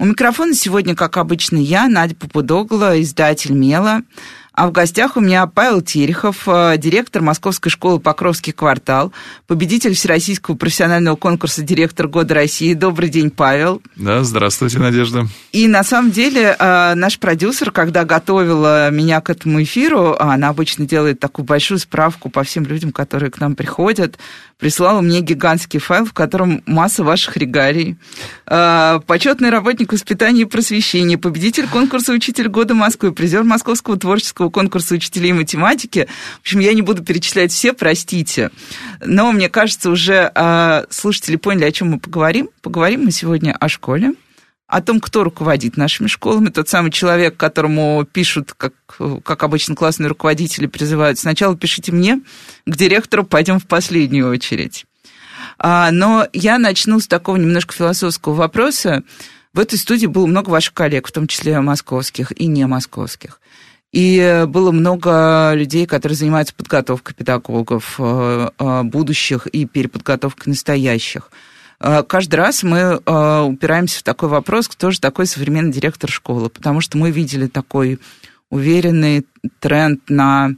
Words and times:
У 0.00 0.06
микрофона 0.06 0.54
сегодня, 0.54 0.94
как 0.94 1.18
обычно, 1.18 1.58
я, 1.58 1.86
Надя 1.86 2.14
Попудогла, 2.14 2.98
издатель 3.02 3.52
«Мела». 3.52 4.00
А 4.54 4.66
в 4.66 4.72
гостях 4.72 5.16
у 5.16 5.20
меня 5.20 5.46
Павел 5.46 5.82
Терехов, 5.82 6.42
э, 6.46 6.76
директор 6.78 7.22
Московской 7.22 7.70
школы 7.70 8.00
Покровский 8.00 8.52
квартал, 8.52 9.12
победитель 9.46 9.94
Всероссийского 9.94 10.56
профессионального 10.56 11.16
конкурса 11.16 11.62
«Директор 11.62 12.08
года 12.08 12.34
России». 12.34 12.72
Добрый 12.72 13.10
день, 13.10 13.30
Павел. 13.30 13.82
Да, 13.96 14.24
здравствуйте, 14.24 14.78
Надежда. 14.78 15.26
И 15.52 15.68
на 15.68 15.84
самом 15.84 16.10
деле 16.10 16.56
э, 16.58 16.94
наш 16.94 17.18
продюсер, 17.18 17.70
когда 17.70 18.04
готовила 18.04 18.90
меня 18.90 19.20
к 19.20 19.28
этому 19.28 19.62
эфиру, 19.62 20.16
она 20.18 20.48
обычно 20.48 20.86
делает 20.86 21.20
такую 21.20 21.44
большую 21.44 21.78
справку 21.78 22.30
по 22.30 22.42
всем 22.42 22.64
людям, 22.64 22.90
которые 22.90 23.30
к 23.30 23.38
нам 23.38 23.54
приходят, 23.54 24.18
прислала 24.60 25.00
мне 25.00 25.20
гигантский 25.20 25.80
файл, 25.80 26.04
в 26.04 26.12
котором 26.12 26.62
масса 26.66 27.02
ваших 27.02 27.36
регалий. 27.36 27.96
Э, 28.46 29.00
почетный 29.06 29.50
работник 29.50 29.92
воспитания 29.92 30.42
и 30.42 30.44
просвещения, 30.44 31.18
победитель 31.18 31.66
конкурса 31.66 32.12
«Учитель 32.12 32.48
года 32.48 32.74
Москвы», 32.74 33.12
призер 33.12 33.42
Московского 33.42 33.98
творческого 33.98 34.50
конкурса 34.50 34.94
учителей 34.94 35.32
математики. 35.32 36.06
В 36.38 36.40
общем, 36.42 36.60
я 36.60 36.74
не 36.74 36.82
буду 36.82 37.02
перечислять 37.02 37.50
все, 37.52 37.72
простите. 37.72 38.50
Но 39.04 39.32
мне 39.32 39.48
кажется, 39.48 39.90
уже 39.90 40.30
э, 40.34 40.84
слушатели 40.90 41.36
поняли, 41.36 41.64
о 41.64 41.72
чем 41.72 41.88
мы 41.88 41.98
поговорим. 41.98 42.50
Поговорим 42.62 43.04
мы 43.04 43.10
сегодня 43.10 43.56
о 43.58 43.68
школе, 43.68 44.12
о 44.70 44.80
том, 44.80 45.00
кто 45.00 45.24
руководит 45.24 45.76
нашими 45.76 46.06
школами. 46.06 46.48
Тот 46.48 46.68
самый 46.68 46.92
человек, 46.92 47.36
которому 47.36 48.06
пишут, 48.10 48.54
как, 48.56 48.72
как 49.24 49.42
обычно 49.42 49.74
классные 49.74 50.06
руководители 50.06 50.66
призывают, 50.66 51.18
сначала 51.18 51.56
пишите 51.56 51.90
мне, 51.90 52.20
к 52.66 52.76
директору 52.76 53.24
пойдем 53.24 53.58
в 53.58 53.66
последнюю 53.66 54.30
очередь. 54.30 54.86
А, 55.58 55.90
но 55.90 56.28
я 56.32 56.58
начну 56.58 57.00
с 57.00 57.08
такого 57.08 57.36
немножко 57.36 57.74
философского 57.74 58.34
вопроса. 58.34 59.02
В 59.52 59.58
этой 59.58 59.76
студии 59.76 60.06
было 60.06 60.26
много 60.26 60.50
ваших 60.50 60.72
коллег, 60.72 61.08
в 61.08 61.12
том 61.12 61.26
числе 61.26 61.60
московских 61.60 62.32
и 62.38 62.46
не 62.46 62.64
московских. 62.66 63.40
И 63.90 64.44
было 64.46 64.70
много 64.70 65.52
людей, 65.54 65.84
которые 65.84 66.16
занимаются 66.16 66.54
подготовкой 66.54 67.16
педагогов 67.16 67.96
э, 67.98 68.50
э, 68.56 68.82
будущих 68.84 69.48
и 69.48 69.66
переподготовкой 69.66 70.50
настоящих. 70.50 71.32
Э, 71.80 72.02
каждый 72.02 72.36
раз 72.36 72.62
мы 72.62 72.96
упираемся 72.96 74.00
в 74.00 74.02
такой 74.02 74.28
вопрос, 74.28 74.68
кто 74.68 74.90
же 74.90 75.00
такой 75.00 75.26
современный 75.26 75.72
директор 75.72 76.10
школы, 76.10 76.50
потому 76.50 76.80
что 76.80 76.98
мы 76.98 77.10
видели 77.10 77.46
такой 77.46 78.00
уверенный 78.50 79.26
тренд 79.60 80.08
на 80.08 80.50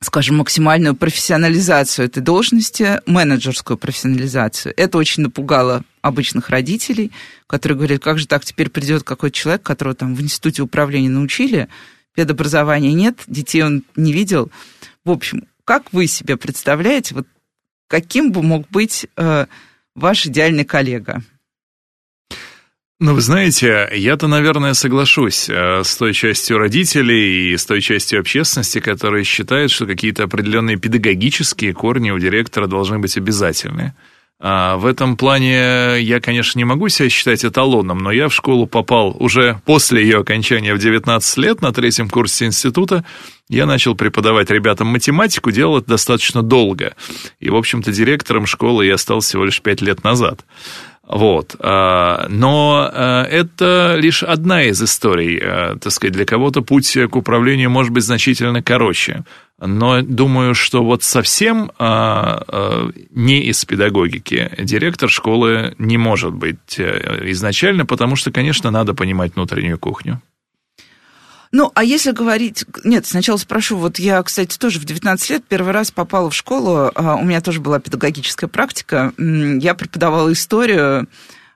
скажем, 0.00 0.36
максимальную 0.36 0.94
профессионализацию 0.94 2.06
этой 2.06 2.22
должности, 2.22 3.00
менеджерскую 3.06 3.76
профессионализацию. 3.76 4.72
Это 4.76 4.96
очень 4.98 5.24
напугало 5.24 5.82
обычных 6.02 6.50
родителей, 6.50 7.10
которые 7.46 7.76
говорят, 7.76 8.02
как 8.02 8.18
же 8.18 8.28
так 8.28 8.44
теперь 8.44 8.70
придет 8.70 9.02
какой-то 9.02 9.36
человек, 9.36 9.62
которого 9.62 9.94
там 9.94 10.14
в 10.14 10.22
институте 10.22 10.62
управления 10.62 11.08
научили, 11.08 11.68
педобразования 12.14 12.92
нет, 12.92 13.22
детей 13.26 13.62
он 13.62 13.82
не 13.96 14.12
видел. 14.12 14.50
В 15.04 15.10
общем, 15.10 15.44
как 15.64 15.92
вы 15.92 16.06
себе 16.06 16.36
представляете, 16.36 17.14
вот 17.14 17.26
каким 17.88 18.30
бы 18.30 18.42
мог 18.42 18.68
быть 18.70 19.06
э, 19.16 19.46
ваш 19.94 20.26
идеальный 20.26 20.64
коллега? 20.64 21.22
Ну, 23.00 23.14
вы 23.14 23.20
знаете, 23.20 23.88
я-то, 23.94 24.26
наверное, 24.26 24.74
соглашусь 24.74 25.48
э, 25.48 25.82
с 25.84 25.96
той 25.96 26.12
частью 26.12 26.58
родителей 26.58 27.52
и 27.52 27.56
с 27.56 27.64
той 27.64 27.80
частью 27.80 28.18
общественности, 28.18 28.80
которые 28.80 29.22
считают, 29.22 29.70
что 29.70 29.86
какие-то 29.86 30.24
определенные 30.24 30.78
педагогические 30.78 31.74
корни 31.74 32.10
у 32.10 32.18
директора 32.18 32.66
должны 32.66 32.98
быть 32.98 33.16
обязательны. 33.16 33.94
А 34.40 34.76
в 34.76 34.86
этом 34.86 35.16
плане 35.16 36.00
я, 36.00 36.20
конечно, 36.20 36.58
не 36.58 36.64
могу 36.64 36.88
себя 36.88 37.08
считать 37.08 37.44
эталоном, 37.44 37.98
но 37.98 38.12
я 38.12 38.28
в 38.28 38.34
школу 38.34 38.68
попал 38.68 39.16
уже 39.18 39.60
после 39.64 40.02
ее 40.02 40.18
окончания 40.18 40.74
в 40.74 40.78
19 40.78 41.36
лет, 41.38 41.60
на 41.60 41.72
третьем 41.72 42.08
курсе 42.08 42.46
института. 42.46 43.04
Я 43.48 43.66
начал 43.66 43.96
преподавать 43.96 44.50
ребятам 44.50 44.88
математику, 44.88 45.50
делал 45.50 45.78
это 45.78 45.88
достаточно 45.88 46.42
долго. 46.42 46.94
И, 47.40 47.50
в 47.50 47.56
общем-то, 47.56 47.90
директором 47.90 48.46
школы 48.46 48.86
я 48.86 48.96
стал 48.96 49.20
всего 49.20 49.44
лишь 49.44 49.60
5 49.60 49.80
лет 49.80 50.04
назад. 50.04 50.44
Вот. 51.08 51.56
А, 51.60 52.26
но 52.28 52.90
а, 52.92 53.24
это 53.24 53.96
лишь 53.96 54.22
одна 54.22 54.64
из 54.64 54.82
историй. 54.82 55.40
А, 55.42 55.76
так 55.78 55.90
сказать, 55.90 56.12
для 56.12 56.26
кого-то 56.26 56.60
путь 56.60 56.96
к 57.10 57.16
управлению 57.16 57.70
может 57.70 57.92
быть 57.92 58.04
значительно 58.04 58.62
короче. 58.62 59.24
Но 59.58 60.02
думаю, 60.02 60.54
что 60.54 60.84
вот 60.84 61.02
совсем 61.02 61.72
не 63.10 63.40
из 63.40 63.64
педагогики 63.64 64.52
директор 64.56 65.10
школы 65.10 65.74
не 65.78 65.96
может 65.98 66.32
быть 66.32 66.78
э, 66.78 67.22
изначально, 67.32 67.84
потому 67.84 68.14
что, 68.14 68.30
конечно, 68.30 68.70
надо 68.70 68.94
понимать 68.94 69.34
внутреннюю 69.34 69.76
кухню. 69.76 70.22
Ну, 71.50 71.72
а 71.74 71.82
если 71.82 72.12
говорить... 72.12 72.64
Нет, 72.84 73.06
сначала 73.06 73.38
спрошу. 73.38 73.76
Вот 73.78 73.98
я, 73.98 74.22
кстати, 74.22 74.58
тоже 74.58 74.78
в 74.78 74.84
19 74.84 75.30
лет 75.30 75.44
первый 75.48 75.72
раз 75.72 75.90
попала 75.90 76.30
в 76.30 76.34
школу. 76.34 76.90
А, 76.94 77.16
у 77.16 77.24
меня 77.24 77.40
тоже 77.40 77.60
была 77.60 77.80
педагогическая 77.80 78.48
практика. 78.48 79.12
Я 79.16 79.74
преподавала 79.74 80.30
историю. 80.32 81.08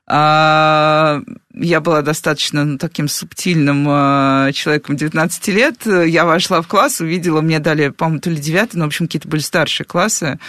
А, 0.07 1.21
я 1.53 1.79
была 1.79 2.01
достаточно 2.01 2.65
ну, 2.65 2.77
таким 2.77 3.07
субтильным 3.07 3.85
а, 3.87 4.51
человеком 4.51 4.95
19 4.95 5.47
лет. 5.49 5.85
Я 5.85 6.25
вошла 6.25 6.61
в 6.61 6.67
класс, 6.67 6.99
увидела, 6.99 7.41
мне 7.41 7.59
дали, 7.59 7.89
по-моему, 7.89 8.19
то 8.19 8.31
ли 8.31 8.37
9, 8.37 8.73
но, 8.73 8.85
в 8.85 8.87
общем, 8.87 9.05
какие-то 9.05 9.27
были 9.27 9.41
старшие 9.41 9.85
классы. 9.85 10.39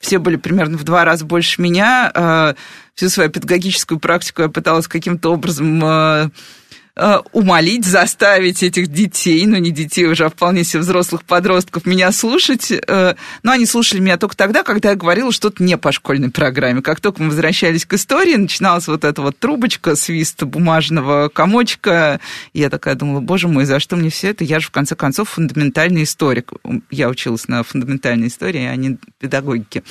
Все 0.00 0.18
были 0.18 0.36
примерно 0.36 0.78
в 0.78 0.84
два 0.84 1.04
раза 1.04 1.26
больше 1.26 1.60
меня. 1.60 2.54
Всю 2.94 3.10
свою 3.10 3.30
педагогическую 3.30 4.00
практику 4.00 4.42
я 4.42 4.48
пыталась 4.48 4.88
каким-то 4.88 5.30
образом 5.30 6.32
умолить, 7.32 7.84
заставить 7.84 8.62
этих 8.62 8.88
детей, 8.88 9.46
ну 9.46 9.56
не 9.56 9.70
детей 9.70 10.06
уже, 10.06 10.26
а 10.26 10.30
вполне 10.30 10.64
себе 10.64 10.80
взрослых 10.80 11.24
подростков, 11.24 11.86
меня 11.86 12.12
слушать. 12.12 12.70
Э, 12.70 13.14
но 13.42 13.52
они 13.52 13.66
слушали 13.66 14.00
меня 14.00 14.16
только 14.18 14.36
тогда, 14.36 14.62
когда 14.62 14.90
я 14.90 14.96
говорила 14.96 15.32
что-то 15.32 15.62
не 15.62 15.78
по 15.78 15.92
школьной 15.92 16.30
программе. 16.30 16.82
Как 16.82 17.00
только 17.00 17.22
мы 17.22 17.28
возвращались 17.28 17.86
к 17.86 17.94
истории, 17.94 18.34
начиналась 18.34 18.86
вот 18.88 19.04
эта 19.04 19.22
вот 19.22 19.38
трубочка, 19.38 19.96
свист 19.96 20.42
бумажного 20.42 21.28
комочка. 21.28 22.20
Я 22.52 22.70
такая 22.70 22.94
думала, 22.94 23.20
боже 23.20 23.48
мой, 23.48 23.64
за 23.64 23.80
что 23.80 23.96
мне 23.96 24.10
все 24.10 24.28
это? 24.28 24.44
Я 24.44 24.60
же, 24.60 24.68
в 24.68 24.70
конце 24.70 24.94
концов, 24.94 25.30
фундаментальный 25.30 26.02
историк. 26.02 26.52
Я 26.90 27.08
училась 27.08 27.48
на 27.48 27.62
фундаментальной 27.62 28.28
истории, 28.28 28.64
а 28.64 28.76
не 28.76 28.98
педагогике. 29.18 29.82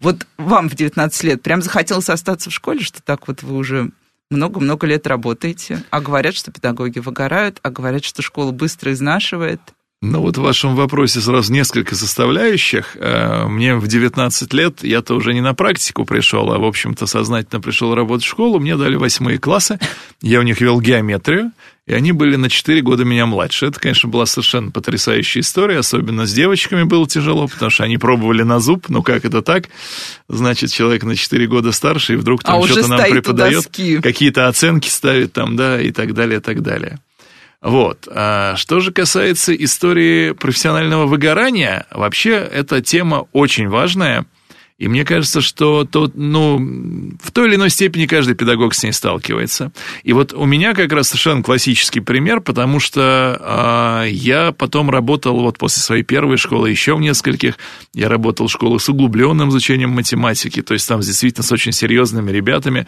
Вот 0.00 0.26
вам 0.36 0.68
в 0.68 0.74
19 0.74 1.24
лет 1.24 1.42
прям 1.42 1.62
захотелось 1.62 2.08
остаться 2.08 2.50
в 2.50 2.54
школе, 2.54 2.80
что 2.80 3.02
так 3.02 3.28
вот 3.28 3.42
вы 3.42 3.56
уже 3.56 3.90
много-много 4.30 4.86
лет 4.86 5.06
работаете, 5.06 5.84
а 5.90 6.00
говорят, 6.00 6.34
что 6.34 6.50
педагоги 6.50 6.98
выгорают, 6.98 7.60
а 7.62 7.70
говорят, 7.70 8.04
что 8.04 8.22
школа 8.22 8.52
быстро 8.52 8.92
изнашивает. 8.92 9.60
Ну 10.02 10.20
вот 10.20 10.36
в 10.36 10.42
вашем 10.42 10.76
вопросе 10.76 11.20
сразу 11.20 11.50
несколько 11.50 11.94
составляющих. 11.94 12.96
Э, 13.00 13.46
мне 13.46 13.76
в 13.76 13.86
19 13.86 14.52
лет, 14.52 14.84
я-то 14.84 15.14
уже 15.14 15.32
не 15.32 15.40
на 15.40 15.54
практику 15.54 16.04
пришел, 16.04 16.52
а, 16.52 16.58
в 16.58 16.64
общем-то, 16.64 17.06
сознательно 17.06 17.62
пришел 17.62 17.94
работать 17.94 18.26
в 18.26 18.28
школу. 18.28 18.60
Мне 18.60 18.76
дали 18.76 18.96
восьмые 18.96 19.38
классы, 19.38 19.78
я 20.20 20.40
у 20.40 20.42
них 20.42 20.60
вел 20.60 20.82
геометрию, 20.82 21.50
и 21.86 21.94
они 21.94 22.12
были 22.12 22.36
на 22.36 22.50
4 22.50 22.82
года 22.82 23.04
меня 23.06 23.24
младше. 23.24 23.66
Это, 23.66 23.80
конечно, 23.80 24.10
была 24.10 24.26
совершенно 24.26 24.70
потрясающая 24.70 25.40
история, 25.40 25.78
особенно 25.78 26.26
с 26.26 26.32
девочками 26.32 26.82
было 26.82 27.08
тяжело, 27.08 27.48
потому 27.48 27.70
что 27.70 27.84
они 27.84 27.96
пробовали 27.96 28.42
на 28.42 28.60
зуб, 28.60 28.90
ну 28.90 29.02
как 29.02 29.24
это 29.24 29.40
так? 29.40 29.70
Значит, 30.28 30.72
человек 30.72 31.04
на 31.04 31.16
4 31.16 31.46
года 31.46 31.72
старше, 31.72 32.14
и 32.14 32.16
вдруг 32.16 32.42
там 32.42 32.62
а 32.62 32.66
что-то 32.66 32.88
нам 32.88 33.10
преподает, 33.10 33.66
какие-то 34.02 34.48
оценки 34.48 34.90
ставит 34.90 35.32
там, 35.32 35.56
да, 35.56 35.80
и 35.80 35.90
так 35.90 36.12
далее, 36.12 36.40
и 36.40 36.42
так 36.42 36.60
далее. 36.60 36.98
Вот. 37.66 38.06
А 38.08 38.54
что 38.54 38.78
же 38.78 38.92
касается 38.92 39.52
истории 39.52 40.30
профессионального 40.30 41.06
выгорания, 41.06 41.84
вообще 41.90 42.34
эта 42.34 42.80
тема 42.80 43.26
очень 43.32 43.68
важная. 43.68 44.24
И 44.78 44.88
мне 44.88 45.06
кажется, 45.06 45.40
что 45.40 45.86
то, 45.86 46.10
ну, 46.14 46.58
в 47.22 47.32
той 47.32 47.48
или 47.48 47.54
иной 47.54 47.70
степени 47.70 48.04
каждый 48.04 48.34
педагог 48.34 48.74
с 48.74 48.82
ней 48.82 48.92
сталкивается. 48.92 49.72
И 50.02 50.12
вот 50.12 50.34
у 50.34 50.44
меня 50.44 50.74
как 50.74 50.92
раз 50.92 51.08
совершенно 51.08 51.42
классический 51.42 52.00
пример, 52.00 52.42
потому 52.42 52.78
что 52.78 54.04
э, 54.04 54.10
я 54.10 54.52
потом 54.52 54.90
работал 54.90 55.40
вот 55.40 55.56
после 55.56 55.82
своей 55.82 56.02
первой 56.02 56.36
школы, 56.36 56.68
еще 56.68 56.94
в 56.94 57.00
нескольких, 57.00 57.58
я 57.94 58.10
работал 58.10 58.48
в 58.48 58.52
школах 58.52 58.82
с 58.82 58.88
углубленным 58.90 59.48
изучением 59.48 59.90
математики, 59.90 60.60
то 60.60 60.74
есть 60.74 60.86
там 60.86 61.00
действительно 61.00 61.42
с 61.42 61.52
очень 61.52 61.72
серьезными 61.72 62.30
ребятами, 62.30 62.86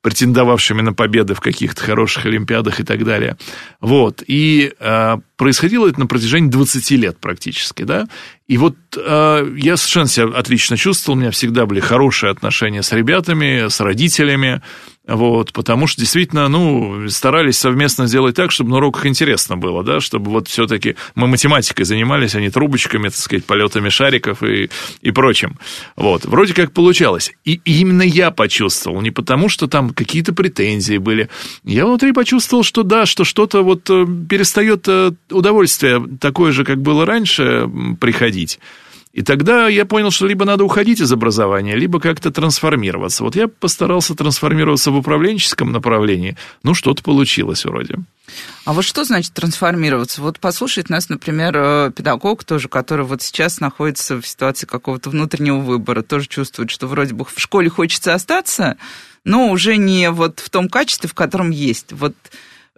претендовавшими 0.00 0.80
на 0.80 0.94
победы 0.94 1.34
в 1.34 1.40
каких-то 1.40 1.82
хороших 1.82 2.24
олимпиадах 2.24 2.80
и 2.80 2.82
так 2.84 3.04
далее. 3.04 3.36
Вот. 3.82 4.22
И 4.26 4.72
э, 4.78 5.16
происходило 5.36 5.88
это 5.88 6.00
на 6.00 6.06
протяжении 6.06 6.48
20 6.48 6.90
лет 6.92 7.18
практически, 7.18 7.82
да. 7.82 8.06
И 8.46 8.56
вот 8.58 8.76
э, 8.96 9.54
я 9.56 9.76
совершенно 9.76 10.06
себя 10.06 10.26
отлично 10.36 10.76
чувствовал, 10.76 11.18
у 11.18 11.20
меня 11.20 11.30
всегда 11.30 11.66
были 11.66 11.80
хорошие 11.80 12.30
отношения 12.30 12.82
с 12.82 12.92
ребятами, 12.92 13.68
с 13.68 13.80
родителями, 13.80 14.62
вот, 15.06 15.52
потому 15.52 15.86
что 15.86 16.00
действительно, 16.00 16.48
ну, 16.48 17.08
старались 17.08 17.58
совместно 17.58 18.06
сделать 18.06 18.34
так, 18.34 18.50
чтобы 18.50 18.70
на 18.70 18.76
уроках 18.76 19.06
интересно 19.06 19.56
было, 19.56 19.84
да, 19.84 20.00
чтобы 20.00 20.30
вот 20.32 20.48
все-таки 20.48 20.96
мы 21.14 21.28
математикой 21.28 21.84
занимались, 21.84 22.34
а 22.34 22.40
не 22.40 22.50
трубочками, 22.50 23.08
так 23.08 23.16
сказать, 23.16 23.44
полетами 23.44 23.88
шариков 23.88 24.42
и, 24.42 24.68
и 25.02 25.10
прочим. 25.12 25.58
Вот, 25.94 26.24
вроде 26.24 26.54
как 26.54 26.72
получалось. 26.72 27.32
И, 27.44 27.60
именно 27.64 28.02
я 28.02 28.32
почувствовал, 28.32 29.00
не 29.00 29.12
потому 29.12 29.48
что 29.48 29.68
там 29.68 29.90
какие-то 29.90 30.32
претензии 30.32 30.98
были. 30.98 31.28
Я 31.62 31.86
внутри 31.86 32.12
почувствовал, 32.12 32.64
что 32.64 32.82
да, 32.82 33.06
что 33.06 33.24
что-то 33.24 33.62
вот 33.62 33.88
э, 33.88 34.06
перестает 34.28 34.88
э, 34.88 35.12
удовольствие 35.30 36.02
такое 36.20 36.50
же, 36.50 36.64
как 36.64 36.82
было 36.82 37.06
раньше, 37.06 37.70
приходить. 38.00 38.58
И 39.16 39.22
тогда 39.22 39.66
я 39.66 39.86
понял, 39.86 40.10
что 40.10 40.26
либо 40.26 40.44
надо 40.44 40.62
уходить 40.62 41.00
из 41.00 41.10
образования, 41.10 41.74
либо 41.74 42.00
как-то 42.00 42.30
трансформироваться. 42.30 43.24
Вот 43.24 43.34
я 43.34 43.48
постарался 43.48 44.14
трансформироваться 44.14 44.90
в 44.90 44.96
управленческом 44.98 45.72
направлении. 45.72 46.36
Ну, 46.62 46.74
что-то 46.74 47.02
получилось 47.02 47.64
вроде. 47.64 47.94
А 48.66 48.74
вот 48.74 48.84
что 48.84 49.04
значит 49.04 49.32
трансформироваться? 49.32 50.20
Вот 50.20 50.38
послушает 50.38 50.90
нас, 50.90 51.08
например, 51.08 51.56
э, 51.56 51.92
педагог 51.96 52.44
тоже, 52.44 52.68
который 52.68 53.06
вот 53.06 53.22
сейчас 53.22 53.58
находится 53.58 54.20
в 54.20 54.26
ситуации 54.26 54.66
какого-то 54.66 55.08
внутреннего 55.08 55.60
выбора, 55.60 56.02
тоже 56.02 56.28
чувствует, 56.28 56.70
что 56.70 56.86
вроде 56.86 57.14
бы 57.14 57.24
в 57.24 57.40
школе 57.40 57.70
хочется 57.70 58.12
остаться, 58.12 58.76
но 59.24 59.48
уже 59.48 59.78
не 59.78 60.10
вот 60.10 60.40
в 60.40 60.50
том 60.50 60.68
качестве, 60.68 61.08
в 61.08 61.14
котором 61.14 61.52
есть. 61.52 61.90
Вот 61.94 62.14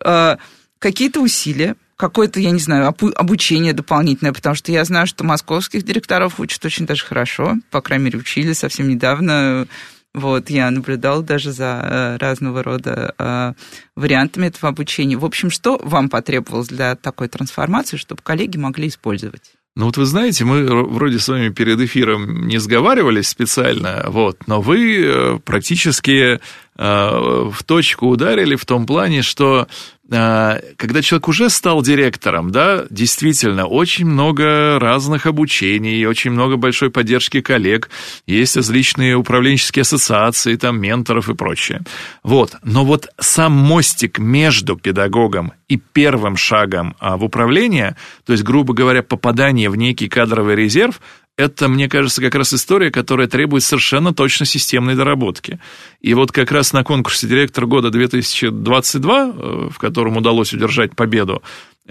э, 0.05 0.37
какие-то 0.79 1.21
усилия, 1.21 1.75
какое-то, 1.99 2.41
я 2.41 2.53
не 2.53 2.61
знаю, 2.61 2.95
обучение 3.17 3.75
дополнительное, 3.75 4.33
потому 4.33 4.55
что 4.55 4.73
я 4.73 4.85
знаю, 4.85 5.07
что 5.07 5.25
московских 5.25 5.83
директоров 5.83 6.41
учат 6.41 6.65
очень 6.65 6.87
даже 6.87 7.05
хорошо, 7.05 7.57
по 7.71 7.83
крайней 7.83 8.07
мере, 8.07 8.19
учили 8.19 8.53
совсем 8.55 8.89
недавно. 8.89 9.67
Вот, 10.15 10.49
я 10.49 10.71
наблюдал 10.71 11.23
даже 11.23 11.53
за 11.53 11.81
э, 11.83 12.17
разного 12.17 12.63
рода 12.63 13.15
э, 13.19 13.53
вариантами 13.95 14.47
этого 14.47 14.71
обучения. 14.71 15.19
В 15.19 15.25
общем, 15.25 15.51
что 15.51 15.79
вам 15.83 16.09
потребовалось 16.09 16.69
для 16.69 16.97
такой 16.97 17.29
трансформации, 17.29 17.99
чтобы 17.99 18.23
коллеги 18.23 18.57
могли 18.57 18.89
использовать? 18.89 19.53
Ну 19.77 19.87
вот 19.87 19.97
вы 19.97 20.07
знаете, 20.07 20.45
мы 20.45 20.65
вроде 20.65 21.21
с 21.21 21.29
вами 21.29 21.51
перед 21.51 21.79
эфиром 21.79 22.49
не 22.49 22.59
сговаривались 22.59 23.29
специально, 23.29 24.07
вот, 24.09 24.39
но 24.49 24.61
вы 24.61 25.05
э, 25.05 25.39
практически 25.45 26.41
в 26.79 27.57
точку 27.67 28.07
ударили 28.07 28.55
в 28.55 28.65
том 28.65 28.87
плане, 28.87 29.23
что 29.23 29.67
а, 30.11 30.61
когда 30.77 31.03
человек 31.03 31.29
уже 31.29 31.51
стал 31.51 31.83
директором, 31.83 32.51
да, 32.51 32.87
действительно, 32.89 33.67
очень 33.67 34.07
много 34.07 34.79
разных 34.79 35.27
обучений, 35.27 36.07
очень 36.07 36.31
много 36.31 36.57
большой 36.57 36.91
поддержки 36.91 37.43
коллег, 37.43 37.91
есть 38.27 38.57
различные 38.57 39.17
управленческие 39.17 39.83
ассоциации, 39.83 40.57
там, 40.57 40.81
менторов 40.81 41.29
и 41.29 41.35
прочее. 41.35 41.83
Вот. 42.23 42.57
Но 42.63 42.85
вот 42.85 43.09
сам 43.19 43.53
мостик 43.53 44.19
между 44.19 44.77
педагогом 44.77 45.53
и 45.69 45.77
первым 45.77 46.37
шагом 46.37 46.97
а, 47.01 47.19
в 47.19 47.25
управление, 47.25 47.97
то 48.25 48.33
есть, 48.33 48.45
грубо 48.45 48.73
говоря, 48.73 49.03
попадание 49.03 49.69
в 49.69 49.77
некий 49.77 50.09
кадровый 50.09 50.57
резерв, 50.57 51.01
это, 51.39 51.69
мне 51.69 51.89
кажется, 51.89 52.21
как 52.21 52.35
раз 52.35 52.53
история, 52.53 52.91
которая 52.91 53.29
требует 53.29 53.63
совершенно 53.63 54.13
точно 54.13 54.45
системной 54.45 54.97
доработки. 54.97 55.61
И 56.01 56.13
вот 56.13 56.33
как 56.33 56.51
раз 56.51 56.73
на 56.73 56.83
конкурсе 56.83 57.29
«Директор 57.29 57.65
года 57.65 57.97
2022», 57.97 59.69
э, 59.69 59.71
в 59.71 59.79
котором 59.79 60.17
удалось 60.17 60.53
удержать 60.53 60.97
победу, 60.97 61.43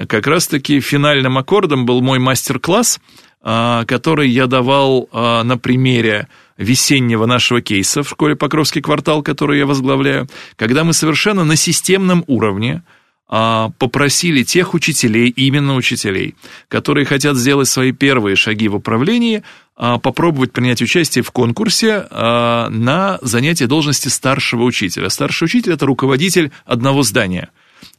как 0.08 0.28
раз-таки 0.28 0.82
финальным 0.82 1.38
аккордом 1.38 1.86
был 1.86 2.02
мой 2.02 2.20
мастер-класс, 2.20 3.00
э, 3.42 3.84
который 3.88 4.30
я 4.30 4.48
давал 4.48 5.08
э, 5.12 5.44
на 5.44 5.58
примере 5.58 6.28
весеннего 6.58 7.26
нашего 7.26 7.62
кейса 7.62 8.04
в 8.04 8.10
школе 8.10 8.36
Покровский 8.36 8.82
квартал, 8.82 9.24
который 9.24 9.60
я 9.60 9.66
возглавляю, 9.66 10.28
когда 10.58 10.84
мы 10.84 10.92
совершенно 10.92 11.46
на 11.46 11.56
системном 11.56 12.26
уровне– 12.28 12.84
а, 12.94 12.97
попросили 13.27 14.44
тех 14.44 14.74
учителей, 14.74 15.29
именно 15.29 15.75
учителей, 15.75 16.35
которые 16.69 17.06
хотят 17.06 17.35
сделать 17.35 17.68
свои 17.68 17.91
первые 17.91 18.38
шаги 18.38 18.69
в 18.69 18.75
управлении, 18.75 19.44
а, 19.75 20.00
попробовать 20.00 20.53
принять 20.53 20.81
участие 20.81 21.24
в 21.24 21.31
конкурсе 21.31 22.07
а, 22.09 22.69
на 22.69 23.19
занятие 23.21 23.68
должности 23.68 24.07
старшего 24.07 24.63
учителя. 24.63 25.09
Старший 25.09 25.45
учитель– 25.45 25.74
это 25.74 25.85
руководитель 25.85 26.51
одного 26.65 27.03
здания. 27.03 27.50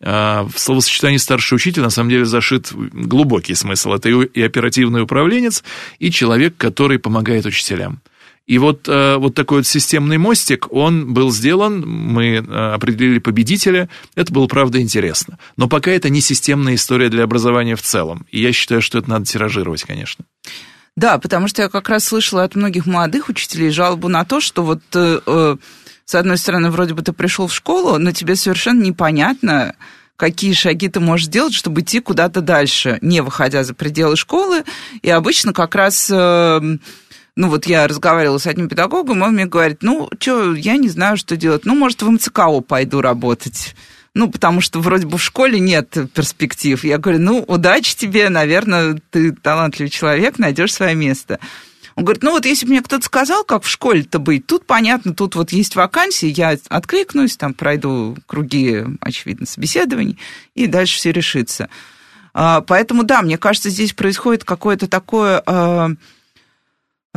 В 0.00 0.52
словосочетании 0.56 1.18
старший 1.18 1.54
учитель 1.54 1.82
на 1.82 1.90
самом 1.90 2.10
деле 2.10 2.24
зашит 2.24 2.72
глубокий 2.72 3.54
смысл. 3.54 3.92
Это 3.92 4.08
и 4.08 4.42
оперативный 4.42 5.02
управленец, 5.02 5.62
и 6.00 6.10
человек, 6.10 6.56
который 6.56 6.98
помогает 6.98 7.46
учителям. 7.46 8.00
И 8.48 8.56
вот, 8.56 8.88
э, 8.88 9.16
вот 9.18 9.34
такой 9.34 9.58
вот 9.58 9.66
системный 9.66 10.16
мостик, 10.16 10.72
он 10.72 11.12
был 11.12 11.30
сделан, 11.30 11.86
мы 11.86 12.36
э, 12.36 12.72
определили 12.72 13.18
победителя, 13.18 13.90
это 14.14 14.32
было, 14.32 14.46
правда, 14.46 14.80
интересно. 14.80 15.38
Но 15.58 15.68
пока 15.68 15.90
это 15.90 16.08
не 16.08 16.22
системная 16.22 16.74
история 16.74 17.10
для 17.10 17.24
образования 17.24 17.76
в 17.76 17.82
целом. 17.82 18.26
И 18.30 18.40
я 18.40 18.52
считаю, 18.52 18.80
что 18.80 18.98
это 18.98 19.10
надо 19.10 19.26
тиражировать, 19.26 19.82
конечно. 19.82 20.24
Да, 20.96 21.18
потому 21.18 21.46
что 21.48 21.60
я 21.60 21.68
как 21.68 21.90
раз 21.90 22.04
слышала 22.04 22.42
от 22.42 22.56
многих 22.56 22.86
молодых 22.86 23.28
учителей 23.28 23.70
жалобу 23.70 24.08
на 24.08 24.24
то, 24.24 24.40
что 24.40 24.64
вот 24.64 24.80
э, 24.94 25.56
с 26.06 26.14
одной 26.14 26.38
стороны, 26.38 26.70
вроде 26.70 26.94
бы 26.94 27.02
ты 27.02 27.12
пришел 27.12 27.48
в 27.48 27.54
школу, 27.54 27.98
но 27.98 28.12
тебе 28.12 28.34
совершенно 28.34 28.82
непонятно, 28.82 29.74
какие 30.16 30.54
шаги 30.54 30.88
ты 30.88 31.00
можешь 31.00 31.26
сделать, 31.26 31.52
чтобы 31.52 31.82
идти 31.82 32.00
куда-то 32.00 32.40
дальше, 32.40 32.98
не 33.02 33.20
выходя 33.20 33.62
за 33.62 33.74
пределы 33.74 34.16
школы. 34.16 34.64
И 35.02 35.10
обычно 35.10 35.52
как 35.52 35.74
раз 35.74 36.10
ну 37.38 37.48
вот 37.48 37.66
я 37.66 37.86
разговаривала 37.86 38.38
с 38.38 38.48
одним 38.48 38.68
педагогом, 38.68 39.22
он 39.22 39.34
мне 39.34 39.46
говорит, 39.46 39.78
ну, 39.82 40.10
что, 40.18 40.56
я 40.56 40.76
не 40.76 40.88
знаю, 40.88 41.16
что 41.16 41.36
делать. 41.36 41.64
Ну, 41.64 41.76
может, 41.76 42.02
в 42.02 42.10
МЦКО 42.10 42.62
пойду 42.62 43.00
работать. 43.00 43.76
Ну, 44.12 44.28
потому 44.28 44.60
что 44.60 44.80
вроде 44.80 45.06
бы 45.06 45.18
в 45.18 45.22
школе 45.22 45.60
нет 45.60 45.96
перспектив. 46.12 46.82
Я 46.82 46.98
говорю, 46.98 47.20
ну, 47.20 47.44
удачи 47.46 47.96
тебе, 47.96 48.28
наверное, 48.28 49.00
ты 49.12 49.30
талантливый 49.30 49.88
человек, 49.88 50.40
найдешь 50.40 50.74
свое 50.74 50.96
место. 50.96 51.38
Он 51.94 52.04
говорит, 52.04 52.24
ну 52.24 52.32
вот 52.32 52.44
если 52.44 52.66
бы 52.66 52.72
мне 52.72 52.82
кто-то 52.82 53.04
сказал, 53.04 53.44
как 53.44 53.62
в 53.62 53.68
школе-то 53.68 54.18
быть, 54.18 54.44
тут 54.46 54.66
понятно, 54.66 55.14
тут 55.14 55.36
вот 55.36 55.52
есть 55.52 55.76
вакансии, 55.76 56.32
я 56.36 56.56
откликнусь, 56.68 57.36
там 57.36 57.54
пройду 57.54 58.16
круги, 58.26 58.84
очевидно, 59.00 59.46
собеседований, 59.46 60.18
и 60.56 60.66
дальше 60.66 60.96
все 60.96 61.12
решится. 61.12 61.68
А, 62.34 62.60
поэтому, 62.62 63.04
да, 63.04 63.22
мне 63.22 63.38
кажется, 63.38 63.70
здесь 63.70 63.92
происходит 63.92 64.44
какое-то 64.44 64.88
такое 64.88 65.42
а, 65.46 65.90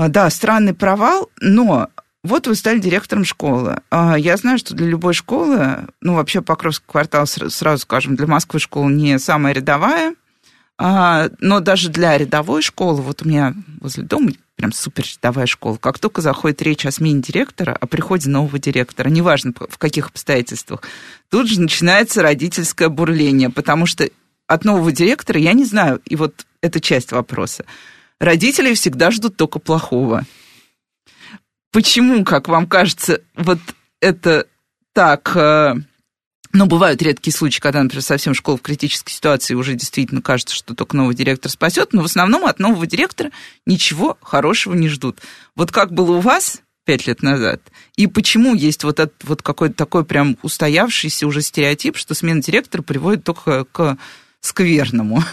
да, 0.09 0.29
странный 0.29 0.73
провал, 0.73 1.29
но 1.39 1.89
вот 2.23 2.47
вы 2.47 2.55
стали 2.55 2.79
директором 2.79 3.25
школы. 3.25 3.81
А, 3.89 4.17
я 4.17 4.37
знаю, 4.37 4.57
что 4.59 4.75
для 4.75 4.87
любой 4.87 5.13
школы, 5.13 5.87
ну, 6.01 6.15
вообще 6.15 6.41
Покровский 6.41 6.85
квартал, 6.87 7.25
сразу 7.25 7.81
скажем, 7.81 8.15
для 8.15 8.27
Москвы 8.27 8.59
школа 8.59 8.89
не 8.89 9.17
самая 9.17 9.53
рядовая, 9.53 10.15
а, 10.77 11.29
но 11.39 11.59
даже 11.59 11.89
для 11.89 12.17
рядовой 12.17 12.61
школы, 12.61 13.01
вот 13.01 13.23
у 13.23 13.27
меня 13.27 13.53
возле 13.79 14.03
дома 14.03 14.31
прям 14.55 14.71
супер 14.71 15.05
рядовая 15.05 15.47
школа, 15.47 15.77
как 15.77 15.97
только 15.97 16.21
заходит 16.21 16.61
речь 16.61 16.85
о 16.85 16.91
смене 16.91 17.21
директора, 17.21 17.71
о 17.73 17.87
приходе 17.87 18.29
нового 18.29 18.59
директора, 18.59 19.09
неважно 19.09 19.53
в 19.57 19.77
каких 19.79 20.09
обстоятельствах, 20.09 20.83
тут 21.29 21.47
же 21.47 21.59
начинается 21.59 22.21
родительское 22.21 22.89
бурление, 22.89 23.49
потому 23.49 23.87
что 23.87 24.07
от 24.47 24.65
нового 24.65 24.91
директора 24.91 25.39
я 25.39 25.53
не 25.53 25.65
знаю, 25.65 26.01
и 26.05 26.15
вот 26.15 26.45
это 26.61 26.79
часть 26.79 27.11
вопроса. 27.11 27.65
Родители 28.21 28.75
всегда 28.75 29.09
ждут 29.09 29.35
только 29.35 29.57
плохого. 29.57 30.27
Почему, 31.71 32.23
как 32.23 32.47
вам 32.47 32.67
кажется, 32.67 33.21
вот 33.35 33.57
это 33.99 34.45
так... 34.93 35.35
Э, 35.35 35.73
ну, 36.53 36.67
бывают 36.67 37.01
редкие 37.01 37.33
случаи, 37.33 37.59
когда, 37.59 37.81
например, 37.81 38.03
совсем 38.03 38.35
школа 38.35 38.57
в 38.57 38.61
критической 38.61 39.11
ситуации 39.11 39.55
уже 39.55 39.73
действительно 39.73 40.21
кажется, 40.21 40.53
что 40.53 40.75
только 40.75 40.95
новый 40.95 41.15
директор 41.15 41.49
спасет, 41.49 41.93
но 41.93 42.03
в 42.03 42.05
основном 42.05 42.45
от 42.45 42.59
нового 42.59 42.85
директора 42.85 43.31
ничего 43.65 44.19
хорошего 44.21 44.75
не 44.75 44.87
ждут. 44.87 45.19
Вот 45.55 45.71
как 45.71 45.91
было 45.91 46.17
у 46.17 46.19
вас 46.19 46.61
пять 46.85 47.07
лет 47.07 47.23
назад, 47.23 47.63
и 47.95 48.05
почему 48.05 48.53
есть 48.53 48.83
вот 48.83 48.99
этот 48.99 49.23
вот 49.23 49.41
какой-то 49.41 49.73
такой 49.73 50.05
прям 50.05 50.37
устоявшийся 50.43 51.25
уже 51.25 51.41
стереотип, 51.41 51.97
что 51.97 52.13
смена 52.13 52.39
директора 52.39 52.83
приводит 52.83 53.23
только 53.23 53.65
к 53.65 53.97
скверному? 54.41 55.23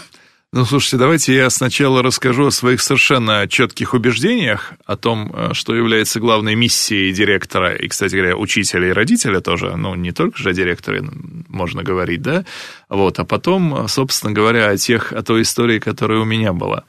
Ну, 0.51 0.65
слушайте, 0.65 0.97
давайте 0.97 1.35
я 1.35 1.47
сначала 1.51 2.01
расскажу 2.01 2.47
о 2.47 2.51
своих 2.51 2.81
совершенно 2.81 3.47
четких 3.47 3.93
убеждениях, 3.93 4.73
о 4.83 4.97
том, 4.97 5.31
э, 5.31 5.53
что 5.53 5.75
является 5.75 6.19
главной 6.19 6.55
миссией 6.55 7.13
директора, 7.13 7.75
и, 7.75 7.87
кстати 7.87 8.15
говоря, 8.15 8.35
учителя 8.35 8.89
и 8.89 8.91
родителя 8.91 9.41
тоже, 9.41 9.75
ну, 9.77 9.93
не 9.93 10.11
только 10.11 10.39
же 10.39 10.49
о 10.49 10.53
директоре 10.53 11.03
можно 11.49 11.83
говорить, 11.83 12.23
да, 12.23 12.45
вот, 12.89 13.19
а 13.19 13.25
потом, 13.25 13.87
собственно 13.87 14.33
говоря, 14.33 14.71
о 14.71 14.77
тех, 14.77 15.13
о 15.13 15.21
той 15.21 15.43
истории, 15.43 15.77
которая 15.77 16.17
у 16.21 16.25
меня 16.25 16.51
была. 16.51 16.83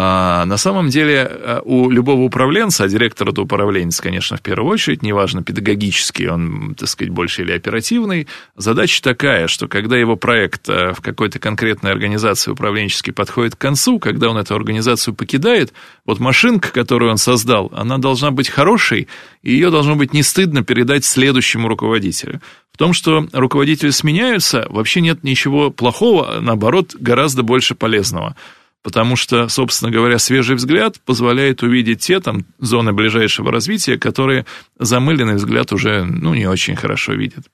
А 0.00 0.44
на 0.44 0.58
самом 0.58 0.90
деле 0.90 1.28
э, 1.28 1.60
у 1.64 1.90
любого 1.90 2.20
управленца, 2.20 2.84
а 2.84 2.88
директор 2.88 3.30
это 3.30 3.42
управленец, 3.42 4.00
конечно, 4.00 4.36
в 4.36 4.40
первую 4.42 4.72
очередь, 4.72 5.02
неважно, 5.02 5.42
педагогический 5.42 6.28
он, 6.28 6.76
так 6.78 6.88
сказать, 6.88 7.12
больше 7.12 7.42
или 7.42 7.50
оперативный, 7.50 8.28
задача 8.54 9.02
такая, 9.02 9.48
что 9.48 9.66
когда 9.66 9.96
его 9.96 10.14
проект 10.14 10.68
э, 10.68 10.92
в 10.92 11.00
какой-то 11.00 11.40
конкретной 11.40 11.90
организации 11.90 12.52
управленческий 12.52 13.12
подходит 13.12 13.56
к 13.56 13.58
концу, 13.58 13.98
когда 13.98 14.28
он 14.28 14.38
эту 14.38 14.54
организацию 14.54 15.14
покидает, 15.14 15.72
вот 16.06 16.20
машинка, 16.20 16.70
которую 16.70 17.10
он 17.10 17.18
создал, 17.18 17.72
она 17.74 17.98
должна 17.98 18.30
быть 18.30 18.48
хорошей, 18.48 19.08
и 19.42 19.50
ее 19.50 19.72
должно 19.72 19.96
быть 19.96 20.14
не 20.14 20.22
стыдно 20.22 20.62
передать 20.62 21.04
следующему 21.04 21.66
руководителю. 21.66 22.40
В 22.72 22.78
том, 22.78 22.92
что 22.92 23.26
руководители 23.32 23.90
сменяются, 23.90 24.64
вообще 24.70 25.00
нет 25.00 25.24
ничего 25.24 25.72
плохого, 25.72 26.38
наоборот, 26.40 26.94
гораздо 27.00 27.42
больше 27.42 27.74
полезного– 27.74 28.36
потому 28.82 29.16
что, 29.16 29.48
собственно 29.48 29.90
говоря, 29.90 30.18
свежий 30.18 30.56
взгляд 30.56 31.00
позволяет 31.04 31.62
увидеть 31.62 32.00
те 32.00 32.20
там 32.20 32.44
зоны 32.58 32.92
ближайшего 32.92 33.50
развития, 33.50 33.98
которые 33.98 34.46
замыленный 34.78 35.34
взгляд 35.34 35.72
уже, 35.72 36.04
ну, 36.04 36.34
не 36.34 36.46
очень 36.46 36.76
хорошо 36.76 37.12
видит. 37.12 37.44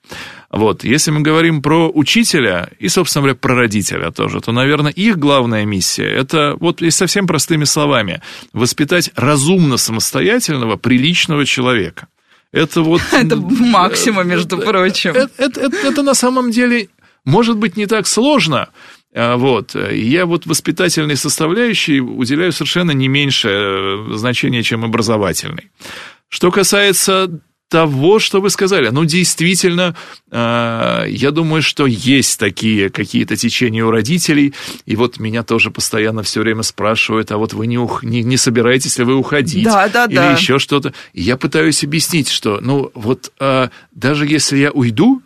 Вот, 0.51 0.83
если 0.83 1.11
мы 1.11 1.21
говорим 1.21 1.61
про 1.61 1.89
учителя 1.89 2.69
и, 2.79 2.87
собственно 2.87 3.23
говоря, 3.23 3.35
про 3.35 3.55
родителя 3.55 4.11
тоже, 4.11 4.39
то, 4.39 4.51
наверное, 4.51 4.91
их 4.91 5.17
главная 5.17 5.65
миссия– 5.65 6.07
это, 6.15 6.55
вот 6.59 6.81
и 6.81 6.91
совсем 6.91 7.27
простыми 7.27 7.63
словами, 7.63 8.21
воспитать 8.53 9.11
разумно 9.15 9.77
самостоятельного, 9.77 10.77
приличного 10.77 11.45
человека. 11.45 12.07
Это 12.51 12.81
вот... 12.83 13.01
Это 13.11 13.35
максимум, 13.35 14.27
между 14.27 14.57
прочим. 14.57 15.11
Это, 15.11 15.29
это, 15.37 15.59
это, 15.59 15.77
это 15.77 16.03
на 16.03 16.13
самом 16.13 16.51
деле 16.51 16.87
может 17.25 17.57
быть 17.57 17.75
не 17.75 17.87
так 17.87 18.07
сложно, 18.07 18.69
вот. 19.15 19.75
Я 19.75 20.25
вот 20.25 20.45
воспитательной 20.45 21.15
составляющей 21.15 22.01
уделяю 22.01 22.51
совершенно 22.51 22.91
не 22.91 23.07
меньшее 23.07 24.11
э, 24.11 24.17
значение, 24.17 24.61
чем 24.61 24.83
образовательной. 24.83 25.71
Что 26.27 26.51
касается 26.51 27.29
того, 27.69 28.19
что 28.19 28.41
вы 28.41 28.49
сказали. 28.49 28.89
Ну, 28.89 29.05
действительно, 29.05 29.95
а, 30.31 31.05
я 31.07 31.31
думаю, 31.31 31.61
что 31.61 31.87
есть 31.87 32.39
такие 32.39 32.89
какие-то 32.89 33.35
течения 33.35 33.83
у 33.83 33.89
родителей, 33.89 34.53
и 34.85 34.95
вот 34.95 35.19
меня 35.19 35.43
тоже 35.43 35.71
постоянно 35.71 36.21
все 36.21 36.41
время 36.41 36.61
спрашивают, 36.61 37.31
а 37.31 37.37
вот 37.37 37.53
вы 37.53 37.67
не, 37.67 37.77
ух... 37.77 38.03
не, 38.03 38.21
не 38.21 38.37
собираетесь 38.37 38.97
ли 38.99 39.03
вы 39.03 39.15
уходить? 39.15 39.65
Да, 39.65 39.89
да, 39.89 40.05
или 40.05 40.15
да. 40.15 40.31
еще 40.33 40.59
что-то. 40.59 40.93
И 41.13 41.23
я 41.23 41.37
пытаюсь 41.37 41.83
объяснить, 41.83 42.29
что, 42.29 42.59
ну, 42.61 42.91
вот 42.93 43.31
а, 43.39 43.71
даже 43.91 44.27
если 44.27 44.57
я 44.57 44.71
уйду, 44.71 45.23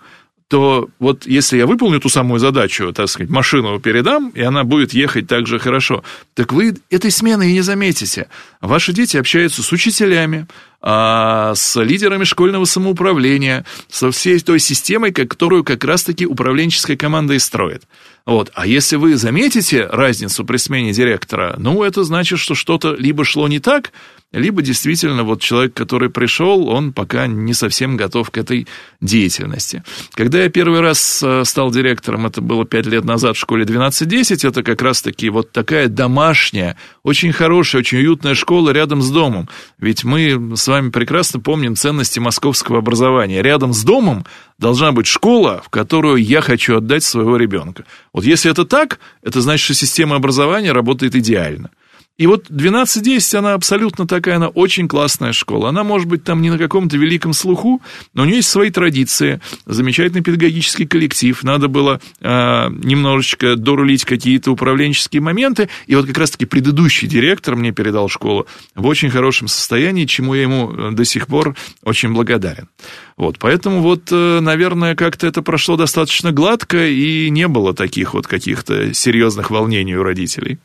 то 0.50 0.89
вот 0.98 1.27
если 1.27 1.58
я 1.58 1.68
выполню 1.68 2.00
ту 2.00 2.10
самую 2.10 2.39
задачу, 2.39 2.91
так 2.91 3.08
сказать, 3.08 3.29
машину 3.29 3.79
передам, 3.79 4.29
и 4.29 4.41
она 4.41 4.63
будет 4.63 4.94
ехать 4.94 5.27
так 5.27 5.46
же 5.46 5.60
хорошо, 5.60 6.03
так 6.34 6.51
вы 6.51 6.75
этой 6.89 7.12
смены 7.12 7.51
и 7.51 7.53
не 7.53 7.62
заметите. 7.62 8.27
Ваши 8.60 8.91
дети 8.91 9.15
общаются 9.15 9.62
с 9.62 9.72
учителями, 9.72 10.48
а, 10.81 11.53
с 11.55 11.81
лидерами 11.81 12.24
школьного 12.24 12.65
самоуправления, 12.65 13.65
со 13.89 14.12
всей 14.12 14.39
той 14.39 14.59
системой, 14.59 15.12
которую 15.12 15.63
как 15.63 15.83
раз-таки 15.83 16.25
управленческая 16.25 16.98
команда 16.98 17.33
и 17.33 17.39
строит. 17.39 17.83
Вот. 18.25 18.51
А 18.53 18.67
если 18.67 18.95
вы 18.95 19.17
заметите 19.17 19.86
разницу 19.86 20.45
при 20.45 20.57
смене 20.57 20.93
директора, 20.93 21.55
ну, 21.57 21.83
это 21.83 22.03
значит, 22.03 22.39
что 22.39 22.53
что-то 22.53 22.93
либо 22.93 23.25
шло 23.25 23.48
не 23.48 23.59
так, 23.59 23.91
либо 24.31 24.62
действительно 24.62 25.24
вот 25.24 25.41
человек, 25.41 25.74
который 25.74 26.12
пришел, 26.12 26.69
он 26.69 26.93
пока 26.93 27.25
не 27.25 27.53
совсем 27.53 27.98
готов 27.98 28.29
к 28.29 28.38
этой 28.38 28.67
деятельности. 29.01 29.83
Когда 30.13 30.43
я 30.43 30.50
первый 30.50 30.81
раз 30.81 31.24
э, 31.24 31.43
стал 31.45 31.71
директором, 31.71 32.27
это 32.27 32.39
было 32.39 32.65
пять 32.65 32.86
лет 32.86 33.03
назад 33.03 33.36
в 33.36 33.39
школе 33.39 33.65
12-10, 33.65 34.48
это 34.48 34.62
как 34.62 34.83
раз-таки 34.83 35.29
вот 35.29 35.51
такая 35.51 35.88
домашняя, 35.88 36.77
очень 37.10 37.32
хорошая, 37.32 37.82
очень 37.82 37.98
уютная 37.98 38.36
школа 38.36 38.70
рядом 38.70 39.01
с 39.01 39.10
домом. 39.10 39.50
Ведь 39.80 40.04
мы 40.04 40.56
с 40.56 40.68
вами 40.68 40.92
прекрасно 40.92 41.39
помним 41.39 41.75
ценности 41.75 42.20
московского 42.20 42.78
образования. 42.78 43.42
Рядом 43.42 43.74
с 43.74 43.84
домом 43.84 44.25
должна 44.60 44.92
быть 44.92 45.08
школа, 45.08 45.63
в 45.66 45.70
которую 45.70 46.18
я 46.24 46.42
хочу 46.42 46.78
отдать 46.78 47.04
своего 47.04 47.36
ребенка. 47.36 47.84
Вот 48.13 48.25
если 48.25 48.51
это 48.51 48.63
так, 48.63 49.00
это 49.24 49.42
значит, 49.42 49.66
что 49.66 49.74
система 49.74 50.18
образования 50.18 50.72
работает 50.72 51.16
идеально. 51.16 51.72
И 52.20 52.28
вот 52.28 52.50
12.10, 52.50 53.38
она 53.38 53.54
абсолютно 53.54 54.06
такая, 54.06 54.36
она 54.36 54.50
очень 54.50 54.90
классная 54.90 55.32
школа. 55.32 55.70
Она 55.70 55.86
может 55.86 56.10
быть 56.10 56.26
там 56.26 56.42
не 56.42 56.50
на 56.50 56.58
каком-то 56.58 56.98
великом 56.98 57.32
слуху, 57.32 57.82
но 58.14 58.24
у 58.24 58.26
нее 58.26 58.38
есть 58.38 58.50
свои 58.50 58.72
традиции, 58.72 59.40
замечательный 59.66 60.22
педагогический 60.22 60.86
коллектив. 60.86 61.42
Надо 61.44 61.70
было 61.70 62.02
э, 62.20 62.70
немножечко 62.84 63.56
дорулить 63.56 64.04
какие-то 64.04 64.52
управленческие 64.52 65.22
моменты. 65.22 65.70
И 65.88 65.96
вот 65.96 66.08
как 66.08 66.18
раз-таки 66.18 66.44
предыдущий 66.44 67.08
директор 67.08 67.56
мне 67.56 67.72
передал 67.72 68.10
школу 68.10 68.48
в 68.76 68.86
очень 68.86 69.10
хорошем 69.10 69.48
состоянии, 69.48 70.04
чему 70.04 70.36
я 70.36 70.42
ему 70.42 70.74
э, 70.74 70.92
до 70.92 71.06
сих 71.06 71.26
пор 71.26 71.56
очень 71.86 72.12
благодарен. 72.14 72.68
Вот, 73.16 73.40
поэтому 73.40 73.80
вот, 73.82 74.12
э, 74.12 74.40
наверное, 74.42 74.94
как-то 74.96 75.26
это 75.26 75.42
прошло 75.42 75.78
достаточно 75.78 76.34
гладко, 76.34 76.86
и 76.86 77.30
не 77.30 77.48
было 77.48 77.74
таких 77.74 78.14
вот 78.14 78.28
каких-то 78.28 78.94
серьезных 78.94 79.52
волнений 79.52 79.96
у 79.96 80.04
родителей. 80.04 80.60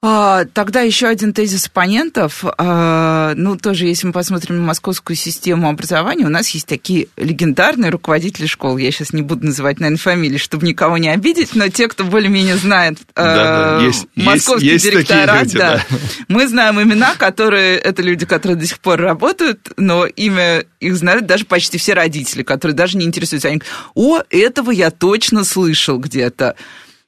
А, 0.00 0.44
тогда 0.44 0.82
еще 0.82 1.08
один 1.08 1.32
тезис 1.32 1.66
оппонентов. 1.66 2.44
А, 2.56 3.34
ну, 3.34 3.56
тоже, 3.56 3.86
если 3.86 4.06
мы 4.06 4.12
посмотрим 4.12 4.58
на 4.58 4.62
московскую 4.62 5.16
систему 5.16 5.68
образования, 5.68 6.24
у 6.24 6.28
нас 6.28 6.48
есть 6.50 6.68
такие 6.68 7.08
легендарные 7.16 7.90
руководители 7.90 8.46
школ. 8.46 8.76
Я 8.76 8.92
сейчас 8.92 9.12
не 9.12 9.22
буду 9.22 9.46
называть, 9.46 9.80
наверное, 9.80 9.98
фамилии, 9.98 10.38
чтобы 10.38 10.68
никого 10.68 10.98
не 10.98 11.08
обидеть, 11.08 11.56
но 11.56 11.66
те, 11.68 11.88
кто 11.88 12.04
более-менее 12.04 12.56
знает 12.56 12.98
да, 13.16 13.78
да. 13.78 13.84
Есть, 13.84 14.06
московский 14.14 14.68
есть, 14.68 14.84
есть 14.84 14.96
директорат, 14.96 15.42
люди, 15.42 15.58
да. 15.58 15.84
да. 15.90 15.96
мы 16.28 16.46
знаем 16.46 16.80
имена, 16.80 17.16
которые, 17.16 17.76
это 17.78 18.00
люди, 18.00 18.24
которые 18.24 18.56
до 18.56 18.66
сих 18.66 18.78
пор 18.78 19.00
работают, 19.00 19.72
но 19.76 20.06
имя 20.06 20.64
их 20.78 20.96
знают 20.96 21.26
даже 21.26 21.44
почти 21.44 21.76
все 21.76 21.94
родители, 21.94 22.44
которые 22.44 22.76
даже 22.76 22.96
не 22.98 23.04
интересуются. 23.04 23.48
Они 23.48 23.58
говорят, 23.58 23.76
о, 23.96 24.22
этого 24.30 24.70
я 24.70 24.92
точно 24.92 25.42
слышал 25.42 25.98
где-то. 25.98 26.54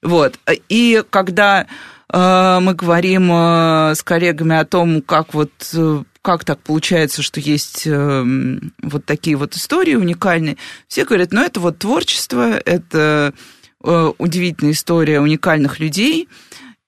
Вот. 0.02 0.40
И 0.68 1.04
когда 1.10 1.66
мы 2.12 2.74
говорим 2.74 3.30
э, 3.32 3.94
с 3.94 4.02
коллегами 4.02 4.56
о 4.56 4.64
том, 4.64 5.00
как 5.02 5.32
вот 5.34 5.50
э, 5.74 6.02
как 6.22 6.44
так 6.44 6.60
получается, 6.60 7.22
что 7.22 7.40
есть 7.40 7.86
вот 7.86 9.04
такие 9.06 9.36
вот 9.36 9.54
истории 9.54 9.94
уникальные. 9.94 10.58
Все 10.86 11.04
говорят, 11.04 11.32
ну 11.32 11.40
это 11.42 11.60
вот 11.60 11.78
творчество, 11.78 12.58
это 12.58 13.32
удивительная 13.80 14.72
история 14.72 15.20
уникальных 15.20 15.80
людей. 15.80 16.28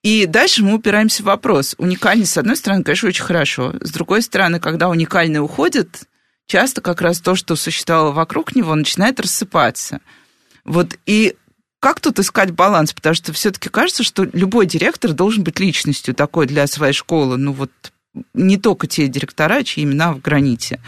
И 0.02 0.26
дальше 0.26 0.64
мы 0.64 0.75
упираемся 0.75 1.23
в 1.23 1.26
вопрос. 1.26 1.76
Уникальность, 1.79 2.33
с 2.33 2.38
одной 2.38 2.57
стороны, 2.57 2.83
конечно, 2.83 3.09
очень 3.09 3.23
хорошо. 3.23 3.73
С 3.81 3.93
другой 3.93 4.23
стороны, 4.23 4.59
когда 4.59 4.88
уникальный 4.88 5.41
уходит, 5.41 6.02
часто 6.47 6.81
как 6.81 7.00
раз 7.00 7.21
то, 7.21 7.37
что 7.37 7.55
существовало 7.55 8.11
вокруг 8.11 8.57
него, 8.57 8.75
начинает 8.75 9.21
рассыпаться. 9.21 10.00
Вот 10.64 10.99
и 11.07 11.37
как 11.83 11.99
тут 11.99 12.21
искать 12.21 12.53
баланс? 12.53 12.93
Потому 12.93 13.17
что 13.17 13.33
все-таки 13.33 13.69
кажется, 13.69 14.05
что 14.05 14.23
любой 14.23 14.67
директор 14.67 15.12
должен 15.12 15.43
быть 15.43 15.59
личностью 15.59 16.15
такой 16.15 16.47
для 16.47 16.69
своей 16.69 16.93
школы. 16.93 17.37
Ну 17.39 17.53
вот 17.53 17.73
не 18.35 18.57
только 18.57 18.87
те 18.87 19.09
директора, 19.09 19.65
чьи 19.65 19.83
имена 19.83 20.12
в 20.12 20.21
граните. 20.21 20.81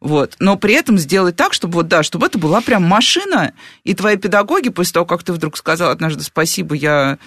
Вот. 0.00 0.36
Но 0.38 0.56
при 0.56 0.72
этом 0.72 0.96
сделать 0.96 1.36
так, 1.36 1.52
чтобы 1.52 1.74
вот, 1.74 1.88
да, 1.88 2.02
чтобы 2.02 2.24
это 2.24 2.38
была 2.38 2.62
прям 2.62 2.82
машина, 2.82 3.52
и 3.84 3.92
твои 3.92 4.16
педагоги, 4.16 4.70
после 4.70 4.94
того, 4.94 5.04
как 5.04 5.22
ты 5.22 5.34
вдруг 5.34 5.54
сказал 5.58 5.90
однажды 5.90 6.22
спасибо, 6.22 6.74
я 6.74 7.18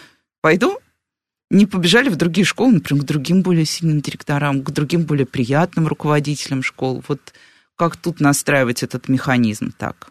пойду, 0.42 0.80
не 1.52 1.68
побежали 1.68 2.10
в 2.10 2.16
другие 2.16 2.44
школы, 2.44 2.74
например, 2.74 3.04
к 3.04 3.06
другим 3.06 3.44
более 3.44 3.66
сильным 3.66 4.02
директорам, 4.02 4.64
к 4.64 4.72
другим 4.72 5.04
более 5.04 5.28
приятным 5.28 5.88
руководителям 5.88 6.64
школ. 6.64 7.04
Вот 7.08 7.20
как 7.76 7.98
тут 7.98 8.20
настраивать 8.20 8.82
этот 8.82 9.10
механизм 9.10 9.72
так? 9.78 10.11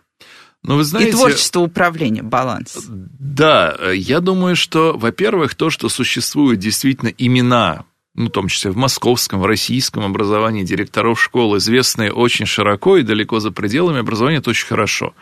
Но 0.62 0.76
вы 0.76 0.84
знаете, 0.84 1.10
и 1.10 1.12
творчество 1.12 1.60
управления, 1.60 2.22
баланс. 2.22 2.76
Да, 2.88 3.76
я 3.92 4.20
думаю, 4.20 4.56
что, 4.56 4.96
во-первых, 4.96 5.54
то, 5.54 5.70
что 5.70 5.88
существуют 5.88 6.60
действительно 6.60 7.08
имена, 7.16 7.84
ну, 8.14 8.26
в 8.26 8.30
том 8.30 8.48
числе 8.48 8.70
в 8.70 8.76
московском, 8.76 9.40
в 9.40 9.46
российском 9.46 10.04
образовании 10.04 10.62
директоров 10.62 11.20
школ, 11.20 11.56
известные 11.56 12.12
очень 12.12 12.46
широко 12.46 12.98
и 12.98 13.02
далеко 13.02 13.40
за 13.40 13.52
пределами 13.52 14.00
образования, 14.00 14.38
это 14.38 14.50
очень 14.50 14.66
хорошо. 14.66 15.14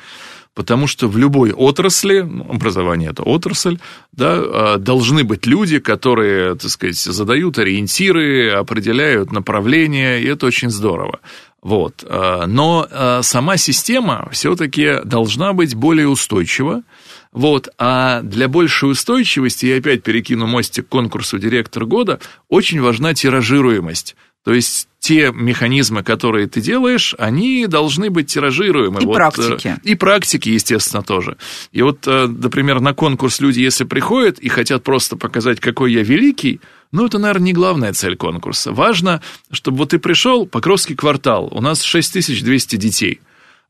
Потому 0.58 0.88
что 0.88 1.06
в 1.06 1.16
любой 1.16 1.52
отрасли, 1.52 2.22
ну, 2.22 2.44
образование 2.50 3.10
это 3.10 3.22
отрасль, 3.22 3.78
да, 4.10 4.34
а, 4.38 4.76
должны 4.76 5.22
быть 5.22 5.46
люди, 5.46 5.78
которые, 5.78 6.56
так 6.56 6.68
сказать, 6.68 6.96
задают 6.96 7.60
ориентиры, 7.60 8.50
определяют 8.50 9.30
направления, 9.30 10.18
и 10.18 10.26
это 10.26 10.46
очень 10.46 10.70
здорово. 10.70 11.20
Вот. 11.62 12.04
Э, 12.04 12.46
но 12.46 12.88
э, 12.90 13.20
сама 13.22 13.56
система 13.56 14.28
все-таки 14.32 15.00
должна 15.04 15.52
быть 15.52 15.76
более 15.76 16.08
устойчива, 16.08 16.82
Вот. 17.30 17.68
А 17.78 18.22
для 18.22 18.48
большей 18.48 18.90
устойчивости, 18.90 19.66
я 19.66 19.76
опять 19.76 20.02
перекину 20.02 20.48
мостик 20.48 20.86
к 20.86 20.88
конкурсу 20.88 21.38
«Директор 21.38 21.84
года», 21.84 22.18
очень 22.48 22.80
важна 22.80 23.14
тиражируемость. 23.14 24.16
То 24.48 24.54
есть 24.54 24.88
те 24.98 25.30
механизмы, 25.30 26.02
которые 26.02 26.46
ты 26.46 26.62
делаешь, 26.62 27.14
они 27.18 27.66
должны 27.66 28.08
быть 28.08 28.32
тиражируемы. 28.32 29.02
И 29.02 29.04
вот, 29.04 29.12
практики. 29.12 29.76
И 29.82 29.94
практики, 29.94 30.48
естественно, 30.48 31.02
тоже. 31.02 31.36
И 31.70 31.82
вот, 31.82 32.06
э, 32.06 32.26
например, 32.26 32.80
на 32.80 32.94
конкурс 32.94 33.40
люди, 33.40 33.60
если 33.60 33.84
приходят 33.84 34.38
и 34.38 34.48
хотят 34.48 34.84
просто 34.84 35.16
показать, 35.18 35.60
какой 35.60 35.92
я 35.92 36.02
великий, 36.02 36.62
ну, 36.92 37.04
это, 37.04 37.18
наверное, 37.18 37.44
не 37.44 37.52
главная 37.52 37.92
цель 37.92 38.16
конкурса. 38.16 38.72
Важно, 38.72 39.20
чтобы 39.50 39.76
вот 39.76 39.90
ты 39.90 39.98
пришел, 39.98 40.46
Покровский 40.46 40.96
квартал, 40.96 41.50
у 41.52 41.60
нас 41.60 41.82
6200 41.82 42.76
детей– 42.78 43.20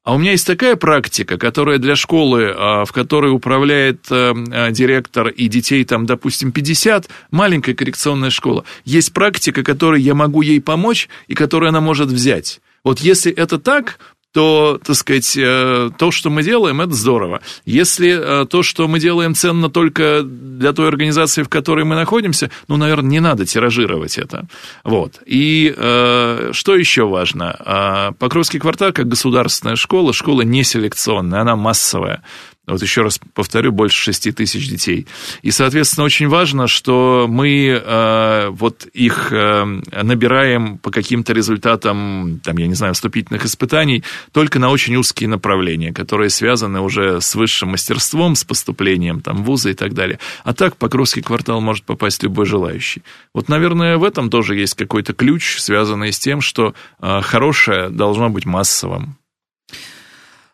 а 0.09 0.15
у 0.15 0.19
меня 0.19 0.31
есть 0.31 0.47
такая 0.47 0.75
практика, 0.77 1.37
которая 1.37 1.77
для 1.77 1.95
школы, 1.95 2.51
а, 2.57 2.87
в 2.87 2.93
которой 2.93 3.31
управляет 3.31 4.07
э, 4.11 4.33
э, 4.51 4.73
директор 4.73 5.29
и 5.29 5.49
детей 5.49 5.85
там, 5.85 6.07
допустим, 6.07 6.51
50, 6.51 7.11
маленькая 7.31 7.75
коррекционная 7.75 8.31
школа. 8.31 8.65
Есть 8.87 9.13
практика, 9.13 9.63
которой 9.63 10.01
я 10.01 10.15
могу 10.15 10.41
ей 10.41 10.63
помочь 10.63 11.11
и 11.27 11.35
которую 11.35 11.69
она 11.69 11.83
может 11.83 12.09
взять. 12.09 12.63
Вот 12.85 13.01
если 13.01 13.31
это 13.31 13.59
так, 13.59 13.99
то, 14.33 14.79
так 14.85 14.97
сказать, 14.97 15.37
э, 15.37 15.91
то, 15.97 16.11
что 16.11 16.31
мы 16.31 16.43
делаем, 16.43 16.81
это 16.81 16.93
здорово. 16.93 17.41
Если 17.65 18.43
э, 18.43 18.47
то, 18.47 18.63
что 18.63 18.87
мы 18.87 19.01
делаем, 19.01 19.35
ценно 19.35 19.71
только 19.71 20.23
для 20.23 20.73
той 20.73 20.89
организации, 20.89 21.43
в 21.43 21.49
которой 21.49 21.85
мы 21.85 21.97
находимся, 21.97 22.51
ну, 22.69 22.77
наверное, 22.77 23.11
не 23.11 23.21
надо 23.21 23.47
тиражировать 23.47 24.19
это. 24.19 24.47
Вот. 24.85 25.21
И 25.25 25.75
э, 25.77 26.51
что 26.53 26.77
еще 26.77 27.07
важно? 27.07 28.15
Покровский 28.19 28.61
квартал, 28.61 28.93
как 28.93 29.09
государственная 29.09 29.77
школа, 29.77 30.13
школа 30.13 30.43
не 30.43 30.63
селекционная, 30.63 31.41
она 31.41 31.57
массовая 31.57 32.23
вот 32.73 32.83
еще 32.83 33.03
раз 33.03 33.19
повторю, 33.35 33.73
больше 33.73 34.03
6 34.05 34.35
тысяч 34.35 34.69
детей. 34.69 35.07
И, 35.43 35.51
соответственно, 35.51 36.05
очень 36.05 36.29
важно, 36.29 36.67
что 36.69 37.27
мы 37.29 37.83
э, 37.83 38.49
вот 38.51 38.87
их 38.93 39.33
э, 39.33 39.65
набираем 40.03 40.79
по 40.79 40.91
каким-то 40.91 41.33
результатам, 41.33 42.41
там, 42.45 42.57
я 42.59 42.67
не 42.67 42.75
знаю, 42.75 42.95
вступительных 42.95 43.45
испытаний, 43.45 44.05
только 44.33 44.59
на 44.59 44.71
очень 44.71 44.97
узкие 44.97 45.29
направления, 45.29 45.93
которые 45.93 46.31
связаны 46.31 46.81
уже 46.81 47.21
с 47.21 47.35
высшим 47.35 47.71
мастерством, 47.71 48.35
с 48.35 48.45
поступлением 48.45 49.21
там, 49.21 49.43
в 49.43 49.47
вузы 49.47 49.71
и 49.71 49.75
так 49.75 49.95
далее. 49.95 50.19
А 50.45 50.53
так 50.53 50.77
Покровский 50.77 51.23
квартал 51.23 51.61
может 51.61 51.85
попасть 51.85 52.23
любой 52.23 52.47
желающий. 52.47 53.03
Вот, 53.35 53.49
наверное, 53.49 53.97
в 53.97 54.05
этом 54.05 54.31
тоже 54.31 54.57
есть 54.57 54.75
какой-то 54.75 55.13
ключ, 55.13 55.59
связанный 55.59 56.13
с 56.13 56.19
тем, 56.19 56.41
что 56.41 56.75
э, 57.01 57.21
хорошее 57.23 57.89
должно 57.89 58.29
быть 58.29 58.45
массовым. 58.47 59.17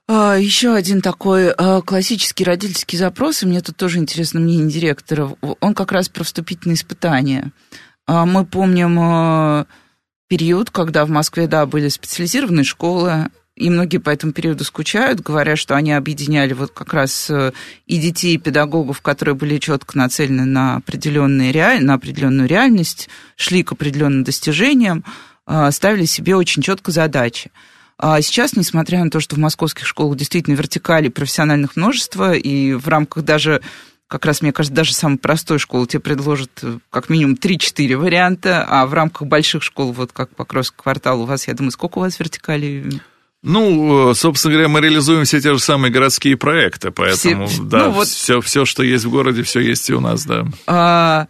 А, 0.06 0.36
Еще 0.36 0.74
один 0.74 1.00
такой 1.00 1.50
а, 1.50 1.80
классический 1.80 2.44
родительский 2.44 2.98
запрос, 2.98 3.42
и 3.42 3.46
мне 3.46 3.62
тут 3.62 3.76
тоже 3.76 3.98
интересно 3.98 4.40
мнение 4.40 4.70
директора, 4.70 5.34
он 5.60 5.74
как 5.74 5.92
раз 5.92 6.08
про 6.08 6.24
вступительные 6.24 6.74
испытания. 6.74 7.52
А, 8.06 8.26
мы 8.26 8.44
помним 8.44 9.66
период, 10.28 10.70
когда 10.70 11.06
в 11.06 11.10
Москве, 11.10 11.46
да, 11.46 11.64
были 11.64 11.88
специализированные 11.88 12.64
школы, 12.64 13.30
и 13.56 13.70
многие 13.70 13.98
по 13.98 14.10
этому 14.10 14.32
периоду 14.32 14.64
скучают, 14.64 15.20
говоря, 15.20 15.56
что 15.56 15.76
они 15.76 15.92
объединяли 15.92 16.54
вот 16.54 16.72
как 16.72 16.92
раз 16.92 17.30
э, 17.30 17.52
и 17.86 17.98
детей, 17.98 18.34
и 18.34 18.38
педагогов, 18.38 19.00
которые 19.00 19.36
были 19.36 19.58
четко 19.58 19.96
нацелены 19.96 20.44
на, 20.44 20.76
определенные 20.76 21.52
реаль... 21.52 21.84
на 21.84 21.94
определенную 21.94 22.48
реальность, 22.48 23.08
шли 23.36 23.62
к 23.62 23.70
определенным 23.70 24.24
достижениям, 24.24 25.04
ставили 25.70 26.04
себе 26.04 26.34
очень 26.34 26.62
четко 26.62 26.90
задачи. 26.90 27.52
А 27.98 28.20
сейчас, 28.20 28.56
несмотря 28.56 29.04
на 29.04 29.10
то, 29.10 29.20
что 29.20 29.36
в 29.36 29.38
московских 29.38 29.86
школах 29.86 30.16
действительно 30.16 30.54
вертикали 30.54 31.08
профессиональных 31.08 31.76
множество, 31.76 32.34
и 32.34 32.72
в 32.74 32.88
рамках 32.88 33.24
даже 33.24 33.60
как 34.06 34.26
раз, 34.26 34.42
мне 34.42 34.52
кажется, 34.52 34.74
даже 34.74 34.94
самой 34.94 35.18
простой 35.18 35.58
школы 35.58 35.86
тебе 35.86 36.00
предложат 36.00 36.50
э, 36.62 36.78
как 36.90 37.08
минимум 37.08 37.34
3-4 37.34 37.96
варианта, 37.96 38.64
а 38.68 38.86
в 38.86 38.94
рамках 38.94 39.26
больших 39.26 39.62
школ, 39.62 39.92
вот 39.92 40.12
как 40.12 40.34
Покровский 40.36 40.76
квартал, 40.80 41.22
у 41.22 41.24
вас, 41.24 41.48
я 41.48 41.54
думаю, 41.54 41.72
сколько 41.72 41.98
у 41.98 42.02
вас 42.02 42.18
вертикалей? 42.20 43.00
Ну, 43.42 44.10
э, 44.10 44.14
собственно 44.14 44.52
говоря, 44.54 44.68
мы 44.68 44.80
реализуем 44.80 45.24
все 45.24 45.40
те 45.40 45.52
же 45.52 45.58
самые 45.58 45.90
городские 45.90 46.36
проекты, 46.36 46.90
поэтому, 46.90 47.46
все, 47.46 47.62
да, 47.62 47.84
ну, 47.86 47.90
вот... 47.90 48.06
все, 48.08 48.40
все, 48.40 48.64
что 48.64 48.82
есть 48.82 49.04
в 49.04 49.10
городе, 49.10 49.42
все 49.42 49.60
есть 49.60 49.90
и 49.90 49.94
у 49.94 50.00
нас, 50.00 50.24
да. 50.24 50.46
А, 50.66 51.26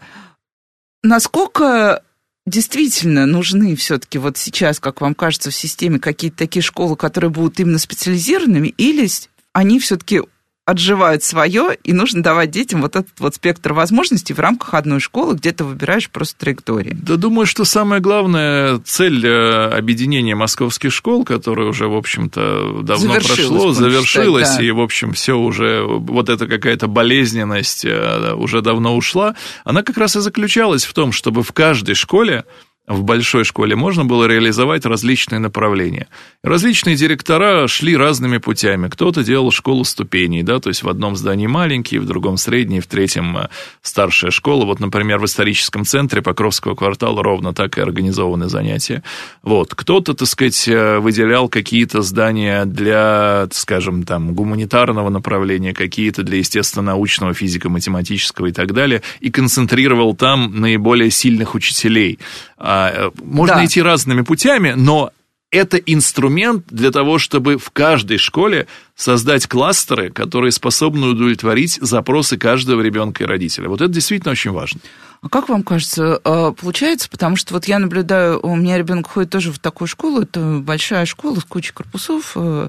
насколько 1.02 2.03
действительно 2.46 3.26
нужны 3.26 3.74
все-таки 3.76 4.18
вот 4.18 4.36
сейчас, 4.36 4.80
как 4.80 5.00
вам 5.00 5.14
кажется, 5.14 5.50
в 5.50 5.54
системе 5.54 5.98
какие-то 5.98 6.38
такие 6.38 6.62
школы, 6.62 6.96
которые 6.96 7.30
будут 7.30 7.58
именно 7.60 7.78
специализированными, 7.78 8.68
или 8.68 9.08
они 9.52 9.78
все-таки 9.80 10.22
отживают 10.66 11.22
свое, 11.22 11.76
и 11.84 11.92
нужно 11.92 12.22
давать 12.22 12.50
детям 12.50 12.80
вот 12.80 12.96
этот 12.96 13.20
вот 13.20 13.34
спектр 13.34 13.74
возможностей 13.74 14.32
в 14.32 14.40
рамках 14.40 14.72
одной 14.74 14.98
школы, 14.98 15.34
где 15.34 15.52
ты 15.52 15.62
выбираешь 15.62 16.08
просто 16.08 16.38
траектории. 16.38 16.92
Да, 16.94 17.16
думаю, 17.16 17.46
что 17.46 17.64
самая 17.64 18.00
главная 18.00 18.78
цель 18.78 19.26
э, 19.26 19.68
объединения 19.68 20.34
московских 20.34 20.92
школ, 20.92 21.24
которая 21.24 21.68
уже, 21.68 21.86
в 21.86 21.94
общем-то, 21.94 22.80
давно 22.82 23.14
прошло, 23.14 23.72
завершилась, 23.72 24.46
считать, 24.46 24.60
да. 24.60 24.64
и, 24.64 24.70
в 24.70 24.80
общем, 24.80 25.12
все 25.12 25.36
уже, 25.36 25.82
вот 25.84 26.30
эта 26.30 26.46
какая-то 26.46 26.86
болезненность 26.86 27.84
э, 27.84 28.32
уже 28.34 28.62
давно 28.62 28.96
ушла, 28.96 29.34
она 29.64 29.82
как 29.82 29.98
раз 29.98 30.16
и 30.16 30.20
заключалась 30.20 30.84
в 30.84 30.94
том, 30.94 31.12
чтобы 31.12 31.42
в 31.42 31.52
каждой 31.52 31.94
школе 31.94 32.44
в 32.86 33.02
большой 33.02 33.44
школе 33.44 33.76
можно 33.76 34.04
было 34.04 34.26
реализовать 34.26 34.84
различные 34.84 35.38
направления. 35.38 36.06
Различные 36.42 36.96
директора 36.96 37.66
шли 37.66 37.96
разными 37.96 38.36
путями. 38.36 38.88
Кто-то 38.88 39.24
делал 39.24 39.50
школу 39.50 39.84
ступеней, 39.84 40.42
да, 40.42 40.60
то 40.60 40.68
есть 40.68 40.82
в 40.82 40.88
одном 40.90 41.16
здании 41.16 41.46
маленький, 41.46 41.98
в 41.98 42.04
другом 42.04 42.36
средний, 42.36 42.80
в 42.80 42.86
третьем 42.86 43.38
э, 43.38 43.48
старшая 43.80 44.30
школа. 44.30 44.66
Вот, 44.66 44.80
например, 44.80 45.18
в 45.18 45.24
историческом 45.24 45.86
центре 45.86 46.20
Покровского 46.20 46.74
квартала 46.74 47.22
ровно 47.22 47.54
так 47.54 47.78
и 47.78 47.80
организованы 47.80 48.50
занятия. 48.50 49.02
Вот. 49.42 49.74
Кто-то, 49.74 50.12
так 50.12 50.28
сказать, 50.28 50.68
э, 50.68 50.98
выделял 50.98 51.48
какие-то 51.48 52.02
здания 52.02 52.66
для, 52.66 53.48
скажем, 53.52 54.02
там, 54.02 54.34
гуманитарного 54.34 55.08
направления, 55.08 55.72
какие-то 55.72 56.22
для 56.22 56.38
естественно-научного, 56.38 57.32
физико-математического 57.32 58.46
и 58.48 58.52
так 58.52 58.74
далее, 58.74 59.00
и 59.20 59.30
концентрировал 59.30 60.14
там 60.14 60.60
наиболее 60.60 61.10
сильных 61.10 61.54
учителей 61.54 62.18
можно 63.22 63.56
да. 63.56 63.64
идти 63.64 63.82
разными 63.82 64.22
путями, 64.22 64.72
но 64.74 65.12
это 65.54 65.76
инструмент 65.76 66.66
для 66.68 66.90
того, 66.90 67.18
чтобы 67.18 67.58
в 67.58 67.70
каждой 67.70 68.18
школе 68.18 68.66
создать 68.96 69.46
кластеры, 69.46 70.10
которые 70.10 70.50
способны 70.50 71.08
удовлетворить 71.08 71.78
запросы 71.80 72.36
каждого 72.36 72.80
ребенка 72.80 73.22
и 73.22 73.26
родителя. 73.26 73.68
Вот 73.68 73.80
это 73.80 73.92
действительно 73.92 74.32
очень 74.32 74.50
важно. 74.50 74.80
А 75.22 75.28
как 75.28 75.48
вам 75.48 75.62
кажется, 75.62 76.20
а, 76.24 76.52
получается, 76.52 77.08
потому 77.08 77.36
что 77.36 77.54
вот 77.54 77.66
я 77.66 77.78
наблюдаю, 77.78 78.40
у 78.40 78.56
меня 78.56 78.76
ребенок 78.76 79.08
ходит 79.08 79.30
тоже 79.30 79.52
в 79.52 79.58
такую 79.58 79.86
школу, 79.86 80.22
это 80.22 80.58
большая 80.58 81.06
школа 81.06 81.38
с 81.38 81.44
кучей 81.44 81.72
корпусов, 81.72 82.32
э, 82.34 82.68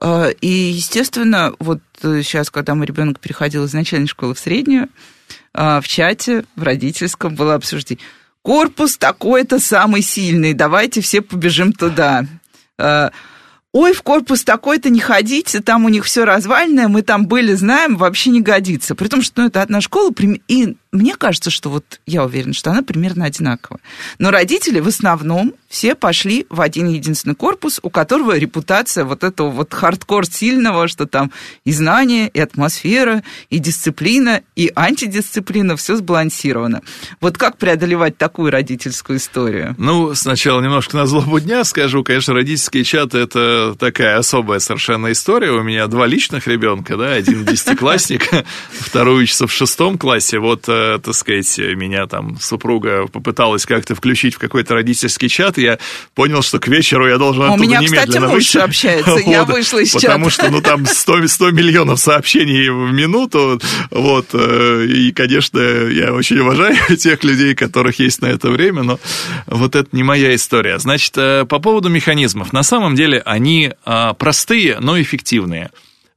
э, 0.00 0.32
и, 0.40 0.48
естественно, 0.48 1.52
вот 1.58 1.80
сейчас, 2.00 2.50
когда 2.50 2.74
мой 2.74 2.86
ребенок 2.86 3.20
переходил 3.20 3.64
из 3.64 3.74
начальной 3.74 4.08
школы 4.08 4.34
в 4.34 4.38
среднюю, 4.38 4.88
в 5.52 5.84
чате, 5.84 6.44
в 6.56 6.62
родительском 6.62 7.34
было 7.34 7.54
обсуждение– 7.54 8.04
корпус 8.44 8.98
такой-то 8.98 9.58
самый 9.58 10.02
сильный, 10.02 10.52
давайте 10.52 11.00
все 11.00 11.22
побежим 11.22 11.72
туда. 11.72 12.26
Ой, 13.74 13.92
в 13.92 14.02
корпус 14.02 14.44
такой-то 14.44 14.88
не 14.88 15.00
ходите, 15.00 15.60
там 15.60 15.84
у 15.84 15.88
них 15.88 16.04
все 16.04 16.24
развальное, 16.24 16.86
мы 16.86 17.02
там 17.02 17.26
были, 17.26 17.54
знаем, 17.54 17.96
вообще 17.96 18.30
не 18.30 18.40
годится. 18.40 18.94
При 18.94 19.08
том, 19.08 19.20
что 19.20 19.40
ну, 19.40 19.48
это 19.48 19.62
одна 19.62 19.80
школа, 19.80 20.12
и 20.46 20.76
мне 20.92 21.16
кажется, 21.16 21.50
что 21.50 21.70
вот 21.70 22.00
я 22.06 22.24
уверена, 22.24 22.54
что 22.54 22.70
она 22.70 22.82
примерно 22.82 23.24
одинаковая. 23.24 23.80
Но 24.20 24.30
родители 24.30 24.78
в 24.78 24.86
основном 24.86 25.54
все 25.68 25.96
пошли 25.96 26.46
в 26.50 26.60
один 26.60 26.86
единственный 26.86 27.34
корпус, 27.34 27.80
у 27.82 27.90
которого 27.90 28.38
репутация 28.38 29.04
вот 29.04 29.24
этого 29.24 29.50
вот 29.50 29.74
хардкор 29.74 30.24
сильного, 30.24 30.86
что 30.86 31.06
там 31.06 31.32
и 31.64 31.72
знания, 31.72 32.28
и 32.28 32.38
атмосфера, 32.38 33.24
и 33.50 33.58
дисциплина, 33.58 34.42
и 34.54 34.70
антидисциплина, 34.76 35.76
все 35.76 35.96
сбалансировано. 35.96 36.82
Вот 37.20 37.38
как 37.38 37.56
преодолевать 37.56 38.16
такую 38.16 38.52
родительскую 38.52 39.18
историю? 39.18 39.74
Ну, 39.78 40.14
сначала 40.14 40.60
немножко 40.60 40.96
на 40.96 41.06
злобу 41.06 41.40
дня 41.40 41.64
скажу. 41.64 42.04
Конечно, 42.04 42.34
родительские 42.34 42.84
чаты– 42.84 43.18
это 43.18 43.63
такая 43.78 44.18
особая 44.18 44.58
совершенно 44.58 45.12
история. 45.12 45.50
У 45.50 45.62
меня 45.62 45.86
два 45.86 46.06
личных 46.06 46.46
ребенка, 46.46 46.96
да, 46.96 47.12
один 47.12 47.44
десятиклассник, 47.44 48.28
второй 48.70 49.22
учится 49.22 49.46
в 49.46 49.52
шестом 49.52 49.98
классе. 49.98 50.38
Вот 50.38 50.64
э, 50.68 50.98
так 51.02 51.14
сказать, 51.14 51.58
меня 51.58 52.06
там 52.06 52.38
супруга 52.40 53.06
попыталась 53.06 53.66
как-то 53.66 53.94
включить 53.94 54.34
в 54.34 54.38
какой-то 54.38 54.74
родительский 54.74 55.28
чат, 55.28 55.58
я 55.58 55.78
понял, 56.14 56.42
что 56.42 56.58
к 56.58 56.68
вечеру 56.68 57.08
я 57.08 57.18
должен 57.18 57.44
оттуда 57.44 57.64
немедленно 57.64 57.86
У 57.86 57.92
меня, 57.92 58.06
кстати, 58.06 58.18
муж 58.18 58.56
общается, 58.56 59.16
я 59.26 59.44
вышла 59.54 59.78
из 59.78 59.92
чата. 59.92 60.06
Потому 60.06 60.30
что, 60.30 60.50
ну, 60.50 60.60
там 60.60 60.86
100, 60.86 61.28
100 61.28 61.50
миллионов 61.52 62.00
сообщений 62.00 62.68
в 62.68 62.92
минуту, 62.92 63.60
вот, 63.90 64.28
э, 64.32 64.86
и, 64.86 65.12
конечно, 65.12 65.58
я 65.58 66.12
очень 66.12 66.38
уважаю 66.38 66.76
тех 66.96 67.22
людей, 67.24 67.54
которых 67.54 67.98
есть 67.98 68.22
на 68.22 68.26
это 68.26 68.50
время, 68.50 68.82
но 68.82 69.00
вот 69.46 69.76
это 69.76 69.88
не 69.92 70.02
моя 70.02 70.34
история. 70.34 70.78
Значит, 70.78 71.16
э, 71.16 71.44
по 71.44 71.58
поводу 71.58 71.88
механизмов. 71.88 72.52
На 72.52 72.62
самом 72.62 72.94
деле 72.94 73.22
они 73.24 73.53
а, 73.84 74.14
простые, 74.14 74.78
но 74.80 75.00
эффективные. 75.00 75.70